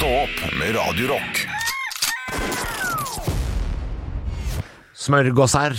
Stå 0.00 0.08
opp 0.08 0.38
med 0.56 0.70
Radio 0.72 1.10
Rock. 1.10 1.40
Smørgåser 4.96 5.74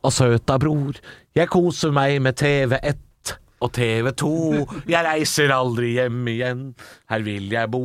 og 0.00 0.14
søta 0.16 0.56
bror. 0.56 0.96
Jeg 1.36 1.50
koser 1.52 1.92
meg 1.92 2.16
med 2.24 2.40
TV1 2.40 3.34
og 3.60 3.74
TV2. 3.76 4.30
Jeg 4.88 5.04
reiser 5.04 5.52
aldri 5.52 5.90
hjem 5.98 6.24
igjen. 6.32 6.62
Her 7.12 7.26
vil 7.28 7.52
jeg 7.52 7.68
bo, 7.74 7.82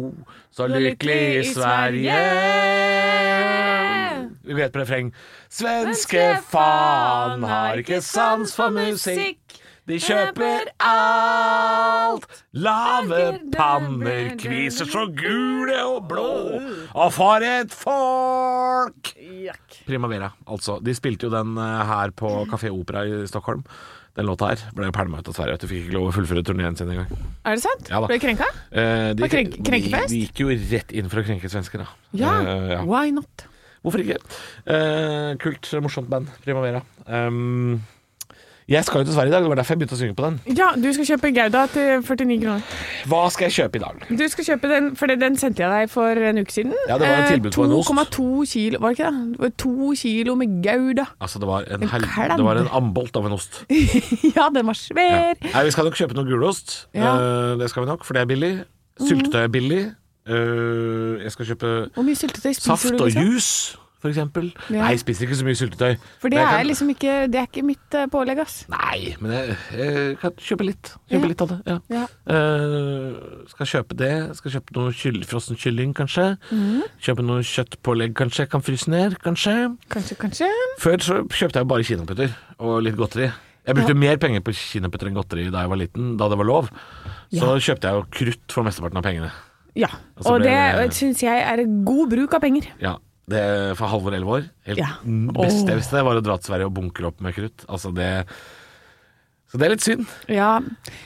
så 0.56 0.70
lykkelig 0.72 1.20
i 1.42 1.44
Sverige. 1.52 2.22
Vi 4.48 4.56
vet 4.62 4.72
på 4.72 4.86
refreng. 4.86 5.12
Svenske 5.52 6.24
faen 6.56 7.44
har 7.52 7.84
ikke 7.84 8.00
sans 8.00 8.56
for 8.56 8.72
musikk. 8.80 9.41
De 9.92 9.98
kjøper 10.00 10.70
alt. 10.88 12.28
Lave 12.56 13.22
panner, 13.52 14.30
kviser 14.40 14.88
så 14.88 15.06
gule 15.12 15.78
og 15.84 16.06
blå. 16.08 16.28
Og 16.96 17.10
for 17.16 17.44
et 17.44 17.74
folk! 17.76 19.12
Primavera, 19.88 20.30
altså. 20.48 20.78
De 20.84 20.94
spilte 20.96 21.28
jo 21.28 21.34
den 21.34 21.58
eh, 21.60 21.82
her 21.92 22.14
på 22.16 22.32
Kafé 22.52 22.72
Opera 22.72 23.04
i 23.08 23.26
Stockholm. 23.28 23.66
Den 24.16 24.28
låta 24.28 24.50
her 24.52 24.64
ble 24.76 24.90
jo 24.90 24.96
pælma 24.96 25.20
ut 25.22 25.30
av 25.32 25.36
Sverige. 25.38 25.60
Du 25.62 25.68
fikk 25.72 25.86
ikke 25.86 25.96
lov 25.96 26.10
å 26.10 26.16
fullføre 26.16 26.44
turneen 26.48 26.76
sin 26.80 26.90
engang. 26.92 27.12
Er 27.48 27.56
det 27.56 27.64
sant? 27.64 27.88
Ja. 27.92 28.02
Ble 28.08 28.18
krenka? 28.20 28.48
Eh, 28.72 29.12
de, 29.16 29.30
krenk- 29.32 29.56
krenkefest? 29.64 30.12
De, 30.12 30.18
de 30.18 30.26
gikk 30.26 30.42
jo 30.44 30.52
rett 30.76 30.92
inn 31.00 31.08
for 31.12 31.22
å 31.22 31.28
krenke 31.28 31.52
svensker, 31.52 31.84
da. 31.84 31.88
Ja. 32.20 32.34
Eh, 32.44 32.68
ja. 32.78 32.82
Why 32.88 33.12
not? 33.16 33.46
Hvorfor 33.82 34.04
ikke? 34.04 34.20
Eh, 34.70 35.32
kult, 35.42 35.68
morsomt 35.84 36.12
band. 36.12 36.28
Primavera. 36.44 36.84
Um, 37.08 37.80
jeg 38.72 38.86
skal 38.88 39.02
jo 39.02 39.06
til 39.10 39.14
Sverige 39.16 39.32
i 39.32 39.34
dag, 39.36 39.42
det 39.44 39.50
var 39.52 39.60
derfor 39.60 39.74
jeg 39.76 39.80
begynte 39.82 39.96
å 39.98 40.00
synge 40.02 40.16
på 40.16 40.26
den. 40.26 40.40
Ja, 40.58 40.68
du 40.80 40.88
skal 40.96 41.06
kjøpe 41.10 41.32
Gouda 41.36 41.64
til 41.74 41.88
49 42.08 42.38
kroner. 42.42 42.62
Hva 43.12 43.22
skal 43.34 43.46
jeg 43.50 43.56
kjøpe 43.58 43.80
i 43.80 43.84
dag? 43.84 44.06
Du 44.22 44.24
skal 44.32 44.48
kjøpe 44.48 44.72
den, 44.72 44.90
for 45.00 45.06
den 45.12 45.38
sendte 45.42 45.64
jeg 45.66 45.72
deg 45.76 45.92
for 45.92 46.22
en 46.32 46.42
uke 46.42 46.56
siden. 46.56 46.74
Ja, 46.88 46.98
det 46.98 47.08
var 47.10 47.16
en 47.18 47.24
Eh, 47.26 47.32
tilbud 47.36 47.52
på 47.58 47.66
en 47.68 47.76
ost. 47.78 47.92
2,2 48.16 48.46
kilo, 48.54 48.80
var 48.80 48.90
det 48.96 49.00
ikke 49.00 49.12
det? 49.12 49.24
det? 49.32 49.40
var 49.46 49.54
To 49.66 49.94
kilo 50.02 50.36
med 50.36 50.58
Gouda. 50.64 51.06
Altså, 51.22 51.40
det 51.44 51.48
var 51.52 51.68
en, 51.68 51.88
hel, 51.96 52.02
det 52.38 52.46
var 52.48 52.62
en 52.64 52.72
ambolt 52.82 53.16
av 53.22 53.26
en 53.30 53.38
ost. 53.38 53.64
ja, 54.38 54.50
den 54.56 54.66
var 54.66 54.78
Ja. 54.78 54.82
svær. 54.82 55.36
Nei, 55.54 55.64
vi 55.68 55.72
skal 55.76 55.86
nok 55.90 55.98
kjøpe 56.00 56.16
noe 56.18 56.26
gulost. 56.30 56.88
Ja. 56.94 57.16
Eh, 57.18 57.58
det 57.60 57.70
skal 57.70 57.84
vi 57.86 57.92
nok, 57.92 58.06
for 58.08 58.14
det 58.14 58.22
er 58.24 58.30
billig. 58.32 58.54
Syltetøy 59.02 59.44
er 59.44 59.48
billig. 59.52 59.82
Eh, 60.30 61.24
jeg 61.26 61.32
skal 61.34 61.46
kjøpe 61.50 61.70
saft 62.62 62.92
og 62.94 63.08
Liksom? 63.10 63.80
Eksempel. 64.10 64.54
Ja. 64.70 64.82
Nei, 64.82 64.90
jeg 64.96 65.00
spiser 65.04 65.28
ikke 65.28 65.36
så 65.38 65.46
mye 65.46 65.58
syltetøy. 65.60 65.98
For 66.20 66.30
det 66.30 66.40
er 66.40 66.46
kan- 66.58 66.66
liksom 66.66 66.90
ikke 66.90 67.28
Det 67.32 67.36
er 67.42 67.46
ikke 67.48 67.64
mitt 67.64 67.94
eh, 67.94 68.08
pålegg, 68.08 68.40
ass. 68.40 68.66
Nei, 68.70 69.16
men 69.20 69.32
jeg, 69.32 69.58
jeg 69.78 70.18
kan 70.20 70.32
kjøpe 70.32 70.66
litt. 70.66 70.94
Kjøpe 71.12 71.22
Ja. 71.22 71.28
litt 71.28 71.42
av 71.42 71.48
det. 71.50 71.60
Ja. 71.68 71.78
Ja. 71.90 72.06
Uh, 72.26 73.46
skal 73.52 73.66
kjøpe 73.68 73.96
det. 74.00 74.14
Skal 74.38 74.52
kjøpe 74.56 74.76
noe 74.78 74.92
kyll, 74.96 75.22
frossen 75.28 75.56
kylling, 75.60 75.94
kanskje. 75.94 76.38
Mm. 76.52 76.82
Kjøpe 77.02 77.24
noe 77.28 77.44
kjøttpålegg, 77.46 78.14
kanskje. 78.18 78.48
Kan 78.50 78.62
fryse 78.66 78.88
ned, 78.92 79.18
kanskje. 79.24 79.56
Kanskje, 79.92 80.18
kanskje. 80.18 80.50
Før 80.82 80.98
så 81.06 81.22
kjøpte 81.30 81.62
jeg 81.62 81.68
bare 81.68 81.84
kinaputter 81.88 82.36
og 82.60 82.82
litt 82.84 82.96
godteri. 83.00 83.30
Jeg 83.68 83.76
brukte 83.78 83.94
mer 83.94 84.18
penger 84.18 84.42
på 84.42 84.56
kinaputter 84.58 85.08
enn 85.12 85.14
godteri 85.20 85.52
da 85.54 85.62
jeg 85.62 85.70
var 85.70 85.78
liten, 85.78 86.18
da 86.18 86.28
det 86.32 86.38
var 86.40 86.48
lov. 86.50 86.70
Så 87.32 87.54
kjøpte 87.62 87.88
jeg 87.92 87.94
jo 88.00 88.06
krutt 88.18 88.52
for 88.56 88.64
mesteparten 88.66 88.98
av 88.98 89.04
pengene. 89.06 89.32
Ja. 89.78 89.88
Og 90.18 90.26
Og 90.34 90.42
det 90.42 90.52
det- 90.52 90.94
syns 90.98 91.22
jeg 91.24 91.38
er 91.46 91.62
god 91.86 92.10
bruk 92.10 92.34
av 92.34 92.42
penger. 92.42 92.66
Ja, 92.82 92.98
det 93.32 93.44
for 93.80 93.88
Halvor 93.92 94.14
elleve 94.16 94.36
år. 94.38 94.50
Helt 94.68 94.82
Ja. 94.84 94.90
beste 95.04 95.66
Åh. 95.66 95.70
jeg 95.74 95.80
visste, 95.82 96.04
var 96.06 96.20
å 96.20 96.24
dra 96.26 96.38
til 96.38 96.52
Sverige 96.52 96.68
og 96.70 96.76
bunkre 96.78 97.08
opp 97.12 97.22
med 97.24 97.36
krutt. 97.36 97.66
Altså 97.68 97.94
det 97.96 98.26
Så 99.52 99.58
det 99.60 99.66
er 99.68 99.74
litt 99.76 99.84
synd 99.84 100.08
Ja. 100.30 100.58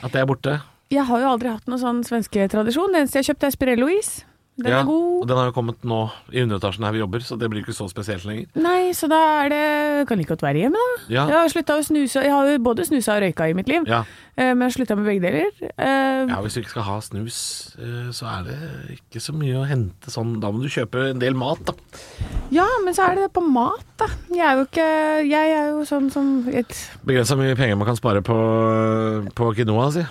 at 0.02 0.12
det 0.12 0.20
er 0.22 0.26
borte. 0.26 0.60
Jeg 0.90 1.02
har 1.04 1.18
jo 1.18 1.26
aldri 1.32 1.50
hatt 1.50 1.66
noen 1.66 1.80
sånn 1.82 2.04
svensketradisjon. 2.06 2.92
Det 2.92 3.00
eneste 3.02 3.18
jeg 3.18 3.30
kjøpte 3.34 3.46
er 3.48 3.54
Spirello-is. 3.56 4.10
Den 4.56 4.72
ja, 4.72 4.78
er 4.80 4.86
god. 4.88 5.20
Og 5.20 5.26
den 5.28 5.36
har 5.36 5.48
jo 5.50 5.52
kommet 5.52 5.82
nå 5.84 5.96
i 6.32 6.40
underetasjen 6.40 6.84
her 6.86 6.94
vi 6.94 7.00
jobber, 7.02 7.20
så 7.20 7.36
det 7.36 7.48
blir 7.52 7.60
ikke 7.60 7.74
så 7.76 7.90
spesielt 7.92 8.24
lenger. 8.24 8.46
Nei, 8.56 8.92
så 8.96 9.04
da 9.12 9.18
er 9.44 9.50
det 9.52 10.08
Kan 10.08 10.16
like 10.16 10.30
godt 10.32 10.44
være 10.46 10.62
hjemme, 10.62 10.80
da. 10.80 11.02
Ja. 11.12 11.26
Jeg 11.28 11.36
har 11.36 11.50
slutta 11.52 11.76
å 11.76 11.84
snuse. 11.84 12.22
Jeg 12.24 12.32
har 12.32 12.48
jo 12.48 12.62
både 12.64 12.86
snusa 12.88 13.18
og 13.18 13.22
røyka 13.26 13.50
i 13.50 13.56
mitt 13.58 13.68
liv, 13.68 13.84
Ja. 13.84 14.00
eh, 14.36 14.54
men 14.54 14.64
jeg 14.64 14.70
har 14.70 14.76
slutta 14.78 14.96
med 14.96 15.04
begge 15.10 15.22
deler. 15.26 15.52
Eh, 15.76 16.24
ja, 16.32 16.40
hvis 16.40 16.56
du 16.56 16.60
ikke 16.62 16.72
skal 16.72 16.88
ha 16.88 16.96
snus, 17.04 17.38
eh, 17.76 18.08
så 18.16 18.24
er 18.32 18.44
det 18.48 18.58
ikke 18.96 19.20
så 19.20 19.36
mye 19.36 19.60
å 19.60 19.66
hente 19.68 20.08
sånn. 20.08 20.40
Da 20.40 20.48
må 20.50 20.62
du 20.64 20.68
kjøpe 20.72 21.10
en 21.10 21.20
del 21.20 21.34
mat, 21.36 21.60
da. 21.68 21.76
Ja, 22.50 22.66
men 22.84 22.94
så 22.96 23.10
er 23.10 23.16
det 23.20 23.26
det 23.28 23.32
på 23.36 23.44
mat, 23.44 23.84
da. 24.00 24.06
Jeg 24.32 24.40
er 24.46 24.56
jo 24.56 24.64
ikke 24.70 24.88
Jeg 25.26 25.50
er 25.52 25.68
jo 25.72 25.84
sånn 25.84 26.10
som 26.12 26.48
et 26.48 26.72
Begrensa 27.04 27.36
mye 27.36 27.56
penger 27.56 27.76
man 27.76 27.86
kan 27.88 27.96
spare 27.96 28.22
på, 28.24 28.36
på 29.34 29.52
quinoa, 29.56 29.90
si. 29.92 30.04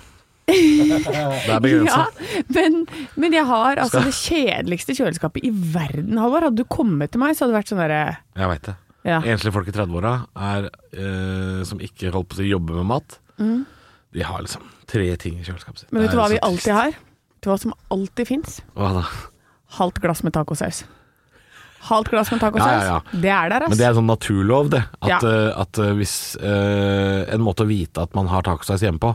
Det 0.46 1.50
er 1.50 1.60
begrensa. 1.64 2.04
Ja, 2.06 2.42
men, 2.54 2.84
men 3.18 3.34
jeg 3.34 3.46
har 3.48 3.80
altså 3.82 4.02
det 4.06 4.14
kjedeligste 4.14 4.94
kjøleskapet 4.94 5.44
i 5.46 5.50
verden, 5.50 6.18
Halvor. 6.22 6.46
Hadde 6.46 6.62
du 6.62 6.68
kommet 6.70 7.10
til 7.14 7.22
meg, 7.22 7.34
så 7.34 7.44
hadde 7.44 7.54
det 7.54 7.58
vært 7.60 7.72
sånn 7.72 7.82
derre 7.82 8.00
Jeg 8.38 8.50
veit 8.52 8.68
det. 8.68 8.76
ja. 9.10 9.18
Enslige 9.34 9.54
folk 9.56 9.70
i 9.70 9.74
30-åra 9.74 10.12
er, 10.52 10.68
eh, 10.94 11.60
som 11.66 11.82
ikke 11.82 12.12
holdt 12.14 12.30
på 12.34 12.42
å 12.44 12.46
jobbe 12.46 12.78
med 12.78 12.86
mat, 12.94 13.18
de 14.16 14.22
har 14.24 14.40
liksom 14.46 14.62
tre 14.88 15.08
ting 15.20 15.40
i 15.40 15.44
kjøleskapet 15.44 15.82
sitt. 15.82 15.90
Mm. 15.90 15.96
Men 15.98 16.06
vet 16.06 16.14
du 16.14 16.20
hva 16.22 16.28
vi 16.32 16.38
alltid 16.46 16.72
har? 16.72 16.94
Vet 16.94 17.42
du 17.44 17.50
hva 17.50 17.58
som 17.60 17.74
alltid 17.92 18.30
fins? 18.30 18.60
Halvt 19.76 19.98
glass 20.00 20.22
med 20.24 20.32
tacosaus. 20.38 20.84
Halvt 21.86 22.10
glass 22.10 22.30
med 22.32 22.40
tacosaus. 22.42 22.82
Ja, 22.82 22.96
ja. 22.96 23.20
Det 23.22 23.30
er 23.30 23.52
der, 23.52 23.66
Men 23.70 23.78
det 23.78 23.86
er 23.86 23.94
sånn 23.96 24.08
naturlov, 24.10 24.70
det. 24.72 24.82
At, 25.04 25.22
eh, 25.26 25.48
at 25.62 25.80
eh, 25.82 25.92
hvis 25.98 26.14
uh, 26.42 27.22
En 27.34 27.44
måte 27.44 27.62
å 27.66 27.68
vite 27.68 28.02
at 28.02 28.14
man 28.18 28.26
har 28.30 28.42
tacosaus 28.46 28.82
hjemme 28.82 29.00
på, 29.02 29.12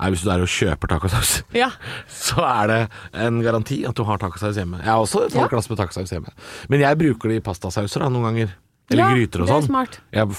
er 0.00 0.14
hvis 0.14 0.24
du 0.24 0.30
er 0.32 0.44
og 0.44 0.50
kjøper 0.50 0.94
tacosaus. 0.94 1.36
Ja. 1.64 1.70
Så 2.10 2.40
er 2.44 2.70
det 2.70 2.80
en 3.26 3.40
garanti 3.44 3.82
at 3.88 3.96
du 3.98 4.04
har 4.08 4.20
tacosaus 4.22 4.56
hjemme. 4.60 4.80
Jeg 4.82 4.90
har 4.90 5.02
også 5.04 5.26
et 5.26 5.34
Ja. 5.36 5.44
halvt 5.44 5.56
glass 5.56 5.70
med 5.70 5.80
tacosaus 5.82 6.14
hjemme. 6.16 6.32
Men 6.72 6.84
jeg 6.86 7.00
bruker 7.04 7.32
det 7.32 7.40
i 7.42 7.44
pastasauser 7.44 8.04
da, 8.06 8.10
noen 8.12 8.30
ganger. 8.30 8.56
Eller 8.92 9.14
gryter 9.16 9.44
og 9.44 9.48
det 9.48 9.60
sånn. 9.64 10.34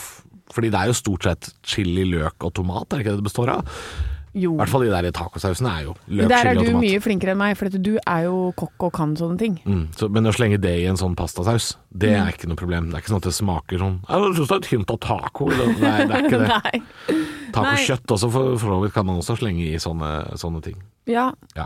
fordi 0.54 0.70
det 0.72 0.80
er 0.80 0.92
jo 0.92 0.98
stort 0.98 1.26
sett 1.26 1.48
chili, 1.66 2.06
løk 2.06 2.46
og 2.46 2.54
tomat, 2.54 2.86
er 2.94 3.00
det 3.00 3.06
ikke 3.06 3.16
det 3.16 3.24
det 3.24 3.30
består 3.30 3.50
av? 3.58 3.80
Jo. 4.36 4.52
I 4.52 4.58
hvert 4.60 4.72
fall 4.74 4.84
de 4.84 4.90
der 4.92 5.06
tacosausene 5.16 5.70
er 5.72 5.84
jo 5.86 5.94
løk, 6.12 6.28
Der 6.28 6.50
er 6.52 6.58
du 6.60 6.74
mye 6.76 7.00
flinkere 7.00 7.32
enn 7.32 7.40
meg, 7.40 7.54
for 7.56 7.72
du 7.72 7.94
er 8.02 8.26
jo 8.26 8.52
kokk 8.60 8.84
og 8.90 8.92
kan 8.98 9.14
sånne 9.16 9.38
ting. 9.40 9.54
Mm, 9.64 9.86
så, 9.96 10.10
men 10.12 10.28
å 10.28 10.34
slenge 10.36 10.58
det 10.60 10.74
i 10.82 10.86
en 10.92 11.00
sånn 11.00 11.16
pastasaus, 11.16 11.78
det 11.96 12.12
er 12.18 12.34
ikke 12.34 12.50
noe 12.52 12.60
problem. 12.60 12.90
Det 12.92 12.98
er 13.00 13.06
ikke 13.06 13.14
sånn 13.14 13.22
at 13.24 13.30
det 13.30 13.36
smaker 13.38 13.80
sånn 13.80 13.96
Jeg 14.10 14.34
syns 14.36 14.50
det 14.52 14.56
er 14.58 14.64
et 14.66 14.72
hint 14.74 14.92
av 14.92 15.00
taco. 15.06 15.48
Nei, 15.56 15.98
det 16.04 16.18
er 16.20 16.28
ikke 16.28 16.42
det. 16.44 16.82
Tacokjøtt 17.56 18.12
også, 18.18 18.30
for 18.34 18.58
for 18.60 18.74
så 18.76 18.80
vidt 18.84 18.94
kan 18.98 19.08
man 19.08 19.22
også 19.22 19.38
slenge 19.40 19.64
i 19.70 19.78
sånne, 19.80 20.12
sånne 20.42 20.62
ting. 20.66 20.82
Ja, 21.08 21.30
Ja. 21.56 21.66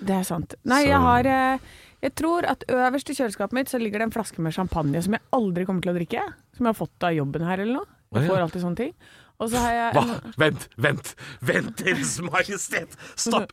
det 0.00 0.16
er 0.16 0.24
sant. 0.24 0.54
Nei, 0.64 0.82
Så- 0.84 0.88
jeg 0.88 1.00
har 1.00 1.26
eh, 1.26 1.58
Jeg 2.02 2.14
tror 2.14 2.44
at 2.44 2.62
øverst 2.68 3.08
i 3.10 3.14
kjøleskapet 3.14 3.52
mitt 3.52 3.68
så 3.68 3.78
ligger 3.80 3.98
det 3.98 4.02
en 4.02 4.10
flaske 4.12 4.38
med 4.38 4.52
champagne 4.52 5.02
som 5.02 5.12
jeg 5.14 5.20
aldri 5.32 5.64
kommer 5.64 5.80
til 5.82 5.92
å 5.92 5.96
drikke. 5.96 6.22
Som 6.56 6.66
jeg 6.66 6.74
har 6.74 6.86
fått 6.86 7.02
av 7.02 7.12
jobben 7.16 7.42
her 7.44 7.58
eller 7.58 7.72
noe. 7.80 7.86
Jeg 8.14 8.28
får 8.28 8.38
alltid 8.44 8.62
sånne 8.62 8.76
ting. 8.76 8.92
Og 9.38 9.50
så 9.52 9.60
har 9.60 9.72
jeg 9.74 9.90
Hva? 9.96 10.04
Vent, 10.40 10.68
vent, 10.80 11.10
vent, 11.44 11.72
Deres 11.82 12.14
Majestet! 12.24 12.96
Stopp! 13.20 13.52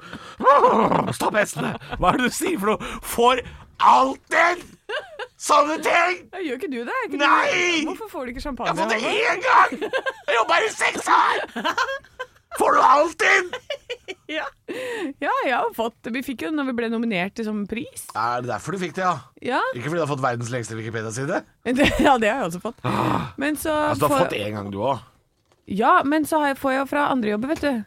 Stopp 1.18 1.36
hestene! 1.36 1.74
Hva 2.00 2.14
er 2.14 2.22
det 2.22 2.30
du 2.32 2.36
sier 2.38 2.60
for 2.62 2.74
noe? 2.74 2.92
Får 3.14 3.42
alltid 3.84 4.64
sånne 5.44 5.80
ting! 5.84 6.22
Jeg 6.38 6.48
Gjør 6.48 6.62
ikke 6.62 6.72
du 6.72 6.80
det? 6.88 7.00
Ikke 7.10 7.20
Nei! 7.20 7.50
Du, 7.84 7.90
hvorfor 7.92 8.12
får 8.14 8.26
du 8.30 8.34
ikke 8.36 8.46
champagne? 8.46 8.72
Jeg 8.72 8.80
har 8.80 8.84
fått 8.84 8.96
det 8.96 9.12
én 9.28 9.44
gang! 9.44 10.00
Jeg 10.30 10.38
jobber 10.40 10.60
her 10.60 10.70
i 10.70 10.74
seks 10.78 11.12
år! 11.18 12.24
Får 12.60 12.76
du 12.78 12.84
alltid? 12.88 13.54
Ja. 14.34 14.46
ja, 15.22 15.32
jeg 15.46 15.52
har 15.54 15.68
fått 15.76 16.08
Vi 16.16 16.22
fikk 16.26 16.46
jo 16.46 16.50
når 16.56 16.70
vi 16.70 16.74
ble 16.78 16.88
nominert 16.90 17.36
til 17.38 17.46
sånn 17.46 17.66
pris. 17.70 18.06
Er 18.18 18.42
det 18.42 18.50
derfor 18.50 18.74
du 18.74 18.80
fikk 18.82 18.96
det, 18.98 19.04
ja? 19.04 19.12
Ja, 19.46 19.60
Ikke 19.76 19.92
fordi 19.92 20.00
du 20.00 20.04
har 20.06 20.10
fått 20.10 20.24
verdens 20.24 20.50
lengste 20.50 20.78
Wikipedia-side? 20.80 21.42
ja, 22.08 22.16
det 22.18 22.32
har 22.32 22.40
jeg 22.42 22.48
også 22.48 22.62
fått. 22.64 22.80
Men 23.38 23.60
så 23.60 23.76
Altså, 23.92 24.00
du 24.00 24.08
har 24.08 24.14
for... 24.16 24.24
fått 24.26 24.38
én 24.40 24.56
gang, 24.58 24.72
du 24.74 24.80
òg. 24.82 25.04
Ja, 25.70 26.02
men 26.08 26.28
så 26.28 26.42
har 26.42 26.54
jeg, 26.54 26.60
får 26.60 26.76
jeg 26.76 26.82
jo 26.82 26.90
fra 26.92 27.08
andre 27.14 27.34
jobber, 27.36 27.54
vet 27.54 27.64
du. 27.64 27.84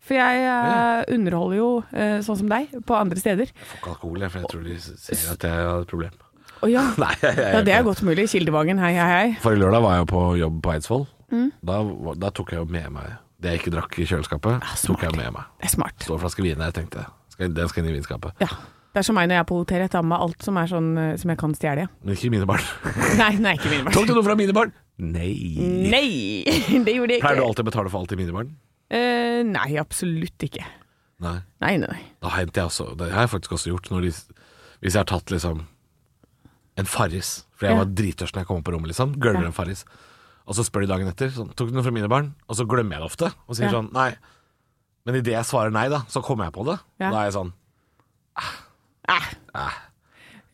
For 0.00 0.16
jeg 0.16 0.44
eh, 0.48 1.14
underholder 1.14 1.58
jo, 1.58 1.68
eh, 1.92 2.18
sånn 2.24 2.40
som 2.40 2.50
deg, 2.50 2.72
på 2.88 2.96
andre 2.96 3.20
steder. 3.20 3.52
Jeg 3.52 3.68
Får 3.70 3.80
ikke 3.82 3.94
alkohol, 3.94 4.24
jeg, 4.24 4.32
for 4.32 4.40
jeg 4.40 4.52
tror 4.52 4.66
de 4.66 4.76
ser 4.80 5.32
at 5.34 5.46
jeg 5.46 5.64
har 5.68 5.84
et 5.84 5.92
problem. 5.92 6.18
Oh, 6.60 6.68
ja. 6.68 6.86
Nei, 7.02 7.12
jeg, 7.20 7.36
jeg, 7.36 7.54
ja, 7.54 7.62
det 7.64 7.74
er 7.76 7.86
godt 7.86 8.02
mulig. 8.06 8.26
Kildevangen, 8.32 8.80
hei, 8.82 8.94
hei, 8.96 9.08
hei. 9.14 9.28
Forrige 9.44 9.62
lørdag 9.64 9.84
var 9.84 10.00
jeg 10.00 10.10
på 10.10 10.24
jobb 10.40 10.60
på 10.64 10.74
Eidsvoll. 10.74 11.06
Mm. 11.30 11.50
Da, 11.70 11.82
da 12.24 12.32
tok 12.34 12.56
jeg 12.56 12.64
jo 12.64 12.70
med 12.70 12.88
meg 12.96 13.18
det 13.40 13.54
jeg 13.54 13.62
ikke 13.62 13.72
drakk 13.72 13.96
i 13.96 14.04
kjøleskapet. 14.08 14.66
tok 14.84 15.06
jeg 15.06 15.16
med 15.16 15.32
meg. 15.32 15.48
Det 15.62 15.70
er 15.70 15.72
smart. 15.72 15.96
Så 16.04 16.12
en 16.12 16.20
flaske 16.20 16.44
vin 16.44 16.60
der, 16.60 16.74
tenkte 16.76 17.04
jeg. 17.04 17.48
Den 17.56 17.70
skal 17.70 17.82
inn 17.84 17.88
i 17.88 17.96
vinskapet. 17.96 18.36
Ja. 18.42 18.50
Det 18.90 19.00
er 19.00 19.06
som 19.06 19.14
meg 19.14 19.28
når 19.30 19.38
jeg 19.38 19.44
er 19.44 19.48
på 19.48 19.56
hotell. 19.60 19.82
Jeg 19.84 19.92
tar 19.94 20.02
med 20.04 20.18
alt 20.18 20.44
som 20.44 20.56
er 20.58 20.68
sånn 20.68 20.88
eh, 20.98 21.12
som 21.20 21.30
jeg 21.30 21.38
kan 21.40 21.52
stjele. 21.54 21.86
Men 22.02 22.16
ikke 22.16 22.32
mine 22.34 22.48
barn. 22.50 22.64
Nei, 23.20 23.30
nei, 23.38 23.54
ikke 23.56 23.70
mine 23.70 23.84
barn. 23.86 23.94
Tok 23.94 24.08
du 24.10 24.16
noe 24.16 24.26
fra 24.26 24.34
mine 24.36 24.56
barn? 24.56 24.74
Nei. 25.00 25.32
Nei, 25.90 26.44
det 26.86 26.94
gjorde 26.94 27.14
jeg 27.14 27.20
ikke. 27.20 27.26
Pleier 27.26 27.40
du 27.40 27.44
alltid 27.46 27.64
å 27.64 27.68
betale 27.70 27.90
for 27.92 28.00
alt 28.02 28.12
i 28.12 28.18
mine 28.20 28.34
barn? 28.36 28.50
Eh, 28.90 29.40
nei, 29.46 29.70
absolutt 29.80 30.44
ikke. 30.44 30.64
Nei. 31.24 31.38
Nei, 31.62 31.74
nei. 31.82 31.98
Da 32.24 32.30
henter 32.32 32.62
jeg 32.62 32.70
også 32.70 32.86
Det 32.98 33.10
har 33.12 33.26
jeg 33.26 33.30
faktisk 33.34 33.52
også 33.56 33.70
gjort. 33.74 33.88
De, 33.92 34.10
hvis 34.80 34.94
jeg 34.94 35.00
har 35.00 35.08
tatt 35.08 35.30
liksom 35.32 35.66
en 36.80 36.86
Farris, 36.88 37.44
for 37.56 37.66
jeg 37.68 37.74
Ja. 37.76 37.80
var 37.82 37.90
drittørst 37.92 38.32
når 38.34 38.40
jeg 38.44 38.46
kom 38.48 38.60
opp 38.60 38.64
på 38.64 38.72
rommet, 38.72 38.88
liksom. 38.92 39.14
Glemmer 39.20 39.42
Ja. 39.44 39.50
en 39.50 39.56
Farris. 39.56 39.84
Og 40.48 40.54
så 40.56 40.64
spør 40.64 40.86
de 40.86 40.90
dagen 40.92 41.08
etter. 41.10 41.28
Sånn, 41.30 41.50
tok 41.54 41.68
du 41.68 41.74
noe 41.76 41.82
fra 41.84 41.92
mine 41.92 42.08
barn? 42.08 42.34
Og 42.48 42.56
så 42.56 42.64
glemmer 42.66 42.96
jeg 42.96 43.02
det 43.04 43.10
ofte. 43.10 43.32
Og 43.48 43.54
sier 43.56 43.68
Ja. 43.68 43.72
sånn 43.76 43.92
nei. 43.92 44.14
Men 45.06 45.14
idet 45.16 45.32
jeg 45.36 45.44
svarer 45.44 45.70
nei, 45.72 45.88
da, 45.88 46.00
så 46.08 46.22
kommer 46.24 46.44
jeg 46.48 46.52
på 46.54 46.64
det. 46.64 46.78
Ja. 47.00 47.10
Da 47.10 47.20
er 47.20 47.24
jeg 47.30 47.34
sånn 47.36 47.52
Eh. 48.36 49.34
ah. 49.54 49.72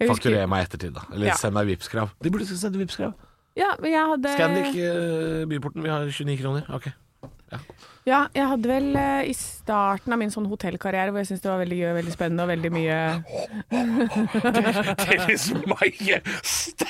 husker- 0.01 0.15
Fakturer 0.15 0.49
meg 0.49 0.61
i 0.61 0.67
ettertid, 0.67 0.93
da. 0.95 1.03
Eller 1.13 1.33
send 1.35 1.55
meg 1.55 1.67
Vipps-krav. 1.69 2.11
De 2.21 2.31
burde 2.31 2.45
sende 2.47 2.77
Vipps-krav. 2.79 3.15
Ja, 3.57 3.73
men 3.81 3.93
jeg 3.93 4.09
hadde 4.11 4.33
Scandic 4.37 4.75
eh, 4.77 5.47
vi 5.49 5.89
har 5.89 6.05
29 6.11 6.37
kroner. 6.43 6.67
Ok. 6.77 6.91
Ja, 7.53 7.61
jeg 8.07 8.47
hadde 8.47 8.69
vel 8.71 8.95
eh, 8.97 9.25
i 9.27 9.33
starten 9.35 10.13
av 10.15 10.19
min 10.21 10.31
sånn 10.31 10.47
hotellkarriere 10.47 11.11
hvor 11.11 11.19
jeg 11.25 11.27
syntes 11.33 11.43
det 11.43 11.51
var 11.51 11.59
veldig 11.65 11.79
gøy, 11.81 11.89
veldig 11.97 12.13
spennende 12.15 12.45
og 12.45 12.51
veldig 12.53 12.71
mye 12.71 12.99
There 15.03 15.33
is 15.35 15.49
majestet! 15.67 16.87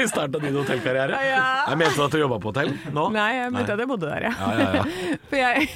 I 0.00 0.06
starten 0.10 0.34
av 0.34 0.42
din 0.42 0.56
hotellkarriere. 0.58 1.14
Ja. 1.28 1.44
Jeg 1.70 1.78
mente 1.78 2.02
at 2.04 2.14
du 2.14 2.18
jobba 2.20 2.40
på 2.42 2.50
hotell 2.50 2.72
nå? 2.94 3.04
Nei, 3.14 3.28
jeg 3.36 3.52
mente 3.54 3.74
at 3.76 3.82
jeg 3.84 3.90
bodde 3.90 4.10
der, 4.10 4.26
ja. 4.26 4.32
Ja, 4.34 4.50
ja, 4.58 4.70
ja. 4.80 4.84
For 5.30 5.38
jeg, 5.38 5.68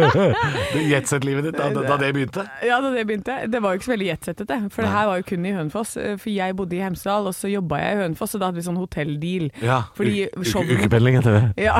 Det 0.74 0.84
Jetset-livet 0.88 1.50
ditt 1.50 1.58
da, 1.60 1.68
da 1.84 1.98
det 2.00 2.10
begynte? 2.16 2.46
ja, 2.64 2.78
da 2.80 2.88
det 2.94 3.04
begynte 3.08 3.36
Det 3.52 3.60
var 3.64 3.74
jo 3.74 3.80
ikke 3.82 3.88
så 3.90 3.94
veldig 3.94 4.08
jetsettete, 4.08 4.58
for 4.72 4.86
det 4.86 4.92
her 4.94 5.08
var 5.10 5.20
jo 5.20 5.26
kun 5.28 5.44
i 5.44 5.52
Hønefoss. 5.54 5.94
eh, 6.00 6.16
For 6.20 6.32
jeg 6.32 6.56
bodde 6.56 6.78
i 6.78 6.82
Hemsedal, 6.84 7.28
og 7.28 7.36
så 7.36 7.50
jobba 7.52 7.82
jeg 7.82 7.98
i 7.98 8.00
Hønefoss, 8.04 8.34
og 8.36 8.40
da 8.42 8.48
hadde 8.50 8.60
vi 8.62 8.66
sånn 8.70 8.80
hotelldeal. 8.80 9.46
Ja. 9.64 9.78
Fordi 9.98 10.14
showene- 10.48 10.78
Ukependling 10.80 11.18
heter 11.20 11.32
det. 11.36 11.44
Ja, 11.68 11.76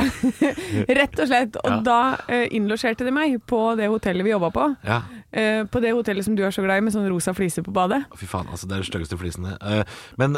rett 1.00 1.14
og 1.23 1.29
slett. 1.31 1.57
Og 1.63 1.71
Ja. 1.71 1.81
da 1.85 1.99
uh, 2.29 2.47
innlosjerte 2.55 3.05
de 3.05 3.13
meg 3.15 3.37
på 3.47 3.61
det 3.79 3.89
hotellet 3.89 4.25
vi 4.25 4.33
jobba 4.33 4.51
på. 4.55 4.65
Ja. 4.87 5.03
Uh, 5.35 5.65
på 5.67 5.81
det 5.83 5.93
hotellet 5.95 6.25
som 6.25 6.37
du 6.37 6.45
er 6.45 6.51
så 6.55 6.63
glad 6.63 6.79
i, 6.79 6.85
med 6.87 6.95
sånn 6.95 7.09
rosa 7.11 7.35
fliser 7.35 7.65
på 7.67 7.73
badet. 7.75 8.05
Fy 8.17 8.27
faen, 8.31 8.47
altså 8.51 8.69
det 8.71 8.77
er 8.77 8.85
de 8.85 8.89
styggeste 8.89 9.19
flisene. 9.21 9.57
Uh, 9.63 9.83
men 10.21 10.37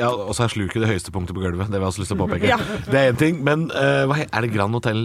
ja, 0.00 0.08
også 0.10 0.44
er 0.44 0.52
sluket 0.52 0.82
det 0.82 0.88
høyeste 0.90 1.12
punktet 1.12 1.36
på 1.36 1.42
gulvet. 1.42 1.68
Det 1.68 1.76
har 1.78 1.84
jeg 1.84 1.92
også 1.92 2.02
lyst 2.04 2.12
til 2.12 2.18
å 2.18 2.24
påpeke. 2.24 2.48
Ja. 2.48 2.58
Det 2.86 3.00
er 3.00 3.12
én 3.12 3.18
ting, 3.20 3.42
men 3.44 3.68
er 3.72 4.40
det 4.44 4.52
Grand 4.54 4.74
Hotell 4.74 5.02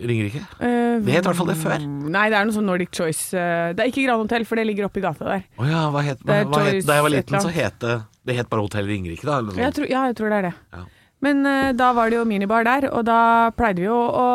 Ringerike? 0.00 0.42
Det 0.58 1.12
het 1.12 1.24
i 1.24 1.28
hvert 1.28 1.38
fall 1.38 1.50
det 1.50 1.58
før. 1.60 1.84
Nei, 1.84 2.26
det 2.32 2.38
er 2.38 2.48
noe 2.48 2.54
sånn 2.56 2.66
Nordic 2.68 2.92
Choice. 2.94 3.30
det 3.34 3.82
er 3.82 3.90
ikke 3.90 4.06
Grand 4.06 4.22
Hotel, 4.24 4.46
for 4.48 4.60
det 4.60 4.66
ligger 4.68 4.88
oppi 4.88 5.02
gata 5.04 5.26
der. 5.28 5.46
Oh, 5.58 5.66
ja, 5.68 5.86
hva 5.92 6.02
het, 6.06 6.22
hva, 6.24 6.42
hva 6.48 6.64
het 6.68 6.86
Da 6.86 6.98
jeg 6.98 7.06
var 7.06 7.14
liten, 7.14 7.40
så 7.42 7.52
het 7.54 7.78
det 7.82 7.96
Det 8.24 8.36
het 8.38 8.48
bare 8.48 8.64
Hotell 8.64 8.86
Ringerike, 8.88 9.26
da? 9.26 9.40
Jeg 9.58 9.74
tror, 9.76 9.88
ja, 9.90 10.04
jeg 10.08 10.16
tror 10.16 10.32
det 10.32 10.38
er 10.38 10.46
det. 10.48 10.54
Ja. 10.72 10.84
Men 11.24 11.42
uh, 11.48 11.72
da 11.76 11.90
var 11.96 12.12
det 12.12 12.18
jo 12.20 12.28
minibar 12.28 12.66
der, 12.66 12.88
og 12.92 13.06
da 13.08 13.50
pleide 13.56 13.82
vi 13.82 13.88
jo 13.88 13.96
å 13.96 14.28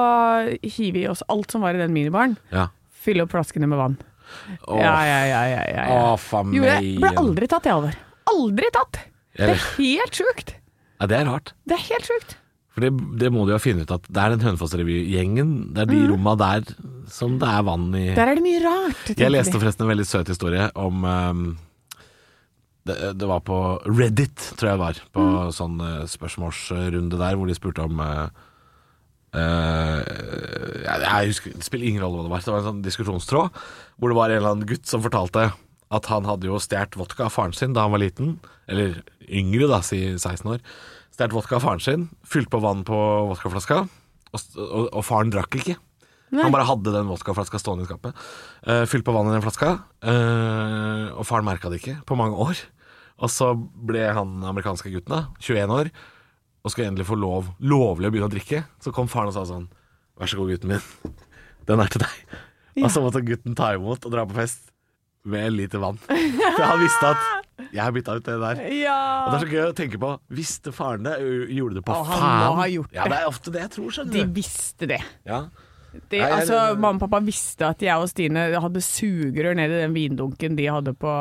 hive 0.66 1.04
i 1.04 1.08
oss 1.12 1.24
alt 1.30 1.54
som 1.54 1.66
var 1.66 1.78
i 1.78 1.82
den 1.82 1.94
minibaren. 1.96 2.38
Ja. 2.54 2.70
Fylle 2.90 3.26
opp 3.26 3.36
flaskene 3.36 3.70
med 3.70 3.80
vann. 3.80 4.00
Å, 4.68 4.76
Ja, 4.78 4.98
ja, 5.06 5.22
ja. 5.26 5.44
ja, 5.50 5.62
ja, 5.70 5.86
ja. 5.90 6.02
Å, 6.14 6.18
faen 6.22 6.52
Jo, 6.54 6.66
jeg 6.68 6.98
ble 7.02 7.14
aldri 7.18 7.50
tatt 7.50 7.70
i 7.70 7.74
alvor. 7.74 7.96
Aldri 8.30 8.70
tatt! 8.76 9.02
Det 9.40 9.48
er 9.56 9.64
helt 9.80 10.20
sjukt. 10.20 10.54
Ja, 11.00 11.08
det 11.08 11.18
er 11.22 11.30
rart. 11.30 11.54
Det 11.70 11.78
er 11.78 11.86
helt 11.88 12.10
sjukt. 12.10 12.36
For 12.76 12.86
det, 12.86 12.92
det 13.22 13.32
må 13.34 13.46
du 13.46 13.54
jo 13.54 13.58
ha 13.58 13.62
funnet 13.64 13.88
ut 13.88 13.94
at 13.96 14.06
det 14.08 14.22
er 14.22 14.36
den 14.36 14.44
Hønefoss-revy-gjengen. 14.46 15.54
Det 15.76 15.84
er 15.84 15.90
de 15.90 16.02
romma 16.12 16.36
der 16.40 16.68
som 17.12 17.40
det 17.42 17.50
er 17.50 17.64
vann 17.66 17.88
i. 17.98 18.10
Mm. 18.12 18.18
Der 18.20 18.32
er 18.32 18.38
det 18.38 18.46
mye 18.46 18.62
rart. 18.64 19.10
Jeg 19.18 19.34
leste 19.34 19.58
forresten 19.58 19.88
en 19.88 19.92
veldig 19.94 20.06
søt 20.08 20.30
historie 20.32 20.68
om 20.80 21.08
ehm, 21.10 21.44
det, 22.90 22.98
det 23.22 23.30
var 23.30 23.42
på 23.46 23.58
Reddit, 23.88 24.50
tror 24.58 24.72
jeg 24.72 24.78
det 24.78 24.84
var. 24.84 25.02
På 25.16 25.26
Mm. 25.30 25.54
sånn 25.56 25.80
eh, 25.86 26.06
spørsmålsrunde 26.10 27.20
der 27.22 27.38
hvor 27.38 27.50
de 27.50 27.58
spurte 27.58 27.86
om 27.86 28.02
uh, 28.02 28.30
jeg, 30.90 31.30
husker, 31.30 31.54
Det 31.54 31.66
spiller 31.68 31.90
ingen 31.90 32.04
rolle 32.04 32.18
hva 32.18 32.26
det 32.26 32.34
var. 32.34 32.46
Det 32.46 32.54
var 32.54 32.62
en 32.64 32.70
sånn 32.72 32.86
diskusjonstråd 32.86 33.60
hvor 34.00 34.12
det 34.12 34.18
var 34.18 34.32
en 34.32 34.40
eller 34.40 34.56
annen 34.56 34.70
gutt 34.70 34.90
som 34.90 35.04
fortalte 35.06 35.52
at 35.90 36.08
han 36.12 36.28
hadde 36.30 36.50
jo 36.50 36.60
stjålet 36.62 36.98
vodka 37.00 37.26
av 37.28 37.34
faren 37.34 37.56
sin 37.58 37.74
da 37.74 37.86
han 37.86 37.94
var 37.94 38.02
liten. 38.04 38.38
Eller 38.70 39.02
yngre, 39.26 39.68
da, 39.70 39.82
si 39.86 40.02
16 40.16 40.46
år. 40.54 40.64
Stjålet 41.16 41.36
vodka 41.36 41.58
av 41.58 41.66
faren 41.66 41.84
sin, 41.84 42.08
fylt 42.30 42.50
på 42.54 42.62
vann 42.64 42.84
på 42.88 42.98
vodkaflaska, 43.32 43.84
og, 44.30 44.44
og, 44.56 44.90
og 44.94 45.06
faren 45.06 45.34
drakk 45.34 45.58
ikke. 45.60 45.78
Nei. 46.30 46.44
Han 46.46 46.54
bare 46.54 46.68
hadde 46.70 46.94
den 46.94 47.10
vodkaflaska 47.10 47.58
stående 47.58 47.88
i 47.88 47.90
skapet. 47.90 48.18
Uh, 48.62 48.84
fylt 48.90 49.06
på 49.08 49.16
vann 49.16 49.32
i 49.32 49.34
den 49.34 49.46
flaska, 49.46 49.80
uh, 50.06 51.06
og 51.18 51.26
faren 51.26 51.48
merka 51.50 51.72
det 51.74 51.82
ikke 51.82 51.98
på 52.06 52.18
mange 52.20 52.38
år. 52.38 52.62
Og 53.20 53.32
så 53.34 53.52
ble 53.56 54.06
han 54.16 54.38
amerikanske 54.48 54.92
gutten, 54.94 55.12
da, 55.12 55.22
21 55.44 55.76
år, 55.76 55.90
og 56.64 56.72
skulle 56.72 56.90
endelig 56.92 57.08
få 57.10 57.18
lov 57.20 57.50
lovlig 57.60 58.10
å 58.10 58.14
begynne 58.14 58.30
å 58.30 58.34
drikke. 58.34 58.64
Så 58.84 58.94
kom 58.96 59.10
faren 59.12 59.32
og 59.32 59.38
sa 59.38 59.46
sånn 59.48 59.68
Vær 60.20 60.28
så 60.28 60.36
god, 60.36 60.50
gutten 60.52 60.74
min. 60.74 61.14
Den 61.70 61.80
er 61.80 61.88
til 61.92 62.02
deg. 62.04 62.16
Og 62.84 62.90
så 62.92 63.00
måtte 63.04 63.22
gutten 63.24 63.56
ta 63.56 63.70
imot 63.78 64.04
og 64.04 64.12
dra 64.12 64.26
på 64.28 64.36
fest 64.36 64.66
med 65.30 65.46
en 65.48 65.56
liter 65.56 65.80
vann. 65.80 66.00
For 66.04 66.64
han 66.66 66.82
visste 66.82 67.14
at 67.14 67.70
jeg 67.70 67.80
har 67.84 67.94
bytta 67.96 68.16
ut 68.18 68.26
det 68.28 68.36
der. 68.42 68.60
Og 69.24 69.30
det 69.32 69.38
er 69.38 69.44
så 69.46 69.50
gøy 69.52 69.64
å 69.70 69.74
tenke 69.78 70.00
på. 70.02 70.12
Visste 70.36 70.74
faren 70.76 71.08
det? 71.08 71.16
Gjorde 71.56 71.80
det 71.80 71.84
på 71.88 71.96
faen? 71.96 72.20
Ja, 72.92 73.06
det. 73.06 73.12
det 73.14 73.20
er 73.22 73.32
ofte 73.32 73.54
det 73.56 73.64
jeg 73.66 73.74
tror, 73.78 73.90
skjønner 73.96 74.16
du. 74.16 74.20
De 74.20 74.28
visste 74.40 74.90
det. 74.92 75.00
Ja. 75.28 75.42
Jeg- 76.12 76.32
altså, 76.32 76.76
mamma 76.76 76.96
og 76.98 77.00
pappa 77.00 77.20
visste 77.26 77.66
at 77.66 77.82
jeg 77.82 77.96
og 77.98 78.10
Stine 78.10 78.44
hadde 78.62 78.82
sugerør 78.82 79.56
ned 79.56 79.72
i 79.72 79.80
den 79.82 79.94
vindunken 79.96 80.56
de 80.58 80.66
hadde 80.70 80.94
på, 80.94 81.14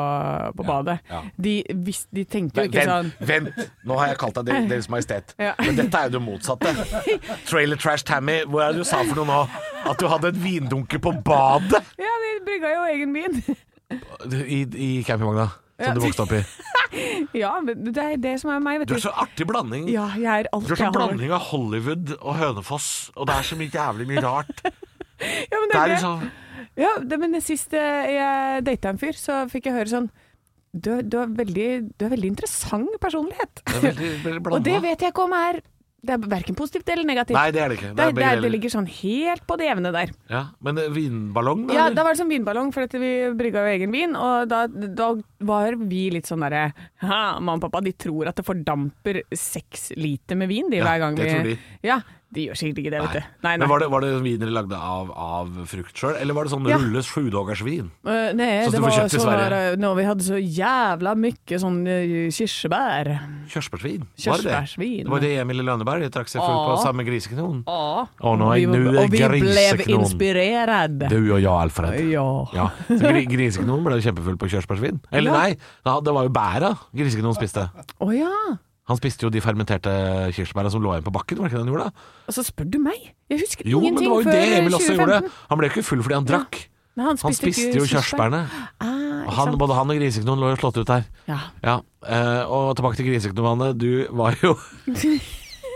på 0.57 0.63
badet. 0.67 0.99
ja. 1.09 1.21
De, 1.41 1.63
vis, 1.75 2.05
de 2.13 2.23
tenkte 2.23 2.61
jo 2.65 2.69
ikke 2.69 2.85
sånn 2.85 3.11
Vent, 3.19 3.49
vent, 3.55 3.71
nå 3.85 3.97
har 3.99 4.07
jeg 4.13 4.17
kalt 4.21 4.35
deg 4.45 4.69
Deres 4.69 4.89
Majestet. 4.89 5.33
Ja. 5.39 5.53
Men 5.59 5.75
dette 5.79 5.97
er 5.97 6.09
jo 6.09 6.17
det 6.17 6.21
motsatte. 6.21 6.73
Trailer 7.45 7.77
Trash 7.77 8.03
Tammy, 8.05 8.41
hvor 8.45 8.61
er 8.65 8.73
det 8.73 8.83
du 8.83 8.87
sa 8.87 9.03
for 9.03 9.15
noe 9.23 9.25
nå? 9.29 9.39
At 9.89 9.97
du 9.99 10.07
hadde 10.11 10.33
et 10.33 10.39
vindunke 10.43 10.99
på 11.01 11.13
badet 11.23 11.81
Ja, 11.97 12.13
de 12.25 12.35
brygga 12.45 12.75
jo 12.75 12.85
egen 12.93 13.13
vin. 13.13 13.41
i, 14.45 14.61
i 14.77 15.03
campingvogna 15.07 15.47
som 15.85 15.97
du 15.97 16.01
vokste 16.03 16.25
opp 16.25 16.33
i. 16.35 16.41
ja, 17.41 17.51
det 17.65 18.03
er 18.03 18.15
det 18.21 18.35
som 18.41 18.51
er 18.53 18.61
meg, 18.63 18.81
vet 18.81 18.89
Du 18.89 18.95
du. 18.95 18.99
er 18.99 19.05
så 19.07 19.13
artig 19.23 19.47
blanding. 19.49 19.87
Ja, 19.93 20.07
jeg 20.17 20.29
er 20.45 20.49
alt 20.55 20.67
Du 20.67 20.73
er 20.75 20.83
har. 20.85 20.93
blanding 20.95 21.33
av 21.35 21.47
Hollywood 21.51 22.15
og 22.19 22.35
Hønefoss, 22.39 22.89
og 23.15 23.29
det 23.29 23.35
er 23.35 23.49
så 23.49 23.57
mye 23.59 23.73
jævlig 23.73 24.07
mye 24.13 24.25
rart. 24.25 24.63
Ja, 25.19 25.57
men 25.59 25.67
Det 25.67 25.73
det 25.73 25.79
er 25.81 25.89
liksom 25.91 26.21
Ja, 26.79 26.89
det, 27.03 27.17
men 27.19 27.41
sist 27.43 27.73
jeg 27.75 28.63
data 28.63 28.93
en 28.93 28.99
fyr, 29.01 29.17
så 29.19 29.41
fikk 29.51 29.65
jeg 29.67 29.75
høre 29.75 29.91
sånn 29.91 30.05
du, 30.71 31.01
du, 31.01 31.17
er 31.19 31.31
veldig, 31.33 31.65
du 31.97 32.05
er 32.05 32.11
veldig 32.13 32.29
interessant 32.29 32.93
personlighet. 33.01 33.61
Det 33.65 33.75
er 33.75 33.83
veldig, 33.89 34.09
veldig 34.23 34.53
Og 34.55 34.63
det 34.63 34.77
vet 34.85 35.01
jeg 35.03 35.11
ikke 35.11 35.25
om 35.25 35.33
er 35.35 35.59
Det 36.01 36.13
er 36.15 36.21
verken 36.31 36.55
positivt 36.55 36.87
eller 36.93 37.03
negativt. 37.03 37.35
Nei, 37.35 37.51
det 37.51 37.59
er 37.61 37.69
det 37.69 37.77
ikke. 37.77 37.89
det, 37.89 37.95
Det 37.97 38.03
er 38.05 38.13
det, 38.15 38.25
er- 38.29 38.41
det 38.45 38.51
ligger 38.53 38.71
sånn 38.71 38.87
helt 38.87 39.43
på 39.45 39.57
det 39.59 39.67
jevne 39.67 39.91
der. 39.91 40.11
Ja, 40.31 40.43
men 40.63 40.75
vinballong, 40.95 41.65
da? 41.67 41.73
Ja, 41.75 41.89
da 41.91 42.03
var 42.07 42.13
det 42.15 42.21
sånn 42.21 42.31
vinballong, 42.31 42.71
for 42.73 42.87
vi 42.87 43.11
brygga 43.35 43.65
jo 43.65 43.73
egen 43.77 43.91
vin. 43.91 44.15
Og 44.15 44.47
da, 44.47 44.61
da 44.67 45.09
var 45.41 45.75
vi 45.75 46.09
litt 46.15 46.25
sånn 46.29 46.39
derre 46.45 46.69
mamma 47.03 47.57
og 47.57 47.61
pappa 47.67 47.81
de 47.83 47.91
tror 47.93 48.27
at 48.31 48.35
det 48.39 48.45
fordamper 48.47 49.21
seks 49.35 49.91
liter 49.97 50.35
med 50.39 50.47
vin 50.49 50.69
de 50.71 50.77
Ja, 50.79 50.85
hver 50.87 50.99
gang 51.03 51.15
det 51.19 51.25
vi 51.27 51.33
tror 51.35 51.43
de. 51.51 51.57
Ja, 51.83 51.99
de 52.29 52.43
gjør 52.45 52.57
sikkert 52.59 52.79
ikke 52.83 52.91
det, 52.93 52.99
vet 53.01 53.15
du. 53.15 53.21
Nei, 53.41 53.51
nei. 53.57 53.57
Men 53.63 53.69
var 53.71 53.81
det, 53.81 53.87
var 53.89 54.03
det 54.05 54.09
vin 54.21 54.37
dere 54.41 54.53
lagde 54.53 54.77
av, 54.77 55.07
av 55.17 55.47
frukt 55.65 55.97
sjøl, 55.97 56.13
eller 56.21 56.35
var 56.37 56.45
det 56.45 56.51
sånn 56.53 56.67
Ja. 56.69 56.77
rulles 56.77 57.07
sjudagersvin? 57.09 57.87
Uh, 58.05 58.29
nei, 58.37 58.49
Sånn 58.67 58.75
det 58.75 58.81
var 58.83 58.93
sånn 59.09 59.79
Når 59.81 59.95
vi 59.97 60.05
hadde 60.05 60.27
så 60.27 60.37
jævla 60.37 61.15
mye 61.17 61.59
sånn 61.63 61.79
uh, 61.89 62.29
kirsebær. 62.29 63.09
Kjørsbærsvin? 63.49 64.05
Var 64.13 64.43
det 64.43 64.45
det? 64.45 65.01
Det 65.07 65.09
var 65.09 65.25
det 65.25 65.31
Emil 65.41 65.63
Lønneberg 65.65 66.05
trakk 66.13 66.29
seg 66.29 66.43
full 66.45 66.61
på 66.69 66.77
samme 66.83 67.07
griseknon. 67.07 67.63
Ja. 67.65 68.05
Nå 68.21 68.51
er 68.53 68.61
vi, 68.61 68.61
jeg- 68.61 68.77
er 68.77 69.01
og 69.01 69.09
vi 69.09 69.23
ble 69.49 69.97
inspirert. 69.97 71.09
Du 71.09 71.17
og 71.33 71.41
jeg, 71.41 71.49
Alfred. 71.49 71.99
Ja. 72.13 72.27
Ja, 72.53 72.69
så 72.87 73.01
gri 73.09 73.25
Griseknon 73.25 73.83
ble 73.83 73.97
kjempefull 74.05 74.37
på 74.37 74.49
kjørsbærsvin. 74.53 75.01
Eller 75.11 75.31
Ja. 75.33 75.37
nei, 75.41 75.57
det 76.05 76.13
var 76.13 76.23
jo 76.23 76.29
bæra 76.29 76.77
Griseknon 76.93 77.33
spiste. 77.33 77.69
Å 77.99 78.13
ja. 78.13 78.35
Han 78.89 78.97
spiste 78.97 79.27
jo 79.27 79.29
de 79.33 79.41
fermenterte 79.45 79.91
kirsebæra 80.33 80.71
som 80.73 80.81
lå 80.81 80.95
igjen 80.95 81.05
på 81.05 81.13
bakken, 81.13 81.37
var 81.39 81.47
det 81.47 81.53
ikke 81.53 81.59
det 81.61 81.65
han 81.67 81.71
gjorde? 81.73 81.87
da? 81.93 82.09
Og 82.27 82.35
så 82.35 82.43
spør 82.47 82.67
du 82.73 82.79
meg. 82.81 83.11
Jeg 83.29 83.43
husker 83.45 83.69
Jo, 83.69 83.79
men 83.85 83.99
det 84.01 84.09
var 84.09 84.23
jo 84.25 84.33
det 84.33 84.43
Emil 84.59 84.73
også 84.79 84.95
2015. 84.95 84.99
gjorde. 85.05 85.33
Han 85.51 85.61
ble 85.61 85.69
jo 85.69 85.73
ikke 85.75 85.85
full 85.91 86.03
fordi 86.07 86.17
han 86.17 86.29
drakk. 86.29 86.59
Nei, 86.99 87.05
han 87.05 87.19
spiste, 87.21 87.27
han 87.29 87.37
spiste 87.37 87.77
jo 87.79 87.85
kirsebærene. 87.87 88.41
Ah, 88.83 89.29
han, 89.37 89.53
både 89.61 89.77
han 89.77 89.93
og 89.93 89.99
griseknoen 90.01 90.41
lå 90.41 90.49
jo 90.51 90.57
slått 90.59 90.79
ut 90.81 90.89
her. 90.91 91.05
Ja. 91.29 91.37
Ja, 91.63 91.75
eh, 92.03 92.41
og 92.49 92.73
tilbake 92.75 92.97
til 92.99 93.07
Griseknon-vannet. 93.11 93.77
Du 93.79 94.09
var 94.19 94.35
jo 94.41 94.55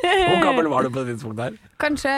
Hvor 0.04 0.42
gammel 0.44 0.68
var 0.68 0.84
du 0.84 0.90
på 0.92 1.00
det 1.06 1.14
tidspunktet 1.14 1.46
her? 1.46 1.54
Kanskje 1.80 2.12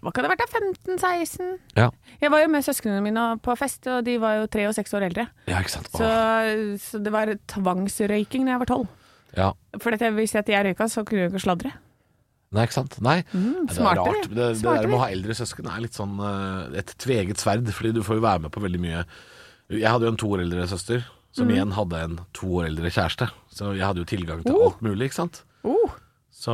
Hva 0.00 0.12
kan 0.14 0.24
det 0.24 0.30
ha 0.30 0.32
vært? 0.32 0.54
15-16? 0.88 1.50
Ja. 1.76 1.90
Jeg 2.22 2.32
var 2.32 2.40
jo 2.46 2.48
med 2.54 2.64
søsknene 2.64 3.02
mine 3.04 3.26
på 3.44 3.54
fest, 3.60 3.84
og 3.92 4.06
de 4.06 4.16
var 4.22 4.38
jo 4.40 4.46
tre 4.50 4.64
og 4.70 4.74
seks 4.78 4.94
år 4.96 5.04
eldre. 5.10 5.26
Ja, 5.50 5.60
ikke 5.60 5.74
sant. 5.76 5.90
Så, 5.92 6.08
så 6.80 7.00
det 7.04 7.12
var 7.12 7.28
tvangsrøyking 7.52 8.48
da 8.48 8.56
jeg 8.56 8.62
var 8.64 8.70
tolv. 8.72 8.88
Ja. 9.36 9.52
For 9.80 9.90
dette, 9.94 10.10
hvis 10.16 10.34
jeg 10.36 10.44
røyka, 10.66 10.86
så 10.88 11.04
kunne 11.04 11.24
jeg 11.26 11.32
ikke 11.32 11.42
sladre. 11.44 11.72
Nei, 12.54 12.62
ikke 12.68 12.76
sant. 12.76 13.00
Nei. 13.02 13.16
Mm, 13.34 13.66
det 13.66 13.78
er 13.82 13.98
rart. 13.98 14.28
Det, 14.30 14.36
det 14.36 14.62
der 14.62 14.86
med 14.86 14.94
å 14.94 15.00
ha 15.02 15.08
eldre 15.10 15.34
søsken 15.34 15.66
er 15.66 15.80
litt 15.82 15.96
sånn 15.98 16.12
eh, 16.22 16.78
et 16.78 16.92
tveget 17.02 17.40
sverd, 17.42 17.66
fordi 17.74 17.90
du 17.96 18.02
får 18.06 18.20
jo 18.20 18.22
være 18.28 18.44
med 18.44 18.52
på 18.54 18.62
veldig 18.62 18.80
mye. 18.84 19.00
Jeg 19.74 19.90
hadde 19.90 20.06
jo 20.06 20.12
en 20.14 20.20
to 20.20 20.28
år 20.36 20.44
eldre 20.44 20.66
søster, 20.70 21.02
som 21.34 21.48
Mm. 21.48 21.54
igjen 21.56 21.72
hadde 21.74 21.98
en 22.04 22.18
to 22.36 22.46
år 22.60 22.68
eldre 22.68 22.92
kjæreste. 22.94 23.26
Så 23.50 23.72
jeg 23.74 23.82
hadde 23.82 24.04
jo 24.04 24.06
tilgang 24.06 24.44
til 24.44 24.54
Oh. 24.54 24.68
alt 24.70 24.82
mulig, 24.86 25.08
ikke 25.10 25.18
sant. 25.24 25.42
Oh, 25.64 25.90
Så, 26.30 26.52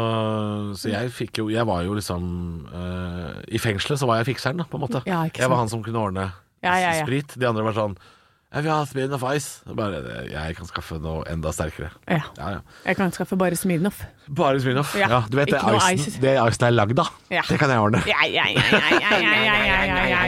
så 0.78 0.88
jeg 0.92 1.10
fikk 1.10 1.38
jo 1.40 1.48
Jeg 1.50 1.64
var 1.66 1.82
jo 1.82 1.94
liksom 1.96 2.66
uh, 2.70 3.40
I 3.48 3.58
fengselet 3.58 3.98
så 3.98 4.06
var 4.06 4.20
jeg 4.20 4.28
fikseren, 4.36 4.60
da, 4.60 4.64
på 4.70 4.76
en 4.78 4.84
måte. 4.84 5.00
Ja, 5.08 5.24
ikke 5.26 5.40
jeg 5.42 5.50
var 5.50 5.56
han 5.60 5.68
som 5.72 5.82
kunne 5.82 5.98
ordne 6.00 6.26
Ja, 6.62 6.74
ja, 6.78 6.92
ja. 6.94 7.04
sprit. 7.04 7.32
De 7.36 7.48
andre 7.48 7.64
var 7.64 7.72
sånn 7.76 7.96
jeg 8.50 8.64
vil 8.64 8.72
ha 8.72 8.84
Smirnoff 8.84 9.22
Ice. 9.30 9.74
Bare, 9.78 9.98
jeg 10.26 10.54
kan 10.58 10.66
skaffe 10.66 10.96
noe 10.98 11.22
enda 11.30 11.52
sterkere. 11.54 11.92
Ja. 12.10 12.24
ja, 12.34 12.48
ja. 12.56 12.62
Jeg 12.88 12.96
kan 12.98 13.12
skaffe 13.14 13.36
bare 13.38 13.54
Smirnoff. 13.54 14.00
Bare 14.26 14.58
Smirnoff? 14.58 14.96
Ja. 14.98 15.06
ja. 15.12 15.20
Du 15.30 15.38
vet 15.38 15.52
det 15.54 15.60
icen, 15.60 16.00
ice. 16.00 16.18
det 16.18 16.32
icen 16.34 16.66
er 16.66 16.74
lagd 16.74 16.98
av? 16.98 17.12
Det 17.30 17.60
kan 17.60 17.70
jeg 17.70 17.78
ordne. 17.78 18.02
Ja, 18.10 18.26
ja, 18.26 18.48
ja, 18.50 18.64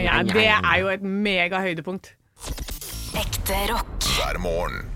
ja, 0.07 0.23
Det 0.23 0.47
er 0.53 0.77
jo 0.85 0.93
et 0.95 1.03
mega 1.03 1.65
høydepunkt. 1.67 2.13
Ekte 3.19 3.59
rock. 3.73 3.91
Hver 4.15 4.39
morgen. 4.45 4.87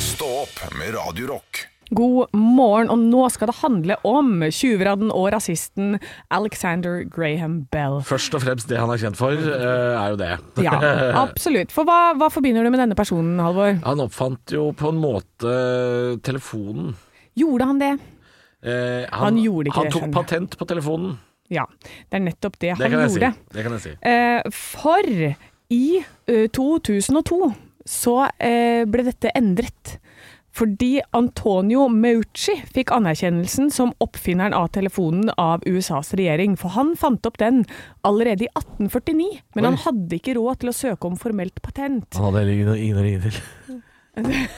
Stå 0.00 0.30
opp 0.46 0.56
med 0.80 0.96
Radiorock. 0.96 1.66
God 1.92 2.32
morgen, 2.32 2.88
og 2.92 2.98
nå 2.98 3.26
skal 3.34 3.50
det 3.50 3.56
handle 3.60 3.96
om 4.08 4.40
tjuvradden 4.48 5.10
og 5.12 5.26
rasisten 5.34 5.98
Alexander 6.32 7.02
Graham 7.04 7.66
Bell. 7.72 7.98
Først 8.08 8.34
og 8.38 8.42
fremst 8.44 8.70
det 8.70 8.78
han 8.80 8.90
er 8.94 9.00
kjent 9.02 9.18
for, 9.20 9.32
eh, 9.36 9.92
er 10.00 10.14
jo 10.14 10.16
det. 10.20 10.30
Ja, 10.64 10.78
absolutt. 11.22 11.72
For 11.74 11.84
hva, 11.84 12.14
hva 12.16 12.30
forbinder 12.32 12.64
du 12.64 12.70
med 12.72 12.80
denne 12.80 12.96
personen, 12.96 13.36
Halvor? 13.44 13.76
Han 13.84 14.00
oppfant 14.06 14.54
jo 14.56 14.70
på 14.72 14.88
en 14.92 15.00
måte 15.02 15.52
telefonen. 16.24 16.94
Gjorde 17.36 17.68
han 17.68 17.78
det? 17.82 17.92
Eh, 18.62 19.06
Han 19.10 19.36
gjorde 19.42 19.68
ikke 19.70 19.80
han 19.82 19.84
det, 19.88 19.92
tok 19.92 20.02
skjønner 20.06 20.16
patent 20.22 20.56
på 20.60 20.68
telefonen. 20.70 21.16
Ja, 21.52 21.66
det 22.08 22.16
er 22.20 22.24
nettopp 22.24 22.58
det, 22.58 22.76
Det 22.78 22.88
han 22.90 23.08
gjorde. 23.08 23.32
si. 23.34 23.40
Det 23.52 23.62
kan 23.66 23.72
jeg 23.76 23.82
si. 23.84 23.94
Eh, 24.08 24.42
for 24.50 25.02
i 25.72 25.84
eh, 26.28 26.46
2002 26.48 27.54
så 27.84 28.14
eh, 28.38 28.84
ble 28.88 29.04
dette 29.08 29.32
endret. 29.36 29.98
Fordi 30.52 31.00
Antonio 31.16 31.86
Meucci 31.88 32.52
fikk 32.74 32.90
anerkjennelsen 32.92 33.70
som 33.72 33.94
oppfinneren 34.04 34.52
av 34.52 34.66
telefonen 34.74 35.30
av 35.40 35.62
USAs 35.66 36.12
regjering. 36.18 36.58
For 36.60 36.68
han 36.76 36.92
fant 37.00 37.24
opp 37.26 37.38
den 37.40 37.62
allerede 38.04 38.44
i 38.44 38.50
1849, 38.60 39.40
men 39.56 39.64
Oi. 39.64 39.70
han 39.70 39.78
hadde 39.86 40.18
ikke 40.20 40.36
råd 40.36 40.60
til 40.60 40.68
å 40.68 40.76
søke 40.76 41.08
om 41.08 41.16
formelt 41.16 41.56
patent. 41.64 42.04
Han 42.18 42.24
hadde 42.28 42.38
heller 42.44 42.52
ingen, 42.52 42.76
ingen 42.76 42.98
å 43.00 43.06
ringe 43.06 43.20
til. 43.30 43.36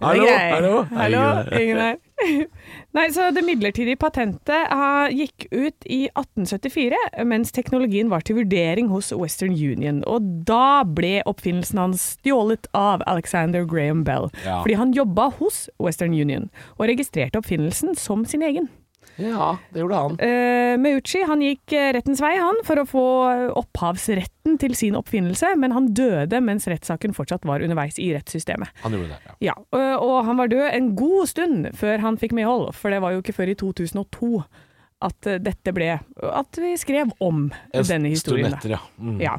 hallo, 0.00 0.26
hallo, 0.28 0.86
Hallo, 0.96 1.20
Ingen- 1.50 1.60
ingen 1.62 1.78
her. 1.78 1.96
Nei, 2.96 3.06
så 3.14 3.30
Det 3.34 3.44
midlertidige 3.46 3.98
patentet 4.00 4.72
uh, 4.72 5.08
gikk 5.12 5.46
ut 5.52 5.86
i 5.86 6.02
1874, 6.12 6.98
mens 7.28 7.54
teknologien 7.56 8.10
var 8.12 8.24
til 8.26 8.40
vurdering 8.40 8.90
hos 8.92 9.12
Western 9.16 9.54
Union. 9.54 10.02
Og 10.10 10.26
da 10.48 10.82
ble 10.84 11.20
oppfinnelsen 11.28 11.80
hans 11.82 12.06
stjålet 12.16 12.68
av 12.76 13.04
Alexander 13.10 13.64
Graham 13.68 14.04
Bell. 14.04 14.30
Ja. 14.44 14.60
Fordi 14.64 14.78
han 14.80 14.94
jobba 14.96 15.30
hos 15.40 15.68
Western 15.82 16.16
Union, 16.16 16.50
og 16.78 16.88
registrerte 16.90 17.40
oppfinnelsen 17.40 17.96
som 17.98 18.26
sin 18.28 18.44
egen. 18.46 18.70
Ja, 19.18 19.58
det 19.74 19.80
gjorde 19.82 19.98
han. 20.00 20.14
Uh, 20.20 20.74
Meucci 20.80 21.22
han 21.26 21.42
gikk 21.44 21.72
eh, 21.76 21.90
rettens 21.96 22.20
vei 22.22 22.36
han, 22.38 22.56
for 22.64 22.80
å 22.80 22.86
få 22.88 23.04
opphavsretten 23.60 24.56
til 24.62 24.74
sin 24.78 24.96
oppfinnelse, 24.98 25.52
men 25.60 25.74
han 25.76 25.90
døde 25.96 26.40
mens 26.44 26.66
rettssaken 26.70 27.12
fortsatt 27.16 27.44
var 27.48 27.60
underveis 27.64 27.98
i 27.98 28.10
rettssystemet. 28.14 28.70
Han 28.84 28.96
gjorde 28.96 29.12
det, 29.12 29.20
ja. 29.26 29.34
Ja, 29.50 29.54
og, 29.76 30.06
og 30.06 30.16
han 30.30 30.40
var 30.40 30.48
død 30.52 30.66
en 30.72 30.90
god 30.96 31.28
stund 31.32 31.70
før 31.76 31.98
han 32.04 32.18
fikk 32.20 32.32
medhold, 32.38 32.70
for 32.78 32.90
det 32.94 33.02
var 33.04 33.12
jo 33.16 33.22
ikke 33.24 33.36
før 33.36 33.52
i 33.52 33.58
2002 33.60 34.32
at 35.00 35.30
dette 35.40 35.72
ble 35.72 35.94
At 36.28 36.58
vi 36.60 36.74
skrev 36.76 37.08
om 37.24 37.46
En 37.72 37.86
denne 37.88 38.10
historien. 38.12 38.50
stund 38.52 38.58
etter, 38.58 38.74
ja. 38.76 38.80
Mm. 39.00 39.20
Ja. 39.22 39.38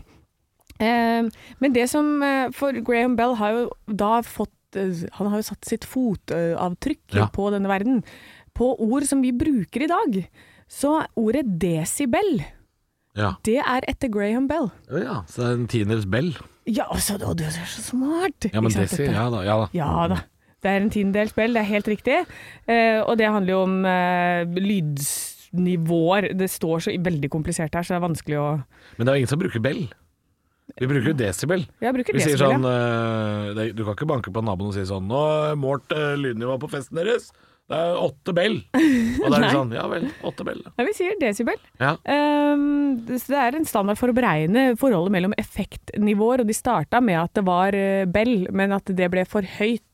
Uh, 0.82 1.30
men 1.62 1.74
det 1.75 1.84
som 1.92 2.08
For 2.58 2.74
Graham 2.82 3.13
Bell 3.20 3.36
har 3.38 3.51
jo 3.54 3.68
da 3.86 4.16
fått 4.25 4.50
Han 4.74 5.28
har 5.30 5.36
jo 5.38 5.46
satt 5.46 5.68
sitt 5.68 5.86
fotavtrykk 5.86 7.13
Ja. 7.20 7.28
på 7.36 7.50
denne 7.54 7.70
verden. 7.70 8.01
På 8.62 8.75
ord 8.77 9.08
som 9.10 9.24
vi 9.25 9.32
bruker 9.34 9.88
i 9.88 9.89
dag. 9.89 10.18
Så 10.70 10.94
ordet 11.18 11.48
desibel, 11.60 12.44
ja. 13.18 13.34
det 13.44 13.58
er 13.60 13.88
etter 13.89 14.12
Graham 14.13 14.46
Bell. 14.48 14.70
Ja, 14.94 15.24
så 15.27 15.41
det 15.41 15.48
er 15.48 15.56
en 15.58 15.70
tiendedels 15.72 16.06
bell. 16.08 16.30
Ja, 16.70 16.86
altså, 16.94 17.18
du 17.18 17.41
er 17.44 17.50
så 17.51 17.82
smart! 17.82 18.46
Ja, 18.53 18.62
men 18.62 18.72
desi, 18.72 19.08
ja 19.10 19.25
da. 19.34 19.41
Ja 19.48 19.58
da. 19.63 19.72
Ja 19.75 19.89
da. 20.12 20.20
Det 20.62 20.70
er 20.70 20.84
en 20.84 20.91
tiendedels 20.94 21.34
bell, 21.34 21.58
det 21.58 21.63
er 21.63 21.70
helt 21.72 21.89
riktig. 21.89 22.20
Eh, 22.70 23.01
og 23.01 23.18
det 23.18 23.32
handler 23.34 23.56
jo 23.56 23.63
om 23.65 23.80
eh, 23.89 24.46
lydsnivåer. 24.70 26.30
Det 26.38 26.51
står 26.53 26.86
så 26.86 26.94
veldig 27.01 27.32
komplisert 27.34 27.74
her, 27.74 27.82
så 27.82 27.96
det 27.96 27.98
er 27.98 28.06
vanskelig 28.06 28.39
å 28.39 28.48
Men 28.62 29.08
det 29.08 29.10
er 29.10 29.18
jo 29.18 29.24
ingen 29.25 29.34
som 29.34 29.41
bruker 29.41 29.65
bell. 29.65 29.82
Vi 30.77 30.88
bruker 30.88 31.18
desibel. 31.18 31.65
Jeg 31.82 31.98
bruker 31.98 32.15
Vi 32.15 32.22
sier 32.22 32.38
desibel, 32.38 32.62
sånn 32.62 32.70
ja. 32.70 32.75
eh, 32.77 33.53
det, 33.58 33.65
Du 33.75 33.82
kan 33.88 33.98
ikke 33.98 34.08
banke 34.13 34.32
på 34.32 34.46
naboen 34.46 34.70
og 34.70 34.77
si 34.77 34.86
sånn 34.88 35.10
'Nå 35.10 35.24
har 35.25 35.50
jeg 35.50 35.63
målt 35.65 35.98
eh, 35.98 36.13
lydnivået 36.22 36.62
på 36.62 36.70
festen 36.77 37.01
deres. 37.01 37.32
Det 37.72 37.80
er 37.80 38.01
åtte 38.01 38.36
bell.' 38.38 38.60
Og 39.22 39.28
da 39.28 39.38
er 39.40 39.46
det 39.46 39.54
sånn 39.56 39.74
Ja 39.75 39.88
vel, 39.92 40.10
åtte 40.28 40.46
bell. 40.48 40.62
Ja, 40.68 40.86
vi 40.88 40.96
sier 40.98 41.18
desibel. 41.22 41.60
Ja. 41.82 41.96
Um, 42.06 43.00
det 43.08 43.22
det 43.32 43.40
er 43.40 43.56
en 43.58 43.68
standard 43.70 44.00
for 44.00 44.12
å 44.12 44.16
beregne 44.18 44.72
forholdet 44.80 45.13
mellom 45.16 45.36
effektnivåer, 45.40 46.44
og 46.44 46.50
de 46.51 46.56
starta 46.58 47.01
med 47.04 47.20
at 47.22 47.36
det 47.38 47.46
var 47.48 47.78
eh, 47.78 48.04
bell, 48.10 48.48
men 48.51 48.75
at 48.75 48.90
det 48.92 49.08
ble 49.13 49.24
for 49.30 49.46
høyt 49.60 49.86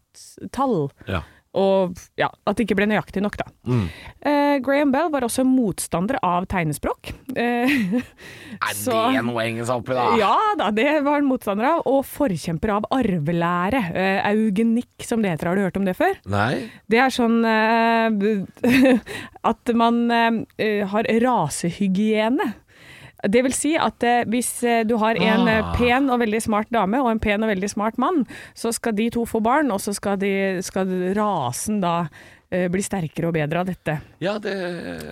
tall. 0.55 0.87
ja. 1.09 1.23
Og 1.57 1.97
ja, 2.19 2.27
at 2.45 2.57
det 2.59 2.67
ikke 2.67 2.75
ble 2.77 2.85
nøyaktig 2.91 3.21
nok, 3.25 3.37
da. 3.39 3.47
Mm. 3.65 3.85
Eh, 4.29 4.55
Graham 4.65 4.91
Bell 4.93 5.07
var 5.13 5.25
også 5.25 5.41
motstander 5.47 6.19
av 6.21 6.45
tegnespråk. 6.51 7.09
Eh, 7.35 7.71
Er 8.67 8.73
Så- 8.77 8.93
det 9.13 9.23
noe 9.25 9.37
å 9.39 9.43
henge 9.43 9.65
seg 9.65 9.81
opp 9.81 9.89
i, 9.89 9.97
da? 9.97 10.05
Ja 10.21 10.35
da, 10.59 10.69
det 10.73 10.87
var 11.05 11.17
han 11.19 11.27
motstander 11.29 11.65
av, 11.71 11.81
og 11.89 12.05
forkjemper 12.09 12.75
av 12.77 12.87
arvelære. 12.93 13.81
Eh, 13.93 14.19
eugenikk, 14.31 15.05
som 15.05 15.21
det 15.25 15.33
heter. 15.35 15.49
Har 15.51 15.57
du 15.59 15.65
hørt 15.65 15.77
om 15.81 15.85
det 15.87 15.97
før? 15.97 16.15
Nei? 16.29 16.67
Det 16.89 17.01
er 17.01 17.13
sånn 17.13 17.39
eh, 17.45 18.99
at 19.51 19.73
man 19.77 20.03
eh, 20.13 20.83
har 20.93 21.09
rasehygiene. 21.25 22.53
Det 23.25 23.41
vil 23.41 23.53
si 23.55 23.71
at 23.81 24.03
eh, 24.05 24.23
hvis 24.29 24.49
eh, 24.67 24.83
du 24.85 24.95
har 25.01 25.17
en 25.17 25.47
eh, 25.49 25.57
Ah. 25.57 25.73
pen 25.75 26.09
og 26.13 26.19
veldig 26.21 26.41
smart 26.43 26.69
dame 26.69 26.99
og 27.01 27.09
en 27.09 27.19
pen 27.19 27.41
og 27.43 27.49
veldig 27.49 27.69
smart 27.71 27.97
mann, 27.97 28.25
så 28.53 28.69
skal 28.75 28.93
de 28.93 29.09
to 29.09 29.25
få 29.25 29.41
barn, 29.41 29.71
og 29.73 29.81
så 29.81 29.93
skal, 29.95 30.19
de, 30.21 30.61
skal 30.61 30.85
rasen 31.17 31.81
da 31.81 32.07
bli 32.47 32.79
sterkere 32.79 33.27
og 33.27 33.33
bedre 33.35 33.59
av 33.59 33.65
dette. 33.67 33.97
Ja, 34.23 34.37
det 34.39 34.53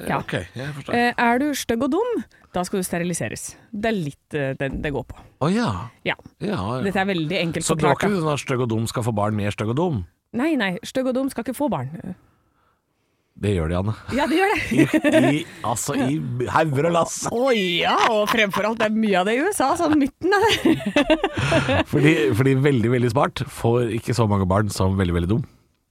Ja. 0.07 0.19
Ok, 0.21 0.37
jeg 0.55 0.69
forstår. 0.77 0.93
Er 1.19 1.39
du 1.41 1.49
stygg 1.53 1.81
og 1.83 1.91
dum, 1.91 2.23
da 2.53 2.63
skal 2.63 2.79
du 2.79 2.83
steriliseres. 2.87 3.57
Det 3.73 3.89
er 3.89 3.97
litt 3.97 4.29
det 4.61 4.69
det 4.81 4.91
går 4.95 5.03
på. 5.09 5.17
Å 5.43 5.49
ja. 5.51 5.89
Ja. 6.07 6.15
ja. 6.39 6.61
Dette 6.85 7.01
er 7.01 7.09
veldig 7.09 7.41
enkelt 7.41 7.65
forklart. 7.67 7.99
Så 7.99 8.07
det 8.07 8.13
var 8.13 8.13
ikke 8.15 8.21
sånn 8.23 8.33
at 8.37 8.39
stygg 8.45 8.63
og 8.63 8.69
dum 8.71 8.87
skal 8.87 9.03
få 9.03 9.15
barn 9.17 9.35
mer 9.35 9.51
stygg 9.51 9.73
og 9.73 9.75
dum? 9.75 9.99
Nei, 10.31 10.53
nei, 10.55 10.77
stygg 10.87 11.11
og 11.11 11.17
dum 11.17 11.27
skal 11.33 11.43
ikke 11.43 11.57
få 11.57 11.67
barn. 11.73 11.91
Det 13.35 13.51
gjør 13.51 13.67
de, 13.67 13.75
Anne. 13.81 13.93
Ja, 14.15 14.25
det 14.31 14.37
gjør 14.39 14.53
det. 15.11 15.21
I, 15.27 15.39
i, 15.41 15.45
altså 15.67 15.95
i 15.99 16.19
hauger 16.53 16.87
og 16.87 16.93
lass. 16.95 17.17
Å 17.35 17.49
ja, 17.51 17.95
og 18.13 18.29
fremfor 18.31 18.69
alt, 18.69 18.79
det 18.79 18.87
er 18.87 18.95
mye 18.95 19.17
av 19.19 19.27
det 19.27 19.35
i 19.35 19.41
USA, 19.43 19.73
sånn 19.79 19.97
midten 19.99 20.35
av 20.37 20.45
det. 20.45 20.75
Fordi, 21.91 22.13
fordi 22.35 22.53
veldig, 22.63 22.91
veldig 22.95 23.11
smart 23.11 23.43
får 23.51 23.91
ikke 23.99 24.15
så 24.15 24.27
mange 24.31 24.47
barn 24.49 24.71
som 24.73 24.95
veldig, 24.99 25.17
veldig 25.19 25.31
dum. 25.33 25.43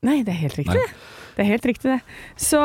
Nei, 0.04 0.22
det 0.24 0.32
er 0.34 0.40
helt 0.46 0.56
riktig. 0.62 0.80
Nei. 0.80 0.88
det. 0.88 1.12
Det 1.34 1.42
er 1.42 1.48
helt 1.50 1.64
riktig, 1.66 1.90
det. 1.96 2.18
Så, 2.38 2.60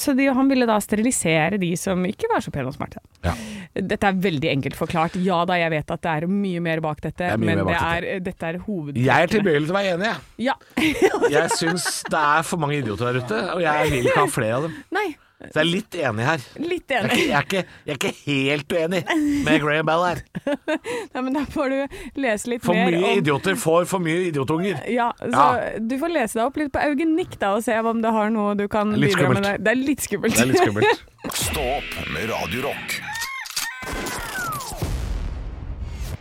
så 0.00 0.12
de, 0.18 0.26
han 0.34 0.48
ville 0.50 0.66
da 0.68 0.76
sterilisere 0.82 1.58
de 1.60 1.70
som 1.80 2.02
ikke 2.08 2.28
var 2.32 2.42
så 2.44 2.52
pene 2.54 2.70
og 2.70 2.76
smarte. 2.76 3.00
Ja. 3.26 3.32
Dette 3.76 4.08
er 4.10 4.18
veldig 4.24 4.50
enkelt 4.52 4.76
forklart. 4.78 5.16
Ja 5.24 5.40
da, 5.48 5.56
jeg 5.60 5.70
vet 5.74 5.90
at 5.94 6.02
det 6.06 6.12
er 6.22 6.26
mye 6.30 6.60
mer 6.64 6.82
bak 6.84 7.00
dette, 7.04 7.30
er 7.34 7.40
men 7.40 7.62
bak 7.64 7.72
det 7.72 7.80
er, 8.10 8.20
dette 8.30 8.50
er 8.52 8.60
hoved... 8.66 8.98
Jeg 9.00 9.26
er 9.28 9.32
tilbøyelig 9.32 9.68
til 9.68 9.74
å 9.74 9.78
være 9.78 9.94
enig, 9.96 10.10
jeg. 10.10 10.46
Ja. 10.50 10.54
Jeg 11.36 11.50
syns 11.56 11.88
det 12.10 12.20
er 12.20 12.46
for 12.46 12.62
mange 12.62 12.80
idioter 12.80 13.10
der 13.12 13.20
ute, 13.24 13.40
og 13.54 13.60
jeg 13.62 13.90
vil 13.92 14.08
ikke 14.10 14.22
ha 14.24 14.30
flere 14.32 14.56
av 14.60 14.64
dem. 14.68 14.78
Nei, 14.96 15.08
Så 15.40 15.54
jeg 15.54 15.60
er 15.62 15.68
litt 15.70 15.96
enig 16.04 16.26
her. 16.26 16.42
litt 16.60 16.92
Jeg 16.92 16.98
er 16.98 17.06
enig. 17.06 17.20
ikke, 17.20 17.28
jeg 17.30 17.36
er 17.38 17.46
ikke, 17.46 17.62
jeg 17.86 17.94
er 17.94 18.00
ikke 18.00 18.14
helt 18.26 18.74
uenig 18.76 19.02
med 19.46 19.62
Graham 19.62 19.88
Bell 19.88 20.04
her. 20.08 20.22
Nei, 21.14 21.22
men 21.22 21.32
da 21.36 21.44
får 21.50 21.72
du 21.74 21.78
lese 22.20 22.50
litt 22.52 22.64
For 22.64 22.76
mer 22.76 22.90
mye 22.92 23.12
om 23.12 23.20
idioter 23.22 23.58
får 23.60 23.86
for 23.90 24.02
mye 24.04 24.28
idiotunger. 24.30 24.80
Ja, 24.90 25.10
så 25.20 25.46
du 25.78 25.96
får 26.00 26.14
lese 26.14 26.40
deg 26.40 26.44
opp 26.46 26.60
litt 26.60 26.72
på 26.74 26.82
eugenikk 26.84 27.38
da, 27.40 27.54
og 27.58 27.64
se 27.66 27.76
om 27.80 28.02
det 28.04 28.12
har 28.14 28.32
noe 28.34 28.56
du 28.58 28.66
kan 28.72 28.92
bidra 28.96 29.30
med 29.32 29.42
deg 29.42 29.48
der. 29.50 29.64
Det 29.66 29.74
er 29.74 29.80
litt 29.84 30.06
skummelt. 30.06 30.36
Det 30.36 30.44
er 30.46 30.52
litt 30.52 30.62
skummelt. 30.64 31.06
Stå 31.46 31.64
opp 31.78 31.96
med 32.14 32.30
Radio 32.32 32.68
Rock. 32.70 33.00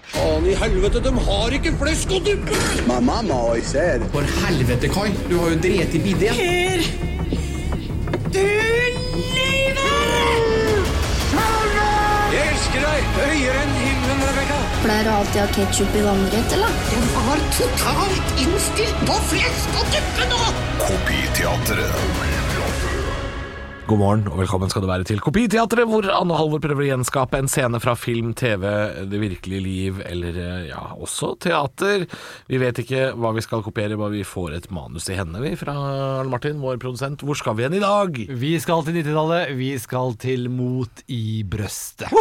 Faen 0.09 0.45
i 0.49 0.55
helvete, 0.57 0.99
de 1.05 1.11
har 1.27 1.53
ikke 1.55 1.71
flesk 1.79 2.11
og 2.17 2.25
duppe! 2.25 2.57
My 2.89 2.97
mama 2.99 3.33
always 3.33 3.69
said, 3.71 4.03
For 4.11 4.25
helvete, 4.43 4.89
Kai. 4.91 5.11
Du 5.29 5.37
har 5.37 5.53
jo 5.53 5.59
drept 5.63 5.95
i 5.95 6.01
lyver! 6.07 6.41
Jeg 12.29 12.49
elsker 12.49 12.83
deg 12.83 13.15
høyere 13.19 13.63
enn 13.63 13.73
himmelen. 13.79 13.98
Pleier 14.83 15.03
du 15.03 15.09
alltid 15.11 15.41
å 15.41 15.45
ha 15.45 15.55
ketsjup 15.57 15.95
i 15.99 16.03
vannrett, 16.05 16.53
eller? 16.55 16.77
De 16.91 16.99
var 17.15 17.41
totalt 17.57 18.39
innstilt 18.39 19.01
på 19.09 19.17
flesk 19.33 19.81
og 19.81 19.91
duppe 19.95 20.29
nå! 20.31 20.39
Kopiteatret. 20.85 22.48
God 23.89 23.97
morgen 23.97 24.27
og 24.29 24.35
velkommen 24.37 24.69
skal 24.69 24.83
du 24.83 24.87
være 24.89 25.05
til 25.09 25.21
Kopiteatret, 25.23 25.87
hvor 25.89 26.05
Anne 26.13 26.35
Halvor 26.37 26.61
prøver 26.61 26.83
å 26.83 26.89
gjenskape 26.91 27.39
en 27.41 27.47
scene 27.49 27.79
fra 27.81 27.95
film, 27.97 28.35
TV, 28.37 28.61
det 29.09 29.17
virkelige 29.17 29.63
liv, 29.65 30.03
eller 30.05 30.37
eh, 30.37 30.67
ja, 30.67 30.83
også 30.93 31.31
teater. 31.41 32.05
Vi 32.45 32.61
vet 32.61 32.83
ikke 32.83 33.07
hva 33.17 33.33
vi 33.33 33.41
skal 33.41 33.65
kopiere, 33.65 33.97
bare 33.97 34.13
vi 34.19 34.21
får 34.27 34.59
et 34.59 34.69
manus 34.69 35.09
i 35.09 35.17
hendene, 35.17 35.41
vi, 35.41 35.55
fra 35.57 35.73
Arne 36.19 36.29
Martin, 36.29 36.61
vår 36.61 36.77
produsent. 36.77 37.25
Hvor 37.25 37.41
skal 37.41 37.57
vi 37.57 37.65
hen 37.65 37.79
i 37.79 37.81
dag? 37.81 38.21
Vi 38.29 38.53
skal 38.61 38.85
til 38.85 39.01
90-tallet. 39.01 39.55
Vi 39.57 39.73
skal 39.81 40.13
til 40.21 40.51
Mot 40.53 41.07
i 41.09 41.41
brøstet. 41.49 42.13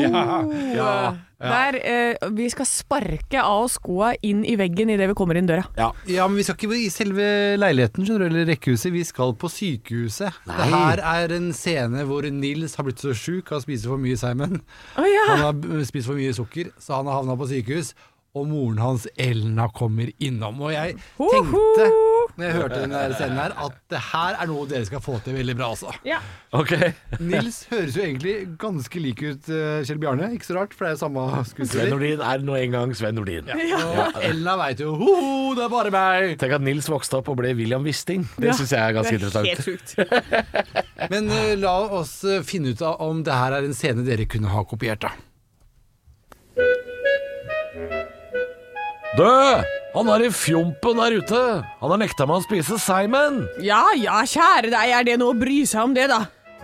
Ja, 0.00 0.40
ja. 0.72 0.94
Der 1.40 1.76
eh, 1.80 2.28
vi 2.36 2.50
skal 2.52 2.66
sparke 2.68 3.40
av 3.40 3.64
oss 3.64 3.78
skoa 3.78 4.10
inn 4.26 4.42
i 4.44 4.58
veggen 4.60 4.90
idet 4.92 5.08
vi 5.08 5.16
kommer 5.16 5.38
inn 5.40 5.48
døra. 5.48 5.64
Ja. 5.78 5.88
Ja, 6.10 6.26
men 6.28 6.36
vi 6.36 6.44
skal 6.44 6.58
ikke 6.58 6.76
i 6.76 6.90
selve 6.92 7.28
leiligheten, 7.56 8.04
skjønner 8.04 8.28
du, 8.28 8.34
eller 8.34 8.50
rekkehuset. 8.52 8.92
Vi 8.92 9.04
skal 9.08 9.32
på 9.40 9.48
sykehuset. 9.48 10.36
Det 10.44 10.68
her 10.74 11.00
er 11.18 11.34
en 11.36 11.50
scene 11.56 12.04
hvor 12.08 12.26
Nils 12.34 12.76
har 12.78 12.86
blitt 12.86 13.02
så 13.02 13.14
sjuk, 13.16 13.50
har 13.50 13.62
spist 13.64 13.88
for 13.88 14.00
mye 14.00 14.18
Simon. 14.20 14.60
Oh, 14.96 15.06
ja! 15.08 15.26
Han 15.32 15.44
har 15.46 15.84
spist 15.88 16.10
for 16.10 16.18
mye 16.18 16.34
sukker, 16.36 16.72
så 16.80 17.00
han 17.00 17.10
har 17.10 17.20
havna 17.20 17.36
på 17.40 17.50
sykehus. 17.50 17.94
Og 18.38 18.46
moren 18.46 18.78
hans, 18.78 19.08
Elna, 19.18 19.66
kommer 19.74 20.12
innom. 20.22 20.60
Og 20.62 20.70
jeg 20.70 20.94
tenkte, 21.18 21.86
når 22.36 22.44
jeg 22.46 22.54
hørte 22.56 22.80
denne 22.82 23.00
scenen 23.16 23.38
her, 23.40 23.54
at 23.66 23.76
det 23.92 24.00
her 24.10 24.36
er 24.42 24.48
noe 24.50 24.66
dere 24.70 24.86
skal 24.88 25.02
få 25.04 25.16
til 25.24 25.34
veldig 25.38 25.56
bra, 25.58 25.70
altså. 25.74 25.92
ja. 26.06 26.18
Okay. 26.52 26.90
Nils 27.22 27.60
høres 27.70 27.94
jo 27.94 28.02
egentlig 28.02 28.32
ganske 28.58 29.00
lik 29.02 29.20
ut 29.22 29.50
uh, 29.54 29.80
Kjell 29.86 30.00
Bjarne, 30.02 30.30
ikke 30.34 30.48
så 30.48 30.56
rart, 30.58 30.72
for 30.74 30.86
det 30.86 30.90
er 30.92 30.96
jo 30.96 31.02
samme 31.04 31.44
Sven. 31.70 31.90
Nordin 31.92 32.24
er 32.26 32.42
nå 32.46 32.56
engang 32.58 32.94
Sven 32.98 33.14
Nordin. 33.18 33.50
Og 33.50 34.18
Elna 34.26 34.56
veit 34.58 34.82
jo 34.82 34.96
ho, 34.98 35.14
det 35.58 35.66
er 35.66 35.72
bare 35.72 35.92
meg! 35.94 36.34
Tenk 36.42 36.56
at 36.58 36.64
Nils 36.66 36.88
vokste 36.90 37.20
opp 37.20 37.30
og 37.30 37.38
ble 37.42 37.52
William 37.58 37.86
Wisting. 37.86 38.26
Det 38.36 38.50
Ja. 38.50 38.56
syns 38.58 38.74
jeg 38.74 38.82
er 38.82 38.96
ganske 38.98 39.14
Det 39.14 39.22
er 39.22 39.30
interessant. 39.30 39.46
helt 39.46 39.64
sjukt. 39.64 41.08
Men 41.10 41.30
uh, 41.30 41.54
la 41.58 41.76
oss 42.00 42.16
eh, 42.28 42.42
finne 42.46 42.74
ut 42.74 42.82
av 42.84 43.00
om 43.06 43.22
det 43.26 43.32
her 43.34 43.54
er 43.60 43.66
en 43.70 43.74
scene 43.76 44.04
dere 44.06 44.26
kunne 44.30 44.50
ha 44.52 44.62
kopiert, 44.68 45.00
da. 45.06 45.14
Dø! 49.18 49.62
Han 49.90 50.06
er 50.14 50.22
i 50.22 50.30
fjompen 50.30 51.00
der 51.00 51.16
ute. 51.18 51.38
Han 51.80 51.90
har 51.90 51.98
nekta 51.98 52.26
meg 52.30 52.36
å 52.38 52.44
spise 52.44 52.76
Simon. 52.78 53.40
Ja 53.64 53.88
ja, 53.98 54.20
kjære 54.22 54.70
deg, 54.70 54.92
er 54.94 55.06
det 55.08 55.16
noe 55.18 55.34
å 55.34 55.38
bry 55.38 55.64
seg 55.66 55.82
om 55.88 55.94
det, 55.96 56.06
da? 56.12 56.20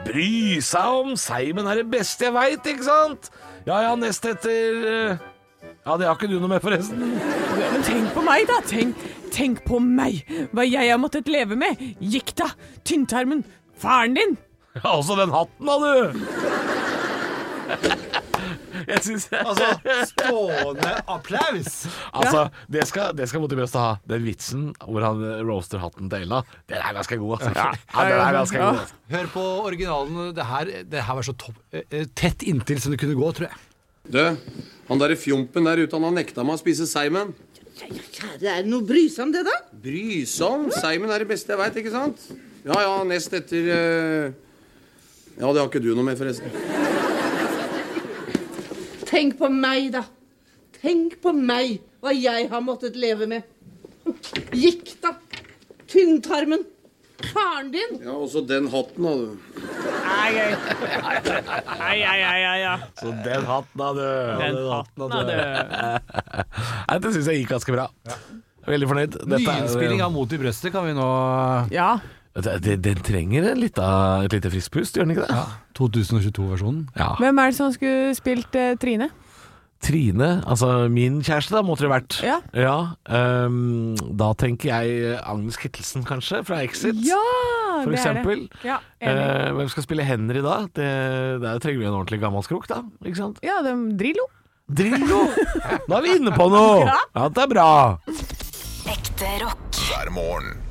Bry 0.07 0.61
seg 0.62 0.87
om 1.00 1.17
Simon 1.19 1.67
er 1.67 1.81
det 1.81 1.88
beste 1.91 2.29
jeg 2.29 2.35
veit, 2.37 2.62
ikke 2.71 2.87
sant? 2.87 3.31
Ja 3.67 3.81
ja, 3.83 3.97
nest 3.99 4.23
etter 4.31 4.87
eh, 4.93 5.17
Ja, 5.83 5.97
det 5.99 6.07
har 6.07 6.15
ikke 6.15 6.31
du 6.31 6.37
noe 6.38 6.53
med, 6.53 6.62
forresten. 6.62 7.17
Ja, 7.59 7.73
Men 7.73 7.83
tenk 7.87 8.15
på 8.15 8.23
meg, 8.26 8.47
da. 8.47 8.61
Tenk, 8.71 8.95
tenk 9.35 9.65
på 9.67 9.81
meg. 9.83 10.23
Hva 10.55 10.62
jeg 10.67 10.93
har 10.93 11.03
måttet 11.03 11.26
leve 11.31 11.59
med. 11.59 11.83
Gikta, 11.99 12.53
tynntarmen, 12.87 13.43
faren 13.83 14.15
din. 14.19 14.38
Ja, 14.79 14.95
også 15.00 15.19
den 15.19 15.35
hatten, 15.35 15.67
da, 15.67 15.75
du. 15.83 15.97
Jeg 18.93 19.02
syns 19.02 19.26
Altså, 19.35 19.69
stående 20.12 20.93
applaus! 21.11 21.78
Altså, 22.16 22.47
det 22.73 22.87
skal, 22.88 23.12
det 23.19 23.26
skal 23.28 23.43
Motti 23.43 23.59
Brøst 23.59 23.76
ha. 23.78 23.97
Den 24.09 24.25
vitsen 24.26 24.69
hvor 24.85 25.05
han 25.05 25.23
roaster 25.47 25.83
hatten 25.83 26.11
til 26.12 26.26
Ella, 26.26 26.43
den 26.71 26.81
er 26.81 26.97
ganske 26.97 27.19
god, 27.21 27.37
altså. 27.38 27.52
Ja, 27.57 28.07
den 28.07 28.23
er 28.23 28.37
ganske 28.38 28.61
god. 28.62 28.81
Altså. 28.83 29.00
Hør 29.12 29.31
på 29.35 29.45
originalen. 29.66 30.23
Det 30.37 30.47
her, 30.49 30.73
det 30.95 31.05
her 31.09 31.19
var 31.19 31.26
så 31.26 31.35
topp, 31.38 31.59
eh, 31.73 31.85
eh, 31.90 32.07
tett 32.16 32.47
inntil 32.47 32.81
som 32.83 32.95
det 32.95 33.00
kunne 33.02 33.19
gå, 33.19 33.33
tror 33.37 33.50
jeg. 33.50 33.62
Du, 34.07 34.23
han 34.88 35.02
der 35.02 35.16
fjompen 35.19 35.66
der 35.66 35.83
ute, 35.83 35.97
han 35.99 36.07
har 36.07 36.14
nekta 36.14 36.45
meg 36.47 36.59
å 36.59 36.62
spise 36.62 36.87
Simon. 36.88 37.35
Kjære, 37.76 38.40
er 38.40 38.62
det 38.64 38.71
noe 38.71 38.87
brysomt 38.87 39.35
det, 39.37 39.43
da? 39.45 39.57
Brysom? 39.85 40.71
Simon 40.73 41.12
er 41.12 41.25
det 41.25 41.28
beste 41.35 41.52
jeg 41.52 41.61
veit, 41.61 41.81
ikke 41.83 41.93
sant? 41.93 42.23
Ja 42.66 42.78
ja, 42.83 42.95
nest 43.07 43.35
etter 43.37 43.69
eh, 43.71 44.31
Ja, 45.37 45.50
det 45.52 45.61
har 45.61 45.69
ikke 45.69 45.83
du 45.85 45.93
noe 45.93 46.07
med, 46.07 46.16
forresten. 46.19 46.50
Tenk 49.07 49.37
på 49.39 49.49
meg, 49.53 49.91
da. 49.95 50.05
Tenk 50.81 51.19
på 51.23 51.33
meg, 51.35 51.79
hva 52.03 52.13
jeg 52.15 52.49
har 52.53 52.63
måttet 52.65 52.97
leve 52.99 53.27
med. 53.31 53.43
Gikta, 54.55 55.15
tynntarmen, 55.91 56.63
faren 57.33 57.71
din. 57.75 57.97
Ja, 58.05 58.15
også 58.23 58.43
den 58.47 58.69
hatten, 58.71 59.07
da, 59.07 59.15
du. 59.17 59.29
Ai, 60.07 60.33
ai, 61.81 61.99
ai, 62.07 62.43
ai, 62.47 62.59
ja. 62.63 62.75
Så 63.01 63.11
den 63.25 63.47
hatten, 63.49 63.81
da, 63.83 63.93
du. 63.97 64.03
Den 64.43 64.61
hatten 64.71 65.07
hadde 65.17 65.39
Nei, 66.91 66.99
det 67.03 67.15
syns 67.17 67.31
jeg 67.33 67.41
gikk 67.43 67.55
ganske 67.57 67.75
bra. 67.75 67.89
Veldig 68.67 68.89
fornøyd. 68.91 69.17
Dette 69.23 69.43
er- 69.43 69.61
Nyinnspilling 69.63 70.03
av 70.03 70.15
Mot 70.15 70.33
i 70.35 70.39
brøstet 70.43 70.75
kan 70.75 70.87
vi 70.89 70.95
nå 70.99 71.09
Ja. 71.75 71.93
Det- 72.37 72.61
det- 72.62 72.83
Den 72.83 72.97
trenger 73.02 73.50
en 73.52 73.61
lita, 73.61 74.23
et 74.25 74.33
lite 74.33 74.50
frisk 74.50 74.73
pust, 74.73 74.95
gjør 74.97 75.07
den 75.07 75.16
ikke 75.16 75.26
det? 75.26 75.37
Ja, 75.37 75.45
2022-versjonen. 75.78 76.88
Ja. 76.97 77.14
Hvem 77.16 77.38
er 77.38 77.47
det 77.50 77.57
som 77.57 77.73
skulle 77.73 78.14
spilt 78.14 78.55
eh, 78.55 78.75
Trine? 78.76 79.11
Trine, 79.81 80.43
altså 80.49 80.88
min 80.90 81.21
kjæreste, 81.23 81.52
da, 81.52 81.61
måtte 81.62 81.85
det 81.85 81.90
vært. 81.93 82.16
Ja. 82.57 82.78
ehm, 83.12 83.95
da 84.17 84.32
tenker 84.34 84.73
jeg 84.73 85.19
Agnes 85.21 85.56
Kittelsen, 85.61 86.02
kanskje, 86.04 86.41
fra 86.49 86.63
Exit. 86.65 86.97
Ja, 87.04 87.21
For 87.84 87.91
det 87.93 88.00
er 88.06 88.23
det. 88.25 88.49
Ja. 88.65 88.78
Eh, 89.00 89.52
hvem 89.52 89.69
skal 89.69 89.82
spille 89.84 90.02
Henry 90.08 90.41
da? 90.41 90.63
Det, 90.75 90.89
der 91.45 91.58
trenger 91.61 91.78
vi 91.78 91.84
en 91.91 91.93
ordentlig 91.93 92.21
gammalskrok, 92.21 92.67
da. 92.69 92.80
Ikke 93.04 93.17
sant? 93.21 93.39
ja, 93.45 93.61
de, 93.63 93.75
Drillo. 93.97 94.26
Drillo! 94.67 95.26
Nå 95.89 95.97
er 95.99 96.02
vi 96.02 96.17
inne 96.17 96.32
på 96.34 96.49
noe! 96.50 96.87
Ja. 96.89 96.97
Ja, 97.15 97.28
det 97.28 97.45
er 97.45 97.52
bra. 97.52 97.69
Ekte 98.91 99.34
rock. 99.45 99.61
Hver 99.87 100.11
morgen. 100.11 100.66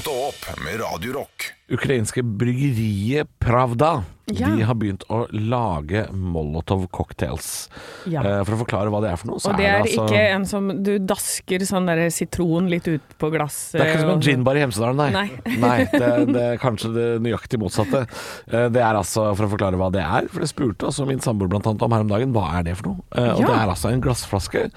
Stå 0.00 0.10
opp 0.30 0.44
med 0.64 0.80
Radio 0.80 1.12
Rock. 1.12 1.50
Ukrainske 1.70 2.22
bryggeriet 2.22 3.28
Pravda 3.38 4.02
Ja. 4.30 4.46
De 4.54 4.62
har 4.62 4.74
begynt 4.78 5.02
å 5.10 5.24
lage 5.34 6.04
Molotov 6.14 6.84
cocktails. 6.94 7.68
Ja. 8.06 8.22
Eh, 8.22 8.44
for 8.46 8.54
å 8.54 8.58
forklare 8.62 8.92
hva 8.92 9.00
det 9.02 9.10
er 9.10 9.18
for 9.18 9.26
noe, 9.32 9.40
så 9.42 9.50
Og 9.50 9.58
det 9.58 9.66
er 9.66 9.80
altså 9.82 10.04
ikke 10.06 10.20
en 10.36 10.44
som 10.46 10.68
du 10.86 10.92
dasker 11.02 11.64
sånn 11.66 11.88
der 11.90 12.04
sitron 12.14 12.68
litt 12.70 12.86
ut 12.88 13.16
på 13.18 13.30
glass. 13.34 13.72
Det 13.74 13.80
er 13.82 13.90
ikke 13.90 14.04
som 14.04 14.12
en 14.14 14.20
og- 14.22 14.28
ginbar 14.30 14.56
i 14.56 14.62
Hemsedal, 14.62 14.94
nei. 14.96 15.10
Nei. 15.10 15.26
Nei, 15.66 15.78
det, 15.90 16.10
det 16.32 16.44
er 16.52 16.62
kanskje 16.62 16.92
det 16.94 17.08
nøyaktig 17.26 17.58
motsatte. 17.58 18.04
Eh, 18.52 18.68
Det 18.70 18.80
er 18.86 18.94
altså, 18.94 19.34
for 19.34 19.46
å 19.48 19.50
forklare 19.56 19.76
hva 19.82 19.90
det 19.92 20.04
er, 20.06 20.28
for 20.30 20.40
det 20.46 20.48
spurte 20.52 20.86
også 20.92 21.06
min 21.10 21.18
samboer 21.20 21.50
blant 21.50 21.66
annet 21.66 21.82
om 21.82 21.92
her 21.98 22.06
om 22.06 22.14
dagen, 22.14 22.32
hva 22.32 22.46
er 22.60 22.62
det 22.70 22.76
for 22.78 22.92
noe? 22.92 23.02
Eh, 23.16 23.34
Og 23.34 23.40
Ja. 23.42 23.46
det 23.50 23.56
er 23.58 23.68
altså 23.74 23.90
en 23.92 24.00
glassflaske 24.00 24.70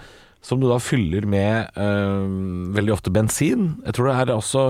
som 0.43 0.59
du 0.59 0.67
da 0.67 0.79
fyller 0.83 1.25
med 1.29 1.71
eh, 1.79 2.25
veldig 2.75 2.93
ofte 2.97 3.13
bensin. 3.15 3.77
Jeg 3.87 3.95
tror 3.95 4.09
det 4.09 4.15
er 4.19 4.33
også 4.35 4.63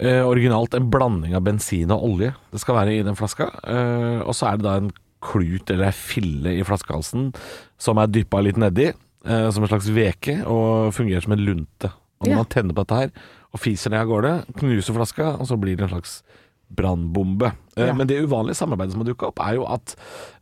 eh, 0.00 0.22
originalt 0.24 0.76
en 0.78 0.88
blanding 0.92 1.36
av 1.36 1.44
bensin 1.46 1.92
og 1.94 2.06
olje 2.08 2.32
det 2.52 2.62
skal 2.62 2.78
være 2.80 2.96
i 2.96 3.04
den 3.06 3.18
flaska. 3.18 3.50
Eh, 3.68 4.22
og 4.24 4.32
så 4.36 4.50
er 4.50 4.58
det 4.58 4.66
da 4.68 4.78
en 4.80 4.92
klut 5.24 5.70
eller 5.74 5.90
ei 5.90 5.96
fille 5.96 6.56
i 6.60 6.64
flaskehalsen 6.66 7.32
som 7.80 7.98
er 7.98 8.10
dyppa 8.10 8.40
litt 8.44 8.58
nedi, 8.60 8.92
uh, 9.26 9.48
som 9.50 9.64
en 9.64 9.70
slags 9.70 9.88
veke, 9.90 10.36
og 10.46 10.92
fungerer 10.94 11.24
som 11.24 11.34
en 11.34 11.42
lunte. 11.42 11.90
Og 12.20 12.28
når 12.28 12.30
Ja. 12.30 12.36
man 12.38 12.46
tenner 12.54 12.74
på 12.74 12.84
dette 12.84 12.98
her, 13.00 13.10
og 13.52 13.60
fiser 13.60 13.90
ned 13.90 14.00
av 14.04 14.06
gårde, 14.06 14.32
knuser 14.60 14.94
flaska, 14.94 15.40
og 15.40 15.46
så 15.50 15.58
blir 15.58 15.76
det 15.76 15.88
en 15.88 15.94
slags 15.96 16.22
brannbombe. 16.70 17.52
Ja. 17.76 17.92
Men 17.94 18.06
det 18.06 18.20
uvanlige 18.22 18.58
samarbeidet 18.60 18.92
som 18.92 19.02
har 19.02 19.08
dukka 19.10 19.30
opp, 19.30 19.40
er 19.40 19.54
jo 19.56 19.64
at 19.66 19.96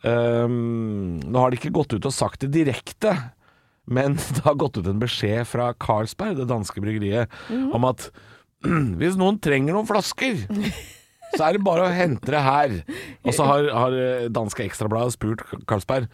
eh, 0.04 0.48
Nå 0.48 1.38
har 1.38 1.50
de 1.50 1.56
ikke 1.60 1.72
gått 1.72 1.94
ut 1.94 2.04
og 2.08 2.12
sagt 2.12 2.40
det 2.40 2.50
direkte, 2.52 3.14
men 3.86 4.18
det 4.36 4.44
har 4.44 4.58
gått 4.58 4.80
ut 4.80 4.90
en 4.90 5.02
beskjed 5.02 5.46
fra 5.48 5.72
Carlsberg, 5.78 6.36
det 6.40 6.50
danske 6.50 6.82
bryggeriet, 6.82 7.32
om 7.50 7.88
at 7.88 8.10
hvis 9.00 9.18
noen 9.20 9.40
trenger 9.42 9.76
noen 9.76 9.88
flasker 9.88 10.46
så 11.34 11.48
er 11.48 11.56
det 11.56 11.64
bare 11.66 11.86
å 11.86 11.92
hente 11.92 12.32
det 12.32 12.40
her. 12.42 12.78
Og 13.26 13.34
så 13.34 13.46
har, 13.48 13.68
har 13.74 13.96
eh, 13.98 14.28
danske 14.32 14.64
Ekstrabladet 14.66 15.16
spurt 15.16 15.44
Carlsberg 15.68 16.08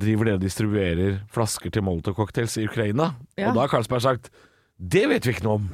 Driver 0.00 0.28
dere 0.28 0.38
og 0.38 0.44
distribuerer 0.44 1.16
flasker 1.34 1.72
til 1.74 1.84
Molotov-cocktails 1.84 2.54
i 2.60 2.64
Ukraina? 2.68 3.10
Ja. 3.36 3.50
Og 3.50 3.56
da 3.58 3.64
har 3.64 3.72
Carlsberg 3.72 4.04
sagt 4.04 4.30
det 4.80 5.02
vet 5.10 5.26
vi 5.26 5.34
ikke 5.34 5.44
noe 5.44 5.58
om. 5.58 5.64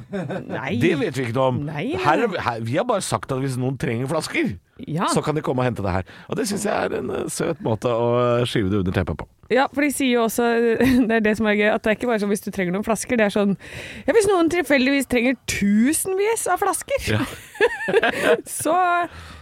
Nei. 0.49 0.73
Det 0.81 0.97
vet 0.99 1.15
vi 1.15 1.23
ikke 1.23 1.35
noe 1.37 1.51
om. 1.53 1.59
Nei, 1.63 1.93
nei. 1.93 1.99
Her, 2.03 2.25
her, 2.43 2.63
vi 2.67 2.73
har 2.75 2.83
bare 2.89 3.05
sagt 3.05 3.31
at 3.31 3.39
hvis 3.39 3.55
noen 3.55 3.77
trenger 3.79 4.09
flasker, 4.11 4.49
Ja. 4.85 5.07
så 5.13 5.21
kan 5.25 5.35
de 5.35 5.41
komme 5.45 5.63
og 5.63 5.69
hente 5.69 5.83
det 5.85 5.91
her. 5.91 6.05
Og 6.27 6.37
det 6.37 6.47
syns 6.49 6.65
jeg 6.67 6.73
er 6.75 6.99
en 6.99 7.09
eh, 7.09 7.25
søt 7.33 7.61
måte 7.65 7.89
å 7.89 8.45
skyve 8.47 8.69
det 8.73 8.83
under 8.83 8.95
teppet 8.95 9.17
på. 9.21 9.27
Ja, 9.49 9.65
for 9.71 9.81
de 9.85 9.89
sier 9.95 10.17
jo 10.17 10.25
også, 10.25 10.43
det 11.07 11.19
er 11.19 11.23
det 11.23 11.37
som 11.39 11.47
er 11.47 11.55
gøy, 11.55 11.69
at 11.71 11.83
det 11.83 11.91
er 11.93 11.97
ikke 11.97 12.09
bare 12.09 12.19
sånn 12.23 12.31
hvis 12.33 12.43
du 12.43 12.51
trenger 12.51 12.75
noen 12.75 12.85
flasker, 12.85 13.19
det 13.19 13.29
er 13.29 13.33
sånn 13.33 13.55
Ja, 14.07 14.15
hvis 14.17 14.27
noen 14.29 14.51
tilfeldigvis 14.51 15.07
trenger 15.11 15.37
tusenvis 15.49 16.47
av 16.51 16.61
flasker, 16.63 17.07
Ja. 17.15 17.21
så, 18.59 18.75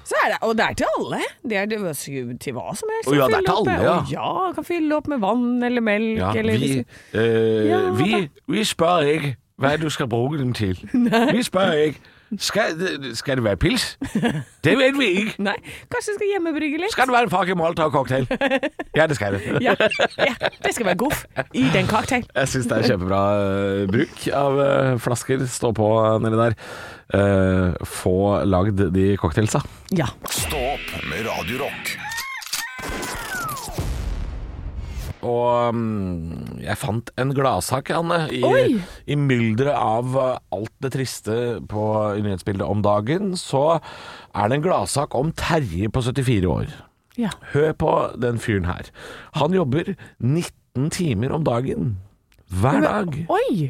så 0.05 0.19
er 0.23 0.35
det 0.35 0.37
Og 0.45 0.53
det 0.57 0.65
er 0.69 0.77
til 0.79 0.91
alle. 0.99 1.21
Det 1.43 1.57
er 1.57 1.71
til 1.71 1.81
hva 1.81 2.75
som 2.77 2.91
helst. 2.93 3.09
Å 3.09 3.15
ja, 3.17 3.27
det 3.31 3.39
er 3.39 3.47
til 3.47 3.55
alle, 3.55 3.77
ja. 3.81 3.95
Å 3.95 4.11
ja, 4.13 4.51
kan 4.55 4.67
fylle 4.67 4.99
opp 4.99 5.09
med 5.11 5.23
vann 5.25 5.63
eller 5.65 5.83
melk 5.83 6.19
Ja, 6.21 6.29
eller 6.37 6.61
vi, 6.61 6.71
øh, 7.17 7.65
Ja, 7.71 7.81
vi, 7.97 8.21
vi 8.53 8.63
spør 8.67 9.09
ikke 9.15 9.33
hva 9.61 9.75
du 9.79 9.87
skal 9.89 10.07
bruke 10.11 10.37
den 10.37 10.51
til. 10.53 10.75
Vi 11.35 11.43
spør 11.47 11.71
ikke 11.87 12.14
skal, 12.39 12.73
det- 12.79 13.17
skal 13.17 13.37
det 13.37 13.43
være 13.45 13.57
pils? 13.57 13.97
Det 14.63 14.73
vet 14.79 14.97
vi 14.99 15.05
ikke. 15.05 15.35
Nei, 15.47 15.55
kanskje 15.93 16.13
du 16.15 16.17
skal 16.19 16.29
hjemmebrygge 16.33 16.79
litt? 16.81 16.91
Skal 16.95 17.07
det 17.09 17.15
være 17.15 17.27
en 17.29 17.33
fucking 17.35 17.57
Molotov-cocktail? 17.59 18.25
Ja, 18.97 19.05
det 19.11 19.15
skal 19.19 19.35
det. 19.35 19.41
Ja, 19.61 19.73
ja, 20.17 20.33
det 20.63 20.71
skal 20.71 20.85
være 20.87 20.95
goff 21.01 21.25
i 21.53 21.65
den 21.73 21.87
cocktail. 21.87 22.23
Jeg 22.35 22.47
syns 22.47 22.69
det 22.71 22.77
er 22.77 22.87
kjempebra 22.93 23.21
øh, 23.43 23.87
bruk 23.91 24.27
av 24.33 24.59
øh, 24.63 24.99
flasker. 25.03 25.43
Stå 25.51 25.71
på 25.75 25.89
øh, 26.05 26.21
nedi 26.23 26.39
der. 26.39 26.55
Eh, 27.15 27.73
få 27.85 28.15
lagd 28.47 28.85
de 28.95 29.09
cocktailsa. 29.19 29.59
Ja. 29.91 30.07
Stå 30.31 30.63
opp 30.77 30.95
med 31.11 31.27
Radio 31.27 31.65
Rock. 31.65 31.95
Og 35.25 35.73
um, 35.73 36.57
jeg 36.61 36.77
fant 36.77 37.09
en 37.21 37.33
gladsak, 37.35 37.89
Anne, 37.95 38.25
i, 38.29 38.43
i 39.09 39.17
mylderet 39.17 39.73
av 39.73 40.13
uh, 40.13 40.37
alt 40.55 40.73
det 40.85 40.93
triste 40.95 41.37
på 41.71 41.85
nyhetsbildet 42.21 42.67
om 42.67 42.83
dagen. 42.85 43.33
Så 43.39 43.65
er 43.75 44.51
det 44.51 44.59
en 44.59 44.67
gladsak 44.67 45.17
om 45.17 45.33
Terje 45.35 45.89
på 45.89 46.05
74 46.05 46.51
år. 46.51 46.75
Ja. 47.19 47.31
Hør 47.53 47.71
på 47.79 47.93
den 48.21 48.41
fyren 48.43 48.67
her. 48.69 48.91
Han 49.39 49.55
jobber 49.55 49.95
19 50.19 50.91
timer 50.91 51.33
om 51.35 51.45
dagen. 51.47 51.95
Hver 52.55 52.81
dag. 52.85 53.15
Oi! 53.35 53.69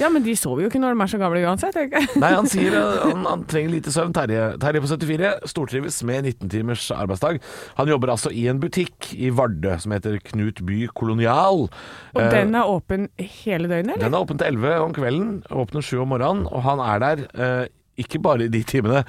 Ja, 0.00 0.08
men 0.12 0.22
de 0.26 0.34
sover 0.38 0.62
jo 0.64 0.70
ikke 0.70 0.80
når 0.82 0.94
de 0.94 1.02
er 1.04 1.10
så 1.12 1.18
gamle 1.20 1.42
uansett. 1.46 1.76
jeg. 1.80 2.06
Nei, 2.20 2.30
han 2.36 2.48
sier 2.50 2.76
han, 3.06 3.24
han 3.26 3.44
trenger 3.50 3.72
lite 3.76 3.92
søvn. 3.94 4.14
Terje, 4.16 4.44
Terje 4.62 4.82
på 4.84 4.90
74 4.92 5.32
stortrives 5.52 5.98
med 6.06 6.28
19 6.30 6.52
timers 6.52 6.86
arbeidsdag. 6.94 7.40
Han 7.80 7.90
jobber 7.90 8.14
altså 8.14 8.30
i 8.32 8.46
en 8.52 8.60
butikk 8.62 9.10
i 9.16 9.30
Vardø 9.34 9.74
som 9.82 9.94
heter 9.96 10.18
Knut 10.30 10.62
By 10.66 10.86
Kolonial. 10.96 11.66
Og 12.14 12.22
Eh, 12.26 12.30
den 12.32 12.54
er 12.56 12.64
åpen 12.70 13.08
hele 13.18 13.68
døgnet, 13.68 13.96
eller? 13.96 14.06
Den 14.06 14.14
er 14.16 14.24
åpen 14.24 14.38
til 14.40 14.46
11 14.54 14.76
om 14.86 14.94
kvelden, 14.96 15.32
åpner 15.52 15.84
7 15.84 15.98
om 16.02 16.08
morgenen, 16.14 16.46
og 16.48 16.62
han 16.64 16.80
er 16.80 17.02
der 17.02 17.24
eh, 17.34 17.66
ikke 18.00 18.20
bare 18.22 18.46
i 18.46 18.50
de 18.52 18.60
timene. 18.68 19.02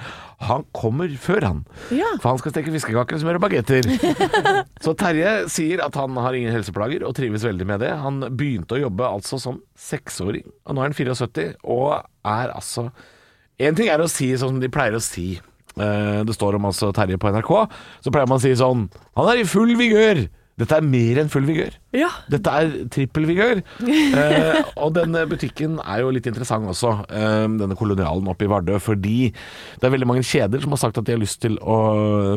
Han 0.48 0.64
kommer 0.76 1.10
før, 1.20 1.44
han. 1.44 1.58
Ja. 1.94 2.08
For 2.22 2.30
han 2.32 2.40
skal 2.40 2.54
steke 2.54 2.72
fiskekaker 2.72 3.18
og 3.18 3.22
smøre 3.22 3.42
bagetter. 3.42 3.88
Så 4.84 4.94
Terje 4.98 5.34
sier 5.52 5.82
at 5.84 5.98
han 6.00 6.16
har 6.20 6.36
ingen 6.38 6.54
helseplager 6.54 7.04
og 7.08 7.14
trives 7.18 7.44
veldig 7.46 7.66
med 7.68 7.82
det. 7.84 7.92
Han 8.00 8.22
begynte 8.38 8.78
å 8.78 8.82
jobbe 8.86 9.08
altså 9.08 9.40
som 9.42 9.60
seksåring, 9.78 10.46
og 10.64 10.74
nå 10.78 10.82
er 10.84 10.90
han 10.92 10.96
74 10.98 11.48
og 11.68 11.98
er 12.28 12.54
altså 12.56 12.88
En 13.58 13.74
ting 13.74 13.88
er 13.90 13.98
å 13.98 14.06
si 14.06 14.28
sånn 14.38 14.52
som 14.54 14.60
de 14.62 14.68
pleier 14.70 14.94
å 14.94 15.02
si. 15.02 15.32
Eh, 15.74 16.20
Det 16.24 16.34
står 16.36 16.54
om 16.60 16.68
altså 16.70 16.92
Terje 16.94 17.18
på 17.18 17.32
NRK. 17.34 17.50
Så 18.06 18.12
pleier 18.14 18.28
man 18.30 18.38
å 18.38 18.44
si 18.44 18.52
sånn 18.54 18.84
Han 19.18 19.30
er 19.32 19.40
i 19.42 19.48
full 19.50 19.74
vigør! 19.78 20.28
Dette 20.58 20.78
er 20.78 20.86
mer 20.86 21.20
enn 21.22 21.30
full 21.30 21.46
vigør. 21.48 21.76
Ja. 21.94 22.08
Dette 22.30 22.52
er 22.52 22.72
trippel 22.94 23.28
vigør. 23.30 23.62
Eh, 24.18 24.64
og 24.80 24.94
denne 24.96 25.20
butikken 25.28 25.76
er 25.82 26.00
jo 26.02 26.10
litt 26.12 26.26
interessant 26.26 26.66
også, 26.70 26.90
eh, 27.12 27.44
denne 27.60 27.76
kolonialen 27.78 28.26
oppe 28.30 28.46
i 28.46 28.50
Vardø, 28.50 28.78
fordi 28.82 29.30
det 29.30 29.86
er 29.86 29.92
veldig 29.92 30.08
mange 30.08 30.24
kjeder 30.26 30.62
som 30.62 30.74
har 30.74 30.80
sagt 30.80 30.98
at 30.98 31.06
de 31.06 31.14
har 31.14 31.20
lyst 31.20 31.40
til 31.44 31.58
å 31.60 31.78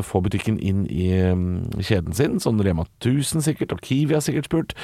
få 0.06 0.20
butikken 0.24 0.60
inn 0.62 0.84
i 0.92 1.08
um, 1.32 1.64
kjeden 1.80 2.16
sin. 2.16 2.38
Sånn 2.42 2.60
Rema 2.62 2.86
1000 3.00 3.44
sikkert, 3.46 3.74
og 3.74 3.82
Kiwi 3.84 4.16
har 4.16 4.24
sikkert 4.24 4.50
spurt. 4.50 4.76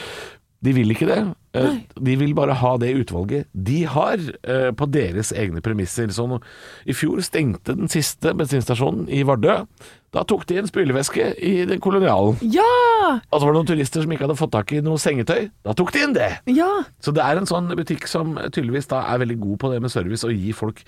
De 0.64 0.72
vil 0.74 0.90
ikke 0.90 1.06
det. 1.06 1.20
Nei. 1.54 1.76
De 1.94 2.14
vil 2.18 2.34
bare 2.36 2.56
ha 2.60 2.72
det 2.82 2.90
utvalget 2.98 3.46
de 3.54 3.84
har, 3.88 4.18
eh, 4.18 4.70
på 4.74 4.88
deres 4.90 5.30
egne 5.32 5.62
premisser. 5.64 6.10
Så 6.10 6.26
i 6.86 6.96
fjor 6.96 7.22
stengte 7.22 7.76
den 7.78 7.88
siste 7.88 8.34
bensinstasjonen 8.34 9.06
i 9.08 9.22
Vardø. 9.26 9.60
Da 10.14 10.24
tok 10.24 10.46
de 10.48 10.58
en 10.58 10.66
spylevæske 10.66 11.34
i 11.44 11.64
den 11.68 11.80
kolonialen. 11.80 12.38
Ja! 12.42 13.20
Og 13.30 13.38
så 13.38 13.44
var 13.44 13.52
det 13.52 13.58
noen 13.60 13.70
turister 13.70 14.02
som 14.02 14.12
ikke 14.12 14.26
hadde 14.26 14.38
fått 14.40 14.54
tak 14.56 14.72
i 14.72 14.82
noe 14.82 14.98
sengetøy. 14.98 15.50
Da 15.66 15.76
tok 15.78 15.92
de 15.94 16.02
inn 16.06 16.16
det! 16.16 16.30
Ja! 16.50 16.70
Så 17.04 17.14
det 17.14 17.22
er 17.22 17.38
en 17.38 17.48
sånn 17.48 17.70
butikk 17.78 18.08
som 18.10 18.34
tydeligvis 18.48 18.90
da 18.90 19.04
er 19.12 19.22
veldig 19.22 19.38
god 19.44 19.58
på 19.62 19.72
det 19.72 19.82
med 19.84 19.94
service 19.94 20.26
og 20.26 20.34
gi 20.34 20.54
folk 20.56 20.82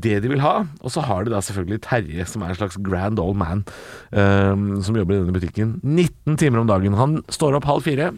det 0.00 0.22
de 0.24 0.30
vil 0.32 0.40
ha. 0.40 0.62
Og 0.80 0.92
så 0.94 1.02
har 1.04 1.24
de 1.24 1.34
da 1.34 1.42
selvfølgelig 1.44 1.82
Terje, 1.84 2.24
som 2.28 2.44
er 2.44 2.54
en 2.54 2.60
slags 2.62 2.78
grand 2.80 3.20
old 3.20 3.36
man, 3.36 3.66
um, 4.10 4.80
som 4.80 4.96
jobber 4.96 5.18
i 5.18 5.20
denne 5.20 5.36
butikken. 5.36 5.74
19 5.82 6.38
timer 6.40 6.62
om 6.62 6.70
dagen. 6.70 6.96
Han 6.96 7.18
står 7.28 7.58
opp 7.58 7.68
halv 7.68 7.84
fire. 7.84 8.12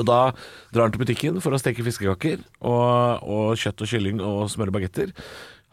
Og 0.00 0.06
da 0.08 0.20
drar 0.74 0.86
han 0.86 0.94
til 0.94 1.02
butikken 1.04 1.40
for 1.44 1.54
å 1.54 1.60
steke 1.60 1.84
fiskekaker 1.86 2.40
og, 2.66 3.22
og 3.22 3.58
kjøtt 3.60 3.84
og 3.84 3.90
kylling 3.90 4.22
og 4.24 4.46
smøre 4.52 4.74
bagetter. 4.74 5.14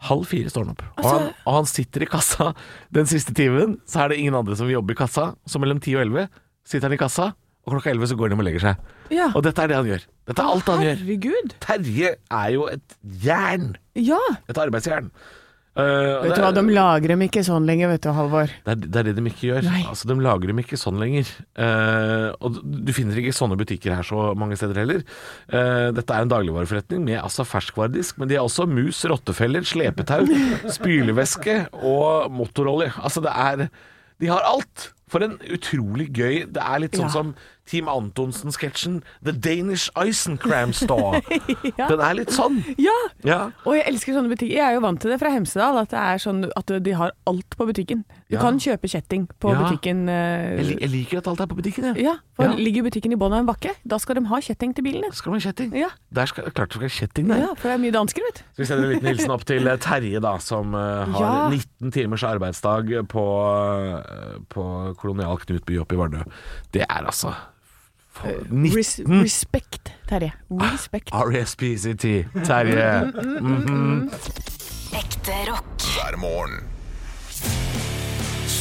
Halv 0.08 0.26
fire 0.30 0.50
står 0.50 0.66
han 0.66 0.74
opp. 0.74 0.82
Og, 0.98 1.06
han, 1.06 1.28
og 1.46 1.58
han 1.60 1.68
sitter 1.70 2.04
i 2.04 2.10
kassa 2.10 2.52
den 2.94 3.06
siste 3.10 3.34
timen. 3.38 3.76
Så 3.86 4.02
er 4.02 4.12
det 4.12 4.18
ingen 4.22 4.38
andre 4.38 4.58
som 4.58 4.66
vil 4.66 4.78
jobbe 4.80 4.96
i 4.96 4.98
kassa. 4.98 5.32
Så 5.46 5.62
mellom 5.62 5.82
ti 5.82 5.94
og 5.94 6.02
elleve 6.04 6.26
sitter 6.66 6.88
han 6.88 6.96
i 6.96 7.00
kassa, 7.00 7.32
og 7.62 7.76
klokka 7.76 7.92
elleve 7.92 8.08
så 8.10 8.16
går 8.18 8.28
han 8.30 8.34
hjem 8.34 8.42
og 8.42 8.48
legger 8.48 8.64
seg. 8.64 8.88
Ja. 9.14 9.28
Og 9.34 9.44
dette 9.46 9.62
er 9.62 9.70
det 9.70 9.78
han 9.78 9.90
gjør. 9.90 10.08
Dette 10.30 10.42
er 10.42 10.56
alt 10.56 10.72
han 10.72 10.82
gjør. 10.86 11.46
Terje 11.62 12.10
er 12.18 12.50
jo 12.54 12.66
et 12.70 12.96
jern. 13.22 13.70
Ja. 13.98 14.20
Et 14.50 14.58
arbeidsjern. 14.58 15.10
Og 15.72 16.24
Vet 16.26 16.34
du 16.36 16.42
hva, 16.44 16.50
de 16.52 16.62
lager 16.68 17.08
dem 17.14 17.22
ikke 17.24 17.40
sånn 17.46 17.64
lenger, 17.64 17.88
vet 17.94 18.02
du, 18.04 18.10
Halvor. 18.12 18.50
det 18.66 18.74
det 18.92 18.98
er 19.00 19.06
det 19.08 19.14
de 19.16 19.22
ikke 19.30 19.46
gjør. 19.48 19.68
Altså, 19.88 20.04
De 20.10 20.16
lager 20.20 20.50
dem 20.52 20.58
ikke 20.60 20.76
sånn 20.76 20.98
lenger. 21.00 21.30
Uh, 21.56 22.28
og 22.44 22.58
du- 22.58 22.84
du 22.84 22.92
finner 22.92 23.16
ikke 23.16 23.32
sånne 23.32 23.56
butikker 23.56 23.94
her 23.96 24.02
så 24.04 24.34
mange 24.36 24.58
steder 24.60 24.74
heller. 24.82 25.00
Uh, 25.48 25.88
dette 25.96 26.12
er 26.12 26.20
en 26.26 26.28
dagligvareforretning 26.28 27.04
med 27.08 27.22
altså 27.22 27.46
ferskvaredisk, 27.48 28.18
men 28.18 28.28
de 28.28 28.36
har 28.36 28.44
også 28.44 28.68
mus, 28.68 29.00
rottefeller, 29.08 29.64
slepetau, 29.64 30.26
spylevæske 30.76 31.56
og 31.82 32.28
motorolje. 32.36 32.92
Altså 33.00 33.22
det 33.24 33.32
er 33.32 33.68
De 34.20 34.28
har 34.28 34.44
alt! 34.44 34.90
For 35.12 35.20
en 35.26 35.34
utrolig 35.52 36.06
gøy 36.16 36.46
Det 36.48 36.62
er 36.64 36.78
litt 36.80 36.94
sånn 36.96 37.10
Ja. 37.10 37.12
som 37.12 37.34
Team 37.68 37.86
Antonsen-sketsjen 37.92 39.02
The 39.22 39.32
Danish 39.32 39.90
Isencram 39.96 40.72
Store. 40.74 41.20
Den 41.78 42.00
er 42.02 42.16
litt 42.18 42.32
sånn. 42.34 42.56
Ja! 42.80 42.96
Ja. 43.22 43.40
Og 43.66 43.76
jeg 43.76 43.84
elsker 43.92 44.16
sånne 44.16 44.32
butikker. 44.32 44.56
Jeg 44.56 44.64
er 44.66 44.74
jo 44.78 44.82
vant 44.82 44.98
til 45.04 45.12
det 45.12 45.20
fra 45.22 45.30
Hemsedal, 45.30 45.78
at 45.84 45.92
det 45.92 46.00
er 46.00 46.22
sånn 46.24 46.42
at 46.58 46.72
de 46.82 46.96
har 46.98 47.12
alt 47.30 47.54
på 47.58 47.68
butikken. 47.68 48.02
Du 48.32 48.38
Ja. 48.38 48.40
kan 48.46 48.56
kjøpe 48.58 48.88
kjetting 48.88 49.26
på 49.38 49.50
Ja. 49.52 49.58
butikken. 49.60 50.08
eh, 50.08 50.56
Jeg, 50.56 50.64
li- 50.64 50.78
jeg 50.80 50.88
liker 50.90 51.18
at 51.18 51.26
alt 51.28 51.40
er 51.44 51.46
på 51.50 51.56
butikken, 51.58 51.84
jeg. 51.92 52.04
Ja, 52.06 52.14
for 52.34 52.44
Ja. 52.48 52.54
ligger 52.56 52.82
butikken 52.88 53.12
i 53.12 53.16
bånn 53.20 53.32
av 53.36 53.40
en 53.40 53.46
bakke, 53.46 53.74
da 53.86 53.98
skal 54.00 54.14
de 54.16 54.24
ha 54.24 54.36
kjetting 54.40 54.72
til 54.74 54.82
bilene. 54.84 55.12
Skal 55.12 55.32
de 55.34 55.38
ha 55.40 55.52
kjetting? 55.52 55.74
Ja. 55.76 55.88
Der 56.10 56.24
skal, 56.26 56.44
klart 56.50 56.70
det 56.72 56.78
skal 56.78 56.88
ha 56.88 56.94
kjetting 56.96 57.28
der. 57.28 57.36
Ja, 57.44 57.48
for 57.54 57.68
det 57.68 57.74
er 57.76 57.82
mye 57.84 57.92
dansker, 57.92 58.22
vet 58.24 58.40
du. 58.40 58.42
Så 58.56 58.56
vi 58.56 58.64
sender 58.64 58.84
en 58.88 58.94
liten 58.96 59.08
hilsen 59.12 59.30
opp 59.30 59.44
til 59.44 59.68
eh, 59.68 59.76
Terje, 59.76 60.18
da, 60.22 60.38
som 60.38 60.74
eh, 60.74 61.04
har 61.12 61.20
Ja. 61.20 61.48
19 61.50 61.92
timers 61.92 62.22
arbeidsdag 62.24 62.88
på, 63.06 63.26
på 64.48 64.96
Kolonial 64.96 65.36
Knutby 65.36 65.76
oppe 65.78 65.92
i 65.92 65.98
Vardø. 65.98 66.24
Det 66.72 66.86
er 66.88 67.04
altså 67.04 67.34
for, 68.12 68.28
Res 68.28 68.98
19 68.98 69.22
respekt, 69.22 69.92
Terje. 70.08 70.32
Respekt. 70.50 71.10
RSPCT. 71.12 72.24
Terje. 72.44 73.12
Ekte 74.92 75.36
rock. 75.50 75.64
Hver 75.78 76.16
morgen. 76.18 76.60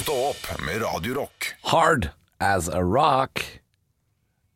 Stå 0.02 0.14
opp 0.30 0.62
med 0.66 0.82
Radio 0.82 1.14
Rock. 1.14 1.54
Hard 1.62 2.10
as 2.40 2.70
a 2.70 2.82
rock. 2.82 3.60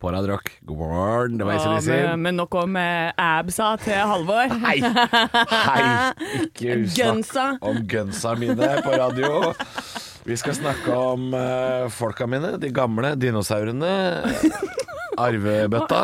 På 0.02 0.12
Radio 0.12 0.32
Rock. 0.32 0.52
God 0.62 0.78
morgen, 0.78 1.38
det 1.38 1.44
var 1.46 1.54
Ja, 1.54 1.76
ACDC. 1.76 1.88
men, 1.90 2.22
men 2.22 2.36
nok 2.36 2.56
om 2.56 2.76
eh, 2.76 3.12
absa 3.18 3.78
til 3.78 3.94
Halvor. 3.94 4.50
Hei! 4.66 4.80
Hei! 5.50 6.14
Ikke 6.44 6.76
Gunsa. 6.96 7.32
snakk 7.32 7.66
om 7.66 7.82
gunsa 7.88 8.36
mine 8.36 8.72
på 8.84 8.92
radio. 8.98 9.54
Vi 10.26 10.38
skal 10.38 10.56
snakke 10.58 10.94
om 10.98 11.34
eh, 11.34 11.88
folka 11.94 12.26
mine, 12.28 12.56
de 12.58 12.70
gamle 12.74 13.16
dinosaurene. 13.16 13.94
Arvebøtta. 15.22 16.00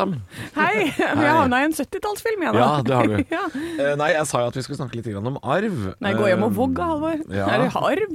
Hei! 0.56 0.86
Vi 0.96 1.04
har 1.04 1.40
havna 1.42 1.60
i 1.62 1.66
en 1.68 1.74
70-tallsfilm 1.76 2.44
igjen. 2.44 2.58
Ja, 2.58 2.68
det 2.86 2.94
har 2.96 3.10
du. 3.10 3.16
Ja. 3.32 3.42
Eh, 3.52 3.92
nei, 4.00 4.10
jeg 4.14 4.26
sa 4.30 4.42
jo 4.44 4.50
at 4.52 4.56
vi 4.58 4.64
skulle 4.66 4.78
snakke 4.80 4.98
litt 5.00 5.08
om 5.18 5.38
arv. 5.42 5.78
Nei, 6.04 6.12
gå 6.18 6.28
hjem 6.30 6.46
og 6.46 6.52
Eh, 6.52 6.56
vogg, 6.58 6.80
Halvor. 6.82 7.18
ja. 7.32 7.46
Er 7.48 7.58
det 7.64 7.70
arv? 7.76 8.12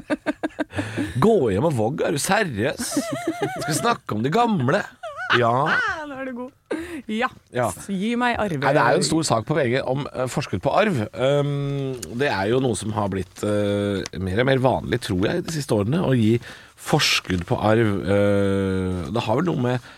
Gå 1.24 1.34
hjem 1.54 1.66
og 1.70 1.74
vogg, 1.76 2.02
er 2.06 2.14
du 2.16 2.20
seriøs? 2.22 2.90
Vi 3.40 3.62
skal 3.66 3.76
snakke 3.80 4.16
om 4.16 4.22
de 4.24 4.30
gamle. 4.32 4.82
Ja. 5.38 5.52
Nå 6.10 6.20
er 6.20 6.30
du 6.30 6.34
god. 6.44 6.52
Ja. 7.10 7.28
Ja. 7.54 7.68
Gi 7.88 8.14
meg 8.18 8.36
arve... 8.38 8.60
Nei, 8.62 8.72
det 8.76 8.82
er 8.82 8.96
jo 8.96 9.02
en 9.02 9.06
stor 9.06 9.26
sak 9.26 9.46
på 9.48 9.56
VG 9.58 9.78
om 9.82 10.04
uh, 10.06 10.26
forskudd 10.30 10.62
på 10.64 10.72
arv. 10.76 11.00
Um, 11.14 11.94
det 12.20 12.30
er 12.30 12.50
jo 12.52 12.60
noe 12.62 12.78
som 12.78 12.94
har 12.96 13.10
blitt 13.12 13.42
uh, 13.44 14.02
mer 14.22 14.42
og 14.42 14.50
mer 14.50 14.62
vanlig, 14.62 15.00
tror 15.08 15.24
jeg, 15.26 15.46
de 15.46 15.56
siste 15.56 15.76
årene, 15.76 16.02
å 16.06 16.14
gi 16.16 16.36
forskudd 16.80 17.46
på 17.48 17.58
arv. 17.58 17.96
Uh, 18.06 19.08
det 19.10 19.26
har 19.26 19.40
vel 19.40 19.50
noe 19.50 19.66
med 19.70 19.90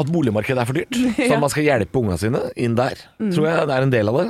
at 0.00 0.08
boligmarkedet 0.08 0.62
er 0.62 0.68
for 0.68 0.78
dyrt, 0.78 0.96
så 1.28 1.36
man 1.36 1.50
skal 1.52 1.66
hjelpe 1.66 2.00
unga 2.00 2.16
sine 2.20 2.40
inn 2.56 2.76
der. 2.78 2.96
Tror 3.20 3.44
jeg 3.44 3.66
det 3.68 3.74
er 3.76 3.86
en 3.86 3.92
del 3.92 4.08
av 4.08 4.22
det. 4.22 4.28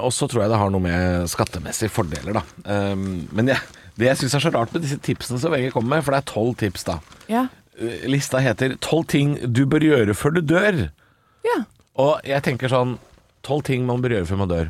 Og 0.00 0.08
så 0.16 0.26
tror 0.30 0.46
jeg 0.46 0.52
det 0.54 0.60
har 0.62 0.72
noe 0.72 0.80
med 0.80 1.28
skattemessige 1.28 1.92
fordeler, 1.92 2.40
da. 2.40 2.44
Um, 2.64 3.26
men 3.36 3.52
jeg, 3.52 3.60
det 4.00 4.08
jeg 4.08 4.22
syns 4.22 4.38
er 4.38 4.46
så 4.46 4.52
rart 4.54 4.72
med 4.72 4.86
disse 4.86 4.96
tipsene 5.04 5.40
som 5.42 5.52
VG 5.52 5.74
kommer 5.74 5.98
med, 5.98 6.06
for 6.06 6.16
det 6.16 6.22
er 6.22 6.30
tolv 6.32 6.56
tips, 6.60 6.88
da. 6.88 6.96
Ja. 7.28 7.44
Lista 8.10 8.40
heter 8.42 8.76
'Tolv 8.82 9.06
ting 9.06 9.36
du 9.52 9.64
bør 9.66 9.84
gjøre 9.86 10.14
før 10.14 10.34
du 10.38 10.40
dør'. 10.54 10.88
ja. 11.46 11.58
Og 11.98 12.20
jeg 12.24 12.42
tenker 12.46 12.68
sånn 12.70 12.96
Tolv 13.42 13.62
ting 13.66 13.84
man 13.86 14.00
bør 14.02 14.16
gjøre 14.16 14.26
før 14.26 14.38
man 14.38 14.48
dør. 14.50 14.68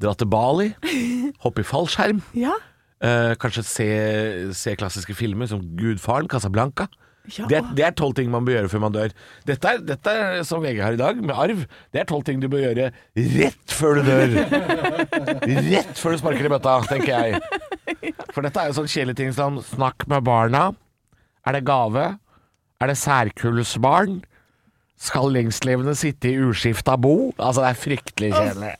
Dra 0.00 0.12
til 0.14 0.26
Bali. 0.28 0.70
Hoppe 1.44 1.60
i 1.60 1.66
fallskjerm. 1.68 2.22
Ja. 2.34 2.54
Eh, 3.00 3.34
kanskje 3.38 3.62
se, 3.64 3.86
se 4.54 4.74
klassiske 4.76 5.14
filmer 5.14 5.46
som 5.50 5.60
Gudfaren, 5.76 6.28
Casablanca. 6.28 6.88
Ja. 7.36 7.44
Det 7.50 7.84
er- 7.84 7.92
tolv 7.92 8.14
ting 8.16 8.30
man 8.30 8.44
bør 8.46 8.56
gjøre 8.56 8.68
før 8.72 8.80
man 8.80 8.92
dør. 8.92 9.12
Dette 9.46 9.68
er, 9.68 9.78
dette 9.84 10.08
er 10.10 10.42
som 10.48 10.62
VG 10.64 10.80
har 10.80 10.92
i 10.96 11.00
dag, 11.00 11.16
med 11.20 11.34
arv. 11.36 11.66
Det 11.92 12.00
er 12.00 12.04
tolv 12.08 12.24
ting 12.24 12.40
du 12.40 12.48
bør 12.48 12.64
gjøre 12.64 12.90
rett 13.16 13.68
før 13.76 14.00
du 14.00 14.02
dør. 14.08 14.32
Rett 15.68 15.94
før 15.98 16.12
du 16.16 16.18
sparker 16.22 16.48
i 16.48 16.52
bøtta, 16.52 16.78
tenker 16.88 17.12
jeg. 17.12 17.40
For 18.34 18.40
dette 18.42 18.60
er 18.62 18.70
jo 18.72 18.78
sånn 18.80 18.88
kjedelige 18.88 19.16
ting 19.20 19.32
som 19.36 19.60
snakk 19.74 20.06
med 20.08 20.24
barna. 20.24 20.70
Er 21.48 21.56
det 21.56 21.64
gave? 21.68 22.08
Er 22.78 22.90
det 22.90 22.98
særkullsbarn? 23.00 24.20
Skal 24.98 25.30
lengstlevende 25.32 25.94
sitte 25.96 26.32
i 26.32 26.40
uskifta 26.42 26.98
bo? 27.00 27.30
Altså, 27.38 27.62
det 27.62 27.70
er 27.70 27.82
fryktelig 27.84 28.32
kjedelig. 28.34 28.74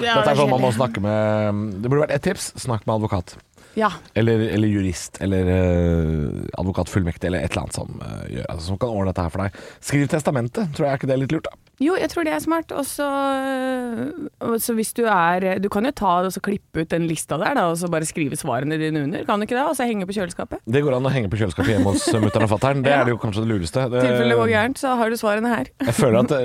Ja, 0.00 0.14
Dette 0.16 0.32
er 0.32 0.38
sånn 0.38 0.48
man 0.48 0.62
må 0.64 0.70
snakke 0.72 1.02
med 1.04 1.58
Det 1.82 1.90
burde 1.90 2.06
vært 2.06 2.14
ett 2.16 2.24
tips. 2.30 2.54
Snakk 2.62 2.86
med 2.86 2.94
advokat. 2.96 3.34
Ja. 3.76 3.90
Eller, 4.14 4.46
eller 4.54 4.70
jurist, 4.70 5.18
eller 5.24 5.50
uh, 5.50 6.44
advokatfullmektig, 6.62 7.26
eller 7.26 7.42
et 7.42 7.52
eller 7.52 7.66
annet 7.66 7.76
som, 7.76 7.90
uh, 8.00 8.22
gjør, 8.30 8.46
altså, 8.54 8.66
som 8.70 8.78
kan 8.78 8.94
ordne 8.94 9.10
dette 9.10 9.24
her 9.26 9.34
for 9.34 9.44
deg. 9.44 9.62
Skriv 9.82 10.06
testamentet, 10.12 10.70
tror 10.76 10.86
jeg 10.86 10.94
er 10.94 11.00
ikke 11.02 11.10
det 11.10 11.18
litt 11.24 11.34
lurt, 11.34 11.50
da. 11.50 11.63
Jo, 11.82 11.96
jeg 11.98 12.06
tror 12.12 12.26
det 12.26 12.34
er 12.34 12.42
smart. 12.42 12.70
Og 12.74 12.86
så 12.86 14.74
hvis 14.76 14.92
du 14.94 15.02
er 15.10 15.58
Du 15.62 15.68
kan 15.72 15.86
jo 15.86 15.90
ta 15.94 16.12
og 16.22 16.30
så 16.34 16.42
klippe 16.44 16.84
ut 16.84 16.90
den 16.92 17.08
lista 17.10 17.38
der, 17.40 17.56
da, 17.58 17.66
og 17.72 17.78
så 17.80 17.90
bare 17.90 18.06
skrive 18.06 18.38
svarene 18.38 18.78
dine 18.80 19.04
under. 19.08 19.24
Kan 19.26 19.40
du 19.42 19.46
ikke 19.48 19.56
det? 19.56 19.64
Og 19.66 19.76
så 19.78 19.88
henge 19.88 20.06
på 20.06 20.14
kjøleskapet. 20.16 20.62
Det 20.66 20.82
går 20.84 20.98
an 20.98 21.08
å 21.08 21.12
henge 21.14 21.30
på 21.32 21.40
kjøleskapet 21.40 21.74
hjemme 21.74 21.94
hos 21.94 22.06
mutter'n 22.12 22.46
og 22.46 22.52
fatter'n. 22.54 22.84
Det 22.84 22.92
er 22.94 23.08
det 23.08 23.14
jo 23.16 23.20
kanskje 23.22 23.44
det 23.44 23.50
lureste. 23.50 23.86
I 23.88 23.94
tilfelle 23.94 24.34
det 24.34 24.40
går 24.40 24.52
gærent, 24.54 24.82
så 24.82 24.94
har 25.00 25.10
du 25.10 25.18
svarene 25.20 25.54
her. 25.54 25.72
Jeg 25.88 25.96
føler 25.98 26.20
at 26.22 26.34
det, 26.34 26.42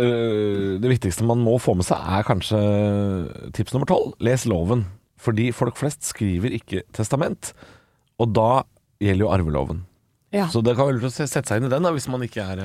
det 0.84 0.94
viktigste 0.96 1.28
man 1.30 1.44
må 1.46 1.58
få 1.62 1.76
med 1.78 1.88
seg, 1.88 2.00
er 2.00 2.26
kanskje 2.28 2.64
tips 3.58 3.76
nummer 3.76 3.90
tolv. 3.90 4.16
Les 4.24 4.48
loven. 4.50 4.88
Fordi 5.20 5.50
folk 5.52 5.76
flest 5.76 6.08
skriver 6.08 6.54
ikke 6.56 6.86
testament, 6.96 7.52
og 8.24 8.32
da 8.36 8.64
gjelder 9.04 9.26
jo 9.26 9.32
arveloven. 9.36 9.82
Ja. 10.32 10.48
Så 10.52 10.62
det 10.64 10.76
kan 10.78 10.88
være 10.88 11.00
lurt 11.00 11.10
å 11.10 11.12
sette 11.12 11.44
seg 11.50 11.60
inn 11.60 11.68
i 11.68 11.72
den 11.74 11.86
da, 11.86 11.92
hvis 11.96 12.08
man 12.12 12.24
ikke 12.24 12.46
er, 12.46 12.62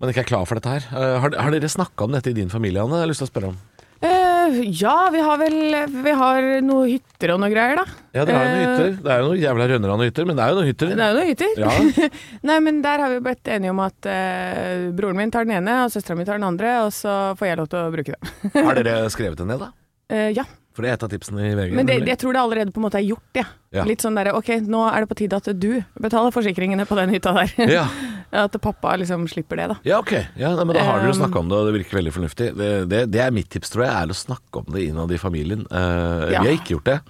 man 0.00 0.10
ikke 0.12 0.24
er 0.24 0.30
klar 0.30 0.46
for 0.48 0.56
dette 0.58 0.72
her. 0.78 0.86
Øh, 0.96 1.16
har, 1.22 1.34
har 1.44 1.52
dere 1.54 1.68
snakka 1.70 2.06
om 2.06 2.14
dette 2.16 2.32
i 2.32 2.36
din 2.36 2.50
familie, 2.52 2.80
Anne? 2.82 2.96
Jeg 3.00 3.06
har 3.06 3.10
lyst 3.12 3.22
til 3.24 3.28
å 3.28 3.32
spørre 3.34 3.50
om. 3.52 3.58
Uh, 4.00 4.54
ja, 4.72 4.94
vi 5.12 5.20
har 5.20 5.36
vel 5.36 5.56
Vi 5.92 6.12
har 6.16 6.46
noen 6.64 6.86
hytter 6.88 7.34
og 7.34 7.42
noe 7.42 7.50
greier, 7.52 7.76
da. 7.76 7.98
Ja, 8.16 8.22
dere 8.24 8.38
har 8.38 8.46
jo 8.46 8.52
noen 8.54 8.62
Eh, 8.62 8.70
hytter. 8.70 8.94
Det 9.04 9.12
er 9.12 9.20
jo 9.20 9.26
noen 9.28 9.42
jævla 9.42 9.66
rønnerane 9.74 10.06
hytter, 10.08 10.28
men 10.30 10.38
det 10.38 10.44
er 10.46 10.48
jo 10.54 10.56
noen 10.56 10.70
hytter. 10.70 10.94
Det 10.94 11.04
er 11.04 11.10
jo 11.12 11.18
noen 11.18 11.28
hytter. 11.28 11.60
Ja. 11.60 12.08
Nei, 12.48 12.56
men 12.64 12.80
der 12.86 13.04
har 13.04 13.12
vi 13.12 13.20
blitt 13.28 13.50
enige 13.52 13.74
om 13.74 13.82
at 13.84 14.08
uh, 14.08 14.86
broren 14.96 15.20
min 15.20 15.34
tar 15.34 15.44
den 15.44 15.58
ene, 15.58 15.76
og 15.84 15.92
søstera 15.92 16.16
mi 16.16 16.24
tar 16.24 16.40
den 16.40 16.48
andre, 16.48 16.72
og 16.86 16.94
så 16.96 17.18
får 17.36 17.50
jeg 17.50 17.60
lov 17.60 17.68
til 17.74 17.82
å 17.82 17.92
bruke 17.92 18.16
dem. 18.16 18.56
Har 18.56 18.80
dere 18.80 18.96
skrevet 19.14 19.42
det 19.42 19.50
ned, 19.52 19.66
da? 19.66 19.70
Uh, 20.10 20.30
ja. 20.32 20.48
For 20.76 20.86
det 20.86 20.90
er 20.92 20.98
et 20.98 21.02
av 21.02 21.10
tipsene 21.10 21.48
i 21.48 21.54
VG. 21.58 21.72
Men 21.74 21.88
det, 21.88 21.96
jeg 22.06 22.18
tror 22.22 22.36
det 22.36 22.40
allerede 22.44 22.74
på 22.74 22.78
en 22.78 22.86
måte 22.86 23.00
er 23.00 23.08
gjort, 23.08 23.26
ja. 23.34 23.46
Ja. 23.74 23.84
Litt 23.86 24.02
sånn 24.02 24.16
derre 24.18 24.36
ok, 24.38 24.52
nå 24.70 24.84
er 24.90 25.02
det 25.02 25.10
på 25.10 25.18
tide 25.18 25.38
at 25.38 25.50
du 25.58 25.72
betaler 26.02 26.34
forsikringene 26.34 26.86
på 26.86 26.98
den 26.98 27.12
hytta 27.14 27.34
der. 27.36 27.54
Ja. 27.70 27.84
at 28.30 28.54
pappa 28.62 28.94
liksom 29.00 29.26
slipper 29.28 29.58
det, 29.58 29.66
da. 29.72 29.76
Ja, 29.82 29.98
ok. 29.98 30.12
Ja, 30.38 30.52
men 30.64 30.74
Da 30.76 30.84
har 30.86 31.00
dere 31.00 31.10
jo 31.10 31.16
Um, 31.16 31.20
snakka 31.24 31.40
om 31.40 31.48
det, 31.50 31.58
og 31.58 31.66
det 31.66 31.74
virker 31.80 31.98
veldig 31.98 32.12
fornuftig. 32.14 32.52
Det, 32.58 32.68
det, 32.90 33.00
det 33.10 33.22
er 33.24 33.34
mitt 33.34 33.50
tips, 33.50 33.72
tror 33.74 33.86
jeg, 33.86 33.94
er 33.94 34.14
å 34.14 34.16
snakke 34.16 34.62
om 34.62 34.70
det 34.74 34.86
innad 34.86 35.10
i 35.10 35.18
familien. 35.18 35.66
Uh. 35.70 36.28
Vi 36.30 36.38
har 36.38 36.54
ikke 36.54 36.76
gjort 36.76 36.92
det. 36.92 37.00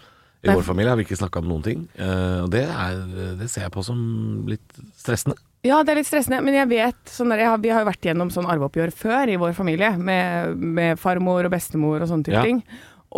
I 0.41 0.49
Nei. 0.49 0.57
vår 0.57 0.65
familie 0.65 0.89
har 0.89 0.97
vi 0.97 1.05
ikke 1.05 1.21
snakka 1.21 1.43
om 1.43 1.51
noen 1.51 1.65
ting. 1.67 1.85
Uh, 2.01 2.47
og 2.47 2.51
det, 2.55 2.65
er, 2.65 3.03
det 3.37 3.51
ser 3.53 3.67
jeg 3.67 3.75
på 3.75 3.85
som 3.85 4.01
litt 4.49 4.81
stressende. 4.97 5.37
Ja, 5.61 5.83
det 5.85 5.93
er 5.93 5.99
litt 5.99 6.09
stressende, 6.09 6.39
men 6.41 6.57
jeg 6.57 6.71
vet 6.71 7.11
sånn 7.13 7.29
der, 7.29 7.43
jeg 7.43 7.51
har, 7.53 7.59
Vi 7.61 7.69
har 7.69 7.83
jo 7.85 7.91
vært 7.91 8.07
gjennom 8.09 8.31
sånn 8.33 8.49
arveoppgjør 8.49 8.95
før 8.97 9.29
i 9.29 9.37
vår 9.41 9.53
familie, 9.59 9.91
med, 10.01 10.57
med 10.57 11.01
farmor 11.01 11.45
og 11.45 11.53
bestemor 11.53 12.01
og 12.01 12.09
sånne 12.09 12.25
type 12.31 12.39
Ja. 12.39 12.47
ting. 12.49 12.63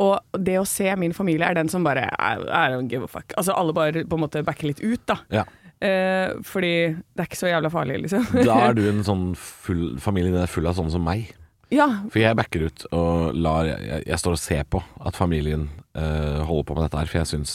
Og 0.00 0.38
det 0.40 0.54
å 0.60 0.64
se 0.68 0.88
min 0.96 1.12
familie 1.12 1.44
er 1.50 1.54
den 1.58 1.68
som 1.68 1.84
bare 1.84 2.06
I, 2.16 2.30
I 2.40 2.70
don't 2.72 2.88
give 2.88 3.04
a 3.04 3.10
fuck. 3.12 3.34
Altså 3.36 3.52
alle 3.52 3.74
bare 3.76 4.04
på 4.08 4.16
en 4.16 4.22
måte 4.24 4.40
backer 4.46 4.70
litt 4.70 4.80
ut, 4.80 5.02
da. 5.10 5.18
Ja. 5.34 5.44
Eh, 5.82 6.32
fordi 6.46 6.72
det 6.94 7.20
er 7.24 7.28
ikke 7.28 7.40
så 7.42 7.50
jævla 7.50 7.68
farlig, 7.74 7.98
liksom. 8.06 8.24
Da 8.46 8.56
er 8.68 8.74
du 8.78 8.82
en 8.88 9.02
sånn 9.04 9.32
full 9.36 9.98
familie 10.00 10.32
den 10.32 10.42
er 10.44 10.50
full 10.52 10.66
av 10.70 10.78
sånne 10.78 10.94
som 10.94 11.04
meg. 11.04 11.28
ja, 11.74 11.88
For 12.12 12.20
jeg 12.22 12.36
backer 12.38 12.66
ut 12.68 12.86
og 12.92 13.34
lar 13.34 13.64
Jeg, 13.68 14.02
jeg 14.06 14.18
står 14.20 14.36
og 14.36 14.40
ser 14.40 14.64
på 14.70 14.80
at 15.04 15.16
familien 15.18 15.68
eh, 15.96 16.40
holder 16.46 16.66
på 16.68 16.76
med 16.78 16.84
dette 16.86 17.00
her, 17.02 17.10
for 17.10 17.18
jeg 17.22 17.30
syns 17.34 17.54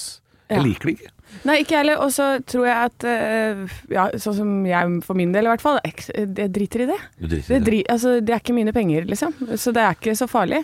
Jeg 0.49 0.57
Ja. 0.59 0.63
liker 0.65 0.89
det 0.91 0.93
ikke. 0.97 1.13
Nei, 1.43 1.55
ikke 1.59 1.73
jeg 1.75 1.81
heller. 1.83 2.01
Og 2.05 2.11
så 2.15 2.25
tror 2.47 2.67
jeg 2.69 2.91
at 2.91 3.03
eh, 3.03 3.63
Ja, 3.91 4.05
sånn 4.15 4.37
som 4.37 4.51
jeg 4.67 5.01
for 5.07 5.17
min 5.19 5.33
del 5.35 5.47
i 5.47 5.51
hvert 5.51 5.63
fall, 5.63 5.79
jeg, 5.83 6.27
driter 6.55 6.85
i 6.85 6.91
det. 6.93 6.99
Driter 7.19 7.33
Det, 7.33 7.41
i 7.49 7.57
det. 7.57 7.63
dri, 7.67 7.81
altså, 7.95 8.13
det 8.23 8.35
er 8.37 8.43
ikke 8.43 8.55
mine 8.59 8.75
penger, 8.75 9.07
liksom. 9.09 9.33
Så 9.59 9.73
det 9.75 9.83
er 9.87 9.97
ikke 9.97 10.15
så 10.19 10.27
farlig. 10.31 10.61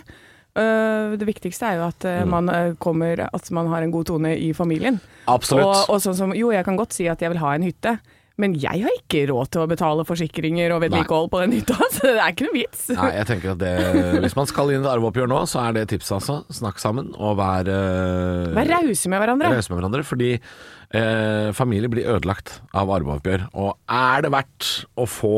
Øh, 0.56 1.14
det 1.18 1.26
viktigste 1.26 1.66
er 1.66 1.80
jo 1.80 1.86
at 1.88 2.04
øh, 2.06 2.20
Mm. 2.24 2.30
man 2.30 2.48
øh, 2.54 2.74
kommer 2.78 3.26
At 3.32 3.50
man 3.50 3.66
har 3.66 3.82
en 3.82 3.90
god 3.90 4.04
tone 4.04 4.36
i 4.38 4.52
familien. 4.52 5.00
Absolutt. 5.26 5.64
Og, 5.66 5.94
og 5.96 6.00
sånn 6.04 6.14
som 6.14 6.34
Jo, 6.34 6.52
jeg 6.54 6.64
kan 6.64 6.76
godt 6.78 6.92
si 6.94 7.06
at 7.10 7.20
jeg 7.22 7.30
vil 7.32 7.38
ha 7.42 7.54
en 7.56 7.62
hytte. 7.66 7.98
Men 8.36 8.54
jeg 8.58 8.80
har 8.82 8.90
ikke 8.98 9.28
råd 9.30 9.46
til 9.54 9.60
å 9.62 9.66
betale 9.70 10.02
forsikringer 10.04 10.72
og 10.74 10.80
vedlikehold 10.82 11.28
på 11.30 11.38
den 11.44 11.52
hytta, 11.54 11.76
så 11.94 12.00
det 12.08 12.18
er 12.18 12.32
ikke 12.32 12.48
noe 12.48 12.56
vits. 12.56 12.88
Nei, 12.90 13.10
jeg 13.14 13.26
tenker 13.28 13.52
at 13.52 13.60
det 13.60 14.18
Hvis 14.24 14.34
man 14.34 14.48
skal 14.50 14.72
inn 14.74 14.80
i 14.82 14.86
et 14.88 14.90
arveoppgjør 14.90 15.30
nå, 15.30 15.38
så 15.46 15.60
er 15.62 15.76
det 15.76 15.84
tipset 15.92 16.16
altså. 16.16 16.40
Snakk 16.50 16.82
sammen 16.82 17.12
og 17.14 17.36
vær 17.38 17.70
eh, 17.70 18.48
Vær 18.56 18.72
rause 18.74 19.12
med 19.12 19.22
hverandre. 19.22 19.52
rause 19.54 19.70
med 19.70 19.78
hverandre. 19.78 20.02
Fordi 20.10 20.32
eh, 20.34 21.52
familier 21.54 21.88
blir 21.94 22.10
ødelagt 22.10 22.56
av 22.74 22.90
arveoppgjør. 22.98 23.46
Og 23.54 23.76
er 23.86 24.26
det 24.26 24.32
verdt 24.34 24.72
å 24.98 25.06
få 25.06 25.36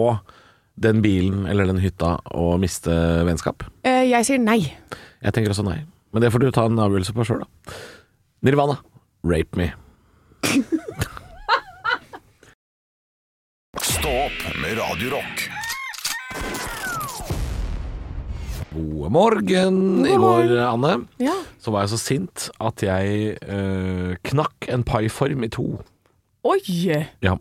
den 0.81 1.00
bilen 1.05 1.44
eller 1.48 1.68
den 1.68 1.81
hytta 1.85 2.16
og 2.37 2.57
miste 2.64 2.92
vennskap? 3.29 3.64
Eh, 3.85 4.07
jeg 4.09 4.24
sier 4.29 4.40
nei. 4.40 4.62
Jeg 5.22 5.33
tenker 5.37 5.50
også 5.55 5.64
nei. 5.66 5.79
Men 6.12 6.22
det 6.22 6.33
får 6.33 6.38
du 6.44 6.50
ta 6.55 6.64
en 6.68 6.79
avgjørelse 6.81 7.12
på 7.16 7.24
sjøl, 7.26 7.42
da. 7.44 7.48
Nirvana, 8.46 8.76
rape 9.26 9.57
me. 9.59 9.70
Stå 13.96 14.12
opp 14.26 14.40
med 14.62 14.79
Radiorock. 14.79 15.37
God 18.76 19.11
morgen. 19.12 20.07
I 20.07 20.16
går, 20.20 20.52
Anne, 20.61 21.07
Ja. 21.22 21.33
så 21.59 21.70
var 21.72 21.81
jeg 21.87 21.88
så 21.94 21.98
sint 22.00 22.48
at 22.61 22.83
jeg 22.85 23.37
øh, 23.48 24.16
knakk 24.22 24.68
en 24.68 24.85
paiform 24.85 25.44
i 25.44 25.48
to. 25.48 25.81
Oi! 26.44 26.61
Ja. 27.24 27.37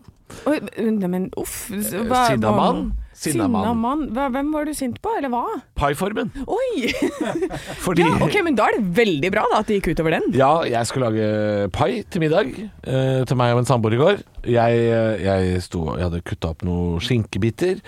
Oi 0.48 0.60
men 0.80 1.28
uff. 1.38 1.68
Sinna 1.70 2.52
mann. 2.56 2.94
Sinna 3.15 3.47
mann. 3.47 4.10
Hvem 4.12 4.51
var 4.54 4.67
du 4.67 4.73
sint 4.75 4.97
på, 5.04 5.13
eller 5.17 5.32
hva? 5.32 5.43
Paiformen. 5.80 6.32
Oi! 6.45 6.91
Fordi 7.86 8.04
Ja, 8.04 8.12
ok, 8.25 8.36
men 8.43 8.58
da 8.60 8.67
er 8.67 8.78
det 8.78 8.91
veldig 8.97 9.32
bra 9.34 9.45
da 9.54 9.62
at 9.63 9.71
det 9.71 9.80
gikk 9.80 9.93
utover 9.95 10.17
den. 10.17 10.30
Ja, 10.36 10.51
jeg 10.67 10.89
skulle 10.89 11.10
lage 11.10 11.69
pai 11.75 12.04
til 12.12 12.25
middag 12.25 12.51
eh, 12.60 13.23
til 13.25 13.39
meg 13.39 13.56
og 13.56 13.63
en 13.63 13.69
samboer 13.69 13.95
i 13.95 14.01
går. 14.01 14.21
Jeg, 14.45 14.86
eh, 14.91 15.23
jeg, 15.23 15.63
sto, 15.65 15.88
jeg 15.95 16.10
hadde 16.10 16.23
kutta 16.28 16.51
opp 16.51 16.65
noen 16.67 16.99
skinkebiter. 17.04 17.80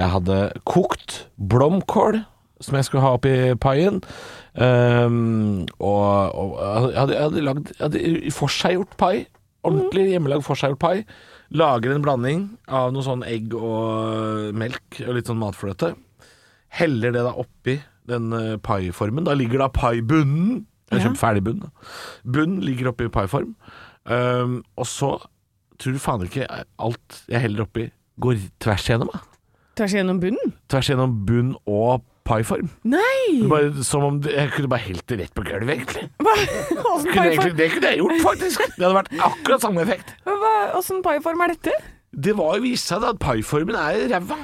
Jeg 0.00 0.14
hadde 0.16 0.42
kokt 0.64 1.24
blomkål 1.36 2.22
som 2.60 2.76
jeg 2.76 2.88
skulle 2.88 3.04
ha 3.04 3.14
oppi 3.16 3.34
paien. 3.60 4.00
Um, 4.52 5.66
og, 5.78 6.34
og 6.34 6.56
jeg 6.60 6.98
hadde, 7.00 7.14
jeg 7.14 7.22
hadde 7.22 7.44
lagd 7.46 7.70
jeg 7.70 7.84
hadde 7.84 8.32
forseggjort 8.36 8.96
pai. 9.00 9.14
Ordentlig 9.66 10.10
hjemmelagd 10.14 10.44
forseggjort 10.44 10.80
pai. 10.82 10.96
Lager 11.50 11.94
en 11.94 12.04
blanding 12.04 12.44
av 12.70 12.92
noe 12.94 13.02
sånn 13.02 13.24
egg 13.26 13.54
og 13.58 14.54
melk 14.54 15.00
og 15.06 15.16
litt 15.16 15.30
sånn 15.30 15.40
matfløte. 15.40 15.94
Heller 16.78 17.14
det 17.16 17.24
da 17.26 17.32
oppi 17.42 17.80
den 18.10 18.30
uh, 18.34 18.58
paiformen. 18.62 19.26
Da 19.26 19.34
ligger 19.38 19.64
da 19.64 19.70
paibunnen. 19.74 20.64
Jeg 20.90 20.98
har 20.98 21.08
kjøpt 21.08 21.20
ferdig 21.20 21.42
bunn. 21.46 21.64
Bunnen 21.64 22.34
Bunn 22.34 22.54
ligger 22.66 22.90
oppi 22.90 23.10
paiform. 23.14 23.54
Um, 24.10 24.60
og 24.78 24.86
så 24.90 25.12
tror 25.80 25.96
du 25.96 26.02
faen 26.02 26.24
ikke 26.26 26.46
alt 26.50 27.20
jeg 27.30 27.42
heller 27.44 27.64
oppi, 27.64 27.88
går 28.20 28.40
tvers 28.62 28.88
igjennom. 28.88 29.10
Da. 29.14 29.20
Tvers 29.78 29.94
igjennom 29.96 30.20
bunnen? 30.22 30.54
Tvers 30.70 30.90
igjennom 30.90 31.14
bunn 31.28 31.52
og 31.64 32.02
paiform. 32.30 32.70
Nei! 32.88 33.40
Bare, 33.50 33.70
som 33.86 34.06
om 34.06 34.20
det, 34.24 34.32
jeg 34.38 34.52
kunne 34.54 34.70
bare 34.72 34.84
helt 34.86 35.04
det 35.10 35.18
rett 35.24 35.34
på 35.36 35.44
gulvet, 35.46 35.72
egentlig. 35.76 36.06
Hva? 36.24 36.34
Åssen 36.38 37.10
Kunne 37.10 37.26
egentlig. 37.26 37.40
paiform, 37.42 37.56
Det 37.60 37.68
kunne 37.74 37.90
jeg 37.92 38.00
gjort, 38.04 38.16
faktisk. 38.24 38.64
Det 38.76 38.86
hadde 38.86 38.96
vært 39.00 39.12
akkurat 39.30 39.66
samme 39.66 39.84
effekt. 39.84 40.14
hva- 40.28 40.70
åssen 40.78 41.02
paiform 41.06 41.44
er 41.46 41.54
dette? 41.56 41.76
Det 42.10 42.32
var 42.38 42.56
jo 42.58 42.64
vist 42.64 42.88
seg 42.90 43.02
da 43.04 43.12
at 43.14 43.20
paiformen 43.22 43.76
er 43.78 44.06
ræva. 44.14 44.38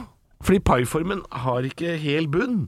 Fordi 0.46 0.61
paiformen 0.68 1.25
har 1.46 1.64
ikke 1.66 1.96
hel 1.99 2.29
bunn. 2.31 2.66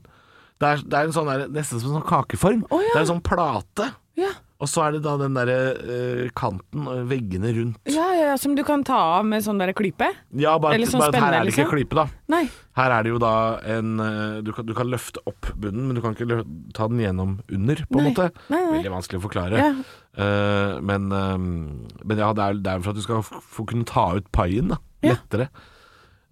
Det 0.59 0.67
er, 0.67 0.81
det 0.83 0.97
er 0.99 1.07
en 1.07 1.13
sånn 1.15 1.29
der, 1.29 1.45
nesten 1.55 1.79
som 1.79 1.93
en 1.93 1.99
sånn 2.01 2.09
kakeform. 2.09 2.65
Å, 2.67 2.79
ja. 2.83 2.89
Det 2.91 2.97
er 2.97 3.05
en 3.05 3.11
sånn 3.13 3.21
plate. 3.23 3.85
Ja. 4.19 4.33
Og 4.59 4.67
så 4.67 4.81
er 4.83 4.97
det 4.97 5.03
da 5.05 5.13
den 5.21 5.37
derre 5.37 5.55
eh, 5.79 6.23
kanten 6.35 6.89
og 6.91 7.05
veggene 7.07 7.53
rundt. 7.55 7.77
Ja, 7.87 8.08
ja, 8.29 8.35
som 8.39 8.55
du 8.57 8.63
kan 8.67 8.83
ta 8.87 8.97
av 9.19 9.27
med 9.27 9.43
sånn 9.45 9.61
der 9.61 9.73
klype? 9.77 10.07
Ja, 10.37 10.55
bare, 10.61 10.77
sånn 10.89 11.03
bare 11.03 11.21
her 11.23 11.37
er 11.39 11.47
det 11.47 11.53
ikke 11.53 11.65
liksom? 11.65 11.71
klype, 11.73 11.97
da. 11.99 12.05
Nei. 12.31 12.43
Her 12.79 12.95
er 12.95 13.05
det 13.05 13.13
jo 13.13 13.21
da 13.21 13.33
en 13.75 14.03
eh, 14.03 14.37
du 14.45 14.53
kan, 14.55 14.67
du 14.69 14.75
kan 14.77 14.89
løfte 14.91 15.23
opp 15.29 15.49
bunnen, 15.55 15.89
men 15.89 15.97
du 15.97 16.03
kan 16.05 16.15
ikke 16.15 16.43
ta 16.77 16.87
den 16.91 17.01
gjennom 17.03 17.39
under, 17.47 17.81
på 17.89 17.99
en 17.99 18.11
måte. 18.11 18.29
Nei, 18.47 18.61
nei. 18.61 18.77
Veldig 18.77 18.93
vanskelig 18.95 19.21
å 19.21 19.25
forklare. 19.25 19.65
Ja. 19.65 19.73
Uh, 20.19 20.79
men, 20.83 21.11
uh, 21.13 21.35
men 21.39 22.19
ja, 22.19 22.31
det 22.35 22.45
er, 22.45 22.61
det 22.63 22.71
er 22.71 22.81
for 22.83 22.91
at 22.91 22.97
du 22.97 23.05
skal 23.05 23.21
få 23.23 23.65
kunne 23.69 23.87
ta 23.87 24.09
ut 24.17 24.31
paien, 24.35 24.73
da. 24.73 24.79
Ja. 25.05 25.15
Lettere. 25.15 25.49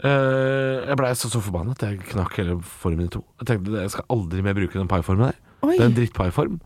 Eh, 0.06 0.84
jeg 0.86 0.98
blei 1.00 1.10
så, 1.18 1.30
så 1.34 1.40
forbanna 1.42 1.74
at 1.74 1.82
jeg 1.82 2.04
knakk 2.12 2.36
hele 2.38 2.60
formen 2.62 3.08
i 3.08 3.14
to. 3.14 3.24
Jeg 3.42 3.50
tenkte 3.50 3.80
jeg 3.80 3.94
skal 3.96 4.06
aldri 4.14 4.44
mer 4.46 4.58
bruke 4.58 4.78
den 4.78 4.90
paiformen 4.92 5.32
der. 5.32 5.40
Oi. 5.66 5.74
Det 5.74 5.80
er 5.80 5.88
en 5.90 5.96
drittpaiform. 5.98 6.60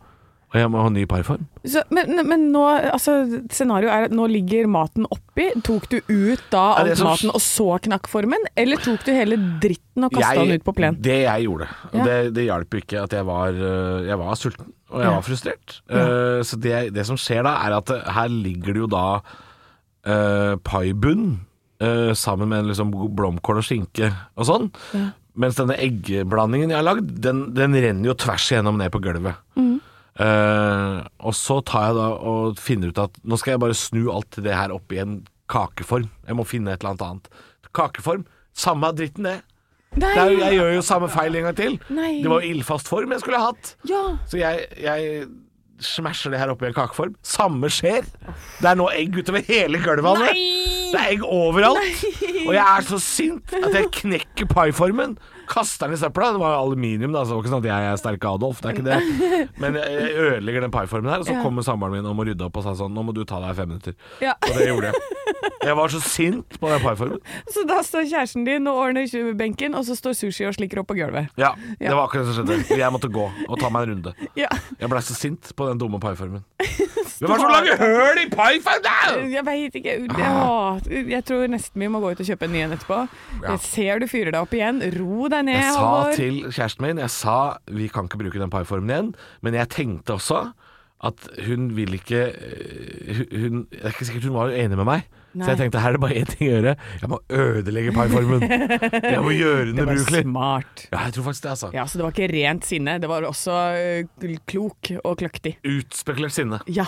Og 0.52 0.58
jeg 0.60 0.68
må 0.68 0.82
ha 0.84 0.88
en 0.90 0.96
ny 0.98 1.06
parform. 1.08 1.46
Så, 1.64 1.80
men, 1.96 2.10
men 2.28 2.42
nå, 2.52 2.60
altså, 2.92 3.14
scenarioet 3.48 3.88
er 3.94 4.06
at 4.10 4.12
nå 4.12 4.26
ligger 4.28 4.66
maten 4.68 5.06
oppi. 5.08 5.46
Tok 5.64 5.86
du 5.88 5.96
ut 6.10 6.42
da 6.52 6.64
all 6.76 6.90
som- 6.98 7.08
maten 7.08 7.32
og 7.32 7.40
så 7.40 7.68
knakk 7.86 8.10
formen, 8.12 8.44
eller 8.60 8.76
tok 8.84 9.06
du 9.06 9.14
hele 9.16 9.38
dritten 9.62 10.04
og 10.04 10.12
kasta 10.12 10.42
den 10.44 10.60
ut 10.60 10.66
på 10.66 10.74
plen? 10.76 10.98
Det 11.00 11.22
jeg 11.22 11.46
gjorde, 11.46 11.68
Ja. 11.94 12.04
det, 12.04 12.18
det 12.36 12.44
hjalp 12.50 12.76
ikke 12.82 13.00
at 13.06 13.16
jeg 13.16 13.24
var, 13.24 13.48
øh, 13.56 14.04
jeg 14.10 14.18
var 14.20 14.34
sulten, 14.36 14.68
og 14.92 15.00
jeg 15.00 15.08
Ja. 15.08 15.14
var 15.16 15.24
frustrert. 15.30 15.78
Eh, 15.88 16.40
så 16.44 16.60
det, 16.60 16.92
det 16.92 17.06
som 17.08 17.16
skjer 17.16 17.42
da, 17.48 17.54
er 17.64 17.78
at 17.78 17.88
her 18.12 18.28
ligger 18.28 18.72
det 18.76 18.82
jo 18.84 18.90
da 18.92 19.06
uh, 20.04 20.56
paibunn 20.66 21.40
uh, 21.80 22.12
sammen 22.12 22.48
med 22.52 22.66
liksom 22.66 22.90
blomkål 23.16 23.62
og 23.62 23.64
skinke 23.64 24.10
og 24.36 24.44
sånn. 24.48 24.68
Mens 25.32 25.56
denne 25.56 25.78
eggblandingen 25.80 26.68
jeg 26.74 26.76
har 26.76 26.84
lagd, 26.84 27.08
den, 27.24 27.54
den 27.56 27.72
renner 27.72 28.10
jo 28.10 28.14
tvers 28.20 28.50
igjennom 28.52 28.76
ned 28.76 28.92
på 28.92 29.00
gulvet. 29.00 29.38
Eh, 30.20 30.98
og 31.24 31.36
så 31.36 31.60
tar 31.64 31.88
jeg 31.88 31.96
da 31.96 32.08
og 32.32 32.58
finner 32.60 32.92
ut 32.92 33.00
at 33.00 33.16
nå 33.24 33.38
skal 33.40 33.54
jeg 33.54 33.62
bare 33.62 33.78
snu 33.78 34.02
alt 34.12 34.36
det 34.44 34.52
her 34.52 34.74
opp 34.74 34.92
i 34.92 35.00
en 35.02 35.22
kakeform. 35.52 36.10
Jeg 36.28 36.36
må 36.38 36.44
finne 36.48 36.74
et 36.74 36.82
eller 36.82 36.94
annet 36.94 37.06
annet. 37.08 37.46
Kakeform, 37.72 38.26
samme 38.52 38.92
dritten 38.96 39.28
det. 39.30 39.38
Nei. 40.00 40.12
Er, 40.16 40.30
jeg 40.40 40.56
gjør 40.56 40.74
jo 40.78 40.82
samme 40.84 41.08
feil 41.12 41.36
en 41.36 41.48
gang 41.48 41.56
til. 41.56 41.78
Nei. 41.92 42.18
Det 42.24 42.30
var 42.32 42.44
jo 42.44 42.52
ildfast 42.54 42.88
form 42.88 43.12
jeg 43.12 43.24
skulle 43.24 43.40
ha 43.40 43.50
hatt. 43.50 43.74
Ja. 43.88 44.02
Så 44.28 44.40
jeg, 44.40 44.66
jeg 44.80 45.26
smasher 45.82 46.32
det 46.32 46.40
her 46.40 46.52
opp 46.52 46.62
i 46.64 46.68
en 46.70 46.76
kakeform. 46.76 47.16
Samme 47.26 47.68
skjer. 47.72 48.06
Det 48.60 48.70
er 48.70 48.78
nå 48.78 48.88
egg 48.94 49.16
utover 49.18 49.44
hele 49.48 49.80
gulvet. 49.82 50.32
Det 50.92 51.00
er 51.00 51.12
egg 51.14 51.24
overalt. 51.26 52.04
Og 52.46 52.52
jeg 52.56 52.64
er 52.64 52.88
så 52.88 53.00
sint 53.02 53.52
at 53.58 53.76
jeg 53.76 53.90
knekker 54.00 54.48
paiformen. 54.52 55.16
Kaster 55.52 55.90
den 55.90 55.98
i 55.98 56.00
søpla. 56.00 56.30
Det 56.32 56.40
var 56.40 56.54
jo 56.54 56.60
aluminium, 56.66 57.12
da, 57.12 57.24
så 57.24 57.32
det 57.32 57.36
var 57.36 57.42
ikke 57.44 57.52
sånn 57.52 57.64
at 57.64 57.70
jeg 57.70 57.88
er 57.90 58.00
sterke 58.00 58.30
Adolf. 58.32 58.62
Det 58.62 58.70
er 58.70 58.78
ikke 58.78 58.86
det. 58.88 59.48
Men 59.62 59.76
jeg 59.76 60.12
ødelegger 60.26 60.66
den 60.66 60.74
paiformen 60.74 61.12
her, 61.12 61.24
og 61.24 61.28
så 61.28 61.36
kommer 61.44 61.66
samboeren 61.66 61.98
min 61.98 62.08
og 62.08 62.16
må 62.16 62.26
rydde 62.28 62.46
opp 62.46 62.56
og 62.60 62.66
sa 62.66 62.74
sånn 62.78 62.94
Nå 62.96 63.04
må 63.04 63.14
du 63.16 63.22
ta 63.28 63.40
deg 63.42 63.58
fem 63.58 63.68
minutter. 63.72 63.96
Ja. 64.24 64.36
Og 64.48 64.56
det 64.56 64.70
gjorde 64.70 64.92
jeg. 64.92 65.20
Jeg 65.62 65.76
var 65.78 65.92
så 65.92 66.00
sint 66.02 66.56
på 66.58 66.70
den 66.70 66.80
paiformen. 66.82 67.20
Så 67.52 67.62
da 67.68 67.78
står 67.86 68.08
kjæresten 68.10 68.46
din 68.46 68.66
og 68.70 68.80
ordner 68.82 69.32
benken, 69.38 69.76
og 69.78 69.84
så 69.86 69.94
står 69.98 70.16
sushi 70.18 70.46
og 70.48 70.56
slikker 70.56 70.80
opp 70.82 70.88
på 70.90 70.96
gulvet. 70.98 71.30
Ja, 71.38 71.52
det 71.78 71.92
var 71.92 72.06
akkurat 72.08 72.26
det 72.26 72.34
som 72.34 72.48
skjedde. 72.48 72.78
Jeg 72.80 72.94
måtte 72.94 73.10
gå 73.12 73.28
og 73.46 73.60
ta 73.60 73.70
meg 73.70 73.86
en 73.86 73.94
runde. 73.96 74.14
Ja. 74.38 74.50
Jeg 74.80 74.90
blei 74.90 75.02
så 75.04 75.14
sint 75.14 75.52
på 75.56 75.68
den 75.68 75.78
dumme 75.78 76.00
paiformen. 76.02 76.42
Hvem 77.22 77.30
er 77.30 77.38
det 77.38 77.44
som 77.44 77.52
lager 77.52 77.78
høl 77.78 78.18
i 78.18 78.26
paiformen? 78.32 79.28
Jeg 79.30 79.46
veit 79.46 79.76
ikke. 79.78 79.96
Jeg, 80.02 81.06
jeg 81.12 81.24
tror 81.28 81.46
nesten 81.52 81.84
vi 81.84 81.90
må 81.92 82.00
gå 82.02 82.10
ut 82.10 82.22
og 82.24 82.30
kjøpe 82.32 82.48
en 82.48 82.54
ny 82.56 82.64
en 82.64 82.74
etterpå. 82.74 82.98
Ja. 83.44 83.56
Ser 83.62 84.02
du 84.02 84.08
fyrer 84.10 84.32
deg 84.34 84.40
opp 84.42 84.56
igjen. 84.56 84.82
Ro 84.98 85.28
deg 85.30 85.41
ned, 85.46 85.54
Jeg 85.58 85.72
sa 85.74 85.86
Halvor. 85.86 86.12
til 86.16 86.42
kjæresten 86.52 86.86
min 86.86 86.98
Jeg 87.02 87.10
sa 87.10 87.38
vi 87.70 87.88
kan 87.88 88.04
ikke 88.10 88.18
bruke 88.24 88.40
den 88.42 88.50
paiformen 88.50 88.90
igjen, 88.90 89.14
men 89.42 89.54
jeg 89.54 89.68
tenkte 89.68 90.14
også 90.18 90.52
at 91.02 91.24
hun 91.48 91.72
vil 91.74 91.94
ikke 91.98 92.20
øh, 92.30 93.16
hun, 93.16 93.40
hun, 93.42 93.66
Det 93.72 93.80
er 93.82 93.88
ikke 93.90 94.04
sikkert 94.06 94.24
hun 94.30 94.34
var 94.38 94.52
enig 94.54 94.76
med 94.78 94.86
meg. 94.86 95.02
Nei. 95.34 95.46
Så 95.46 95.50
jeg 95.54 95.58
tenkte 95.62 95.80
her 95.80 95.88
er 95.88 95.96
det 95.96 96.00
bare 96.04 96.14
én 96.20 96.28
ting 96.28 96.44
å 96.46 96.52
gjøre. 96.60 96.74
Jeg 97.00 97.08
må 97.10 97.18
ødelegge 97.32 97.92
paiformen. 97.96 98.42
Jeg 98.44 99.22
må 99.24 99.32
gjøre 99.32 99.66
den 99.70 99.76
Det 99.80 99.86
var 99.88 99.96
ubrukelig. 99.96 100.22
smart. 100.28 100.84
Ja, 100.92 100.98
jeg 101.08 101.14
tror 101.16 101.24
faktisk 101.30 101.42
det, 101.42 101.50
altså. 101.56 101.70
Ja, 101.74 101.86
Så 101.88 101.98
det 101.98 102.04
var 102.04 102.12
ikke 102.14 102.28
rent 102.36 102.68
sinne, 102.68 102.98
det 103.02 103.08
var 103.10 103.24
også 103.26 103.56
øh, 103.80 104.36
klok 104.46 104.92
og 105.02 105.16
kløktig. 105.24 105.56
Utspekulert 105.66 106.36
sinne. 106.36 106.60
Ja. 106.68 106.84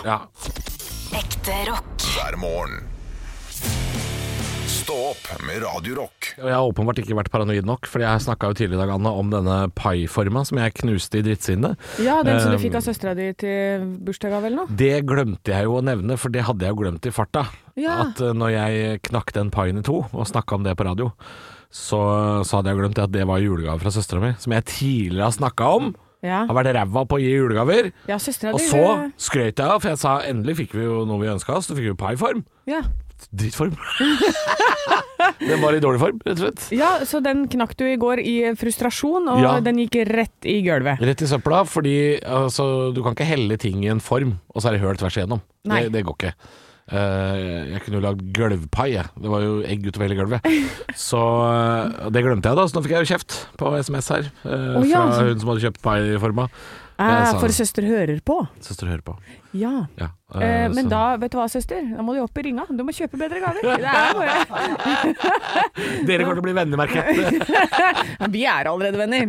Ekte 1.11 1.57
rock. 1.71 2.05
hver 2.15 2.37
morgen. 2.39 2.85
Stå 4.85 4.93
opp 5.01 5.29
med 5.41 5.63
Radio 5.63 5.95
Rock. 5.97 6.27
Og 6.37 6.45
jeg 6.45 6.53
har 6.53 6.67
åpenbart 6.67 6.99
ikke 7.01 7.15
vært 7.17 7.31
paranoid 7.33 7.65
nok, 7.65 7.87
for 7.89 8.03
jeg 8.03 8.21
snakka 8.21 8.51
jo 8.51 8.57
tidligere 8.59 8.77
i 8.77 8.81
dag 8.83 8.91
Anna, 8.93 9.13
om 9.17 9.31
denne 9.33 9.55
paiforma 9.73 10.43
som 10.45 10.59
jeg 10.61 10.75
knuste 10.77 11.17
i 11.17 11.23
drittsinnet. 11.25 11.79
Ja, 12.05 12.19
den 12.21 12.37
som 12.37 12.51
du 12.53 12.59
Um, 12.59 12.61
fikk 12.61 12.75
av 12.77 12.83
søstera 12.85 13.15
di 13.17 13.31
til 13.33 13.87
bursdagsgave 14.05 14.45
eller 14.45 14.59
noe? 14.61 14.75
Det 14.77 14.99
glemte 15.09 15.55
jeg 15.55 15.65
jo 15.65 15.79
å 15.79 15.81
nevne, 15.81 16.19
for 16.21 16.29
det 16.29 16.43
hadde 16.45 16.67
jeg 16.67 16.75
jo 16.75 16.77
glemt 16.83 17.07
i 17.09 17.13
farta. 17.15 17.47
Ja. 17.81 17.95
At 18.03 18.21
eh, 18.21 18.35
når 18.37 18.51
jeg 18.53 18.99
knakk 19.09 19.33
den 19.33 19.49
paien 19.55 19.81
i 19.81 19.83
to, 19.87 20.03
og 20.05 20.29
snakka 20.29 20.59
om 20.59 20.67
det 20.67 20.75
på 20.77 20.85
radio, 20.85 21.09
så, 21.73 22.03
så 22.45 22.59
hadde 22.59 22.69
jeg 22.75 22.83
glemt 22.83 23.01
at 23.01 23.15
det 23.15 23.25
var 23.25 23.41
julegave 23.41 23.81
fra 23.81 23.93
søstera 23.95 24.21
mi, 24.21 24.35
som 24.37 24.53
jeg 24.53 24.67
tidligere 24.69 25.31
har 25.31 25.33
snakka 25.39 25.71
om. 25.79 25.95
Ja, 26.21 26.43
Har 26.45 26.59
vært 26.59 26.75
ræva 26.77 27.07
på 27.09 27.17
å 27.17 27.21
gi 27.23 27.33
julegaver. 27.33 27.89
ja 28.05 28.19
Og 28.21 28.61
så 28.61 28.85
skrøt 29.17 29.57
jeg 29.57 29.65
av, 29.65 29.81
for 29.81 29.89
jeg 29.95 30.03
sa 30.05 30.19
endelig 30.29 30.59
fikk 30.61 30.77
vi 30.77 30.85
jo 30.85 31.01
noe 31.09 31.21
vi 31.25 31.33
ønska 31.33 31.57
oss. 31.57 31.73
Du 31.73 31.73
fikk 31.73 31.89
vi 31.95 31.97
paiform. 32.05 32.45
ja. 32.69 32.83
Drittform. 33.35 33.75
den 35.39 35.61
var 35.61 35.75
i 35.75 35.81
dårlig 35.83 36.01
form, 36.01 36.19
rett 36.25 36.37
og 36.37 36.43
slett. 36.43 36.65
ja, 36.75 36.91
så 37.07 37.21
den 37.23 37.45
knakk 37.51 37.73
du 37.79 37.85
i 37.87 37.95
går 37.99 38.21
i 38.23 38.35
frustrasjon, 38.59 39.29
og 39.31 39.41
Ja. 39.43 39.55
den 39.63 39.79
gikk 39.83 39.97
rett 40.11 40.49
i 40.49 40.59
gulvet. 40.65 41.01
Rett 41.01 41.23
i 41.25 41.29
søpla, 41.31 41.63
fordi 41.67 41.97
altså, 42.21 42.93
du 42.95 43.01
kan 43.03 43.15
ikke 43.17 43.27
helle 43.27 43.57
ting 43.61 43.83
i 43.85 43.91
en 43.91 44.03
form, 44.03 44.37
og 44.53 44.61
så 44.61 44.69
er 44.69 44.77
det 44.77 44.85
høl 44.85 44.99
tvers 45.01 45.17
igjennom. 45.17 45.41
Det, 45.65 45.89
det 45.95 46.05
går 46.05 46.19
ikke. 46.19 46.35
Uh, 46.85 47.65
jeg 47.73 47.81
kunne 47.81 47.97
jo 47.97 48.03
lagd 48.03 48.19
gulvpai, 48.35 48.91
jeg. 48.93 49.09
Det 49.17 49.29
var 49.31 49.41
jo 49.41 49.53
egg 49.65 49.87
utover 49.87 50.05
hele 50.05 50.17
gulvet. 50.19 50.45
Så 51.07 51.17
uh, 51.17 52.11
det 52.13 52.21
glemte 52.21 52.51
jeg, 52.51 52.59
da. 52.59 52.65
Så 52.69 52.77
nå 52.77 52.83
fikk 52.85 52.93
jeg 52.93 53.07
jo 53.07 53.09
kjeft 53.15 53.37
på 53.57 53.71
SMS 53.79 54.09
her. 54.13 54.27
uh, 54.45 54.77
oh, 54.77 54.85
ja. 54.85 55.01
Fra 55.09 55.25
hun 55.31 55.41
som 55.41 55.49
hadde 55.49 55.63
kjøpt 55.65 55.81
pai-forma. 55.81 56.45
Sa- 56.97 57.39
for 57.41 57.49
søster 57.51 57.83
hører 57.83 58.21
på. 58.23 58.47
Søster 58.63 58.87
hører 58.87 59.01
på. 59.03 59.17
Ja. 59.55 59.85
Ja, 59.99 60.07
Eh, 60.35 60.41
eh, 60.41 60.67
men 60.73 60.85
så- 60.85 60.89
da, 60.89 61.17
vet 61.17 61.31
du 61.31 61.37
hva, 61.37 61.47
søster? 61.47 61.81
Da 61.95 62.01
må 62.03 62.13
du 62.15 62.21
opp 62.23 62.37
i 62.37 62.41
ringa. 62.41 62.65
Du 62.71 62.83
må 62.83 62.91
kjøpe 62.95 63.17
bedre 63.19 63.39
gaver. 63.39 63.63
Er 63.63 63.77
Dere 66.07 66.23
kommer 66.25 66.35
til 66.35 66.41
å 66.41 66.45
bli 66.45 66.53
venner, 66.55 66.77
merker 66.79 67.05
jeg. 67.05 67.15
Vi 68.33 68.41
er 68.49 68.67
allerede 68.71 68.97
venner. 68.99 69.25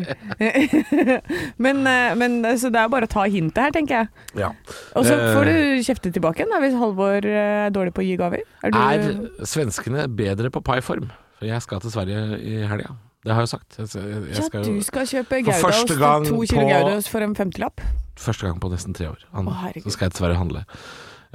men, 1.65 1.83
men 2.19 2.33
så 2.59 2.71
det 2.73 2.81
er 2.81 2.89
bare 2.93 3.07
å 3.09 3.13
ta 3.13 3.27
hintet 3.31 3.61
her, 3.69 3.75
tenker 3.77 3.95
jeg. 4.01 4.09
Ja. 4.41 4.51
Og 4.97 5.07
så 5.07 5.15
får 5.37 5.45
du 5.51 5.57
kjefte 5.87 6.13
tilbake 6.15 6.39
igjen 6.45 6.57
hvis 6.65 6.77
Halvor 6.81 7.21
er 7.29 7.71
dårlig 7.75 7.93
på 7.97 8.03
å 8.03 8.07
gi 8.09 8.17
gaver. 8.21 8.43
Er 8.65 8.69
du 8.75 8.79
Er 8.81 8.99
svenskene 9.47 10.01
bedre 10.09 10.49
på 10.55 10.61
paiform? 10.67 11.07
For 11.39 11.45
jeg 11.51 11.61
skal 11.67 11.79
til 11.85 11.93
Sverige 11.93 12.21
i 12.41 12.63
helga. 12.67 12.91
Det 13.27 13.35
har 13.35 13.43
jeg 13.43 13.49
jo 13.49 13.53
sagt. 13.57 13.77
Jeg, 13.79 13.89
jeg, 13.91 14.05
jeg 14.31 14.51
Ja, 14.55 14.61
du 14.63 14.83
skal 14.87 15.07
kjøpe 15.11 15.29
For 15.35 15.43
Goudaost. 15.49 15.65
første 15.67 15.97
gang 15.99 16.27
To 16.29 16.37
kilo 16.47 16.61
på- 16.61 16.69
Goudaost 16.71 17.09
for 17.11 17.25
en 17.27 17.35
femtilapp. 17.37 17.81
første 18.17 18.47
gang 18.47 18.61
på 18.63 18.71
nesten 18.71 18.95
tre 18.95 19.09
år. 19.11 19.19
Anne, 19.35 19.51
Å, 19.51 19.55
herregud. 19.65 19.83
så 19.91 19.91
skal 19.97 20.07
jeg 20.07 20.13
til 20.15 20.19
Sverige 20.23 20.37
og 20.37 20.43
handle. 20.45 20.63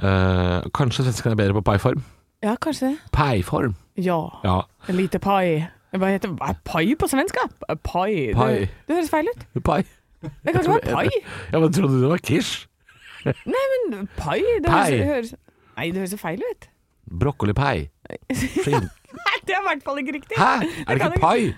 Eh, 0.02 0.70
kanskje 0.74 1.04
svenskene 1.04 1.32
er 1.36 1.40
bedre 1.42 1.54
på 1.60 1.62
paiform? 1.68 2.00
Ja, 2.42 2.56
kanskje 2.56 2.88
det. 2.90 2.98
Paiform? 3.12 3.74
Ja. 4.00 4.16
Ja. 4.42 4.56
En 4.88 4.96
lite 4.96 5.20
pai. 5.22 5.68
Hva 5.92 6.08
heter 6.08 6.32
hva 6.32 6.48
er 6.48 6.56
pai 6.64 6.94
på 6.96 7.06
svenska? 7.12 7.44
Pai. 7.84 8.32
Pai. 8.34 8.54
Det, 8.64 8.70
det 8.88 8.96
høres 8.96 9.10
feil 9.12 9.28
ut. 9.28 9.44
Pai. 9.68 9.82
Det 10.22 10.54
kan 10.54 10.62
ikke 10.64 10.78
være 10.80 10.94
pai. 10.96 11.08
Ja, 11.52 11.58
men 11.60 11.72
trodde 11.76 11.92
du 11.92 12.00
det 12.06 12.10
var 12.14 12.22
quiche? 12.24 12.66
Nei, 13.26 13.64
men 13.90 14.08
pai 14.16 14.40
det 14.40 14.66
Pai. 14.66 14.98
høres, 14.98 15.06
høres 15.06 15.34
Nei, 15.76 15.90
det 15.92 16.00
høres 16.02 16.12
jo 16.12 16.18
feil 16.24 16.40
ut. 16.50 16.68
Brokkolipai. 17.20 17.88
Skink... 18.32 18.88
Nei, 19.22 19.36
det 19.46 19.54
er 19.54 19.60
i 19.60 19.66
hvert 19.68 19.84
fall 19.84 19.98
ikke 20.00 20.14
riktig. 20.16 20.38
Hæ? 20.40 20.64
Er 20.88 20.96
det 20.96 21.00
kan 21.04 21.12
ikke 21.12 21.20
pai? 21.20 21.52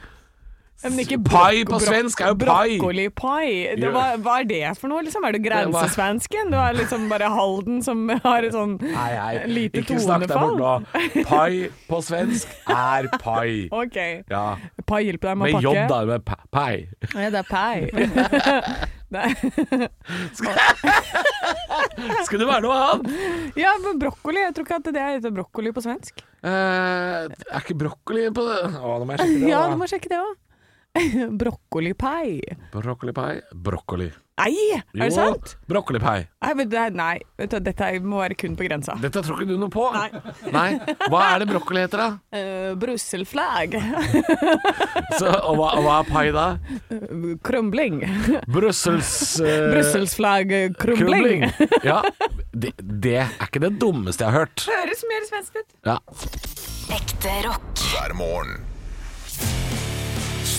Men 0.83 0.99
ikke 1.01 1.17
Pai 1.25 1.63
på 1.65 1.79
svensk 1.81 2.21
er 2.21 2.33
jo 2.33 2.37
pai. 2.43 2.75
Brokkolipai. 2.77 3.77
Det 3.81 3.89
Hva 3.95 4.35
er 4.41 4.45
det 4.51 4.59
for 4.77 4.91
noe, 4.93 5.01
liksom? 5.07 5.25
Er 5.25 5.33
det 5.33 5.41
Det 5.41 5.47
grensesvensken? 5.51 6.51
Du 6.53 6.57
er 6.61 6.75
liksom 6.77 7.07
bare 7.09 7.31
Halden 7.33 7.79
som 7.87 8.03
har 8.27 8.43
et 8.45 8.53
sånn 8.53 8.75
Nei, 8.83 9.11
nei, 9.17 9.47
lite 9.49 9.81
ikke 9.81 9.97
snakk 10.03 10.27
deg 10.27 10.35
bort 10.35 10.59
tonefall? 10.59 10.83
nå. 10.85 11.25
Pai 11.31 11.71
på 11.89 12.01
svensk 12.05 12.49
er 12.75 13.09
pai. 13.23 13.69
OK. 13.85 13.99
Ja. 14.29 14.45
Pai 14.85 15.01
hjelper 15.07 15.33
deg 15.33 15.37
med 15.41 15.45
Med 15.47 15.55
å 15.55 15.57
pakke. 15.63 15.73
J, 15.73 15.89
da. 15.89 15.99
Med 16.11 16.21
pa- 16.29 16.45
pai. 16.53 16.75
Ja, 17.15 17.31
det 17.31 17.41
er 17.41 17.49
pai. 17.49 17.77
Skulle 22.25 22.43
det 22.43 22.49
være 22.49 22.65
noe 22.65 22.77
annet? 22.77 23.11
ja, 23.61 23.73
men 23.83 23.99
brokkoli. 24.01 24.41
Jeg 24.43 24.55
tror 24.57 24.67
ikke 24.67 24.79
at 24.81 24.89
det 24.95 25.05
heter 25.09 25.35
brokkoli 25.35 25.71
på 25.77 25.83
svensk. 25.85 26.23
Eh, 26.45 27.29
er 27.31 27.61
ikke 27.63 27.77
brokkoli 27.79 28.27
på 28.35 28.43
det? 28.49 28.61
Å, 28.75 28.97
nå 29.01 29.05
må 29.09 29.15
jeg 29.15 29.23
sjekke 29.23 29.39
det. 29.45 29.51
Ja, 29.53 29.61
du 29.71 29.77
må 29.81 29.87
sjekke 29.91 30.11
det 30.13 30.19
òg. 30.21 30.33
Brokkolipai. 31.41 32.41
Brokkolipai? 32.73 33.41
Brokkoli. 33.53 34.13
Nei, 34.35 34.55
er 34.75 34.83
det 34.99 35.13
sant? 35.15 35.53
Brokkolipai. 35.71 36.25
Nei, 36.43 36.53
men 36.59 36.71
det, 36.71 36.83
nei, 36.99 37.15
vet 37.39 37.53
du, 37.53 37.61
dette 37.63 37.89
må 38.03 38.19
være 38.19 38.37
kun 38.39 38.57
på 38.59 38.67
grensa. 38.67 38.97
Dette 39.03 39.23
tror 39.23 39.43
ikke 39.43 39.55
du 39.55 39.61
noe 39.63 39.71
på. 39.75 39.85
Nei. 39.95 40.09
Nei. 40.57 40.67
Hva 41.07 41.21
er 41.29 41.43
det 41.43 41.49
brokkoli 41.53 41.85
heter, 41.85 42.03
da? 42.03 42.09
Uh, 42.35 42.75
Brusselflag. 42.83 43.77
Så, 45.19 45.31
og, 45.31 45.55
hva, 45.59 45.71
og 45.79 45.87
hva 45.87 45.97
er 46.01 46.11
pai, 46.11 46.27
da? 46.35 46.47
Krumling. 47.47 48.03
Brussels... 48.51 49.15
Uh, 49.39 49.71
Brusselsflag 49.75 50.55
krumling. 50.83 51.47
Ja. 51.87 52.03
Det, 52.51 52.75
det 52.79 53.19
er 53.23 53.49
ikke 53.49 53.63
det 53.67 53.75
dummeste 53.83 54.27
jeg 54.27 54.35
har 54.35 54.47
hørt. 54.47 54.69
Høres 54.71 55.07
mer 55.11 55.27
svensk 55.31 55.59
ut. 55.63 55.75
Ja. 55.87 55.99
Ekte 56.95 57.41
rock. 57.49 57.87
hver 57.95 58.19
morgen. 58.19 58.63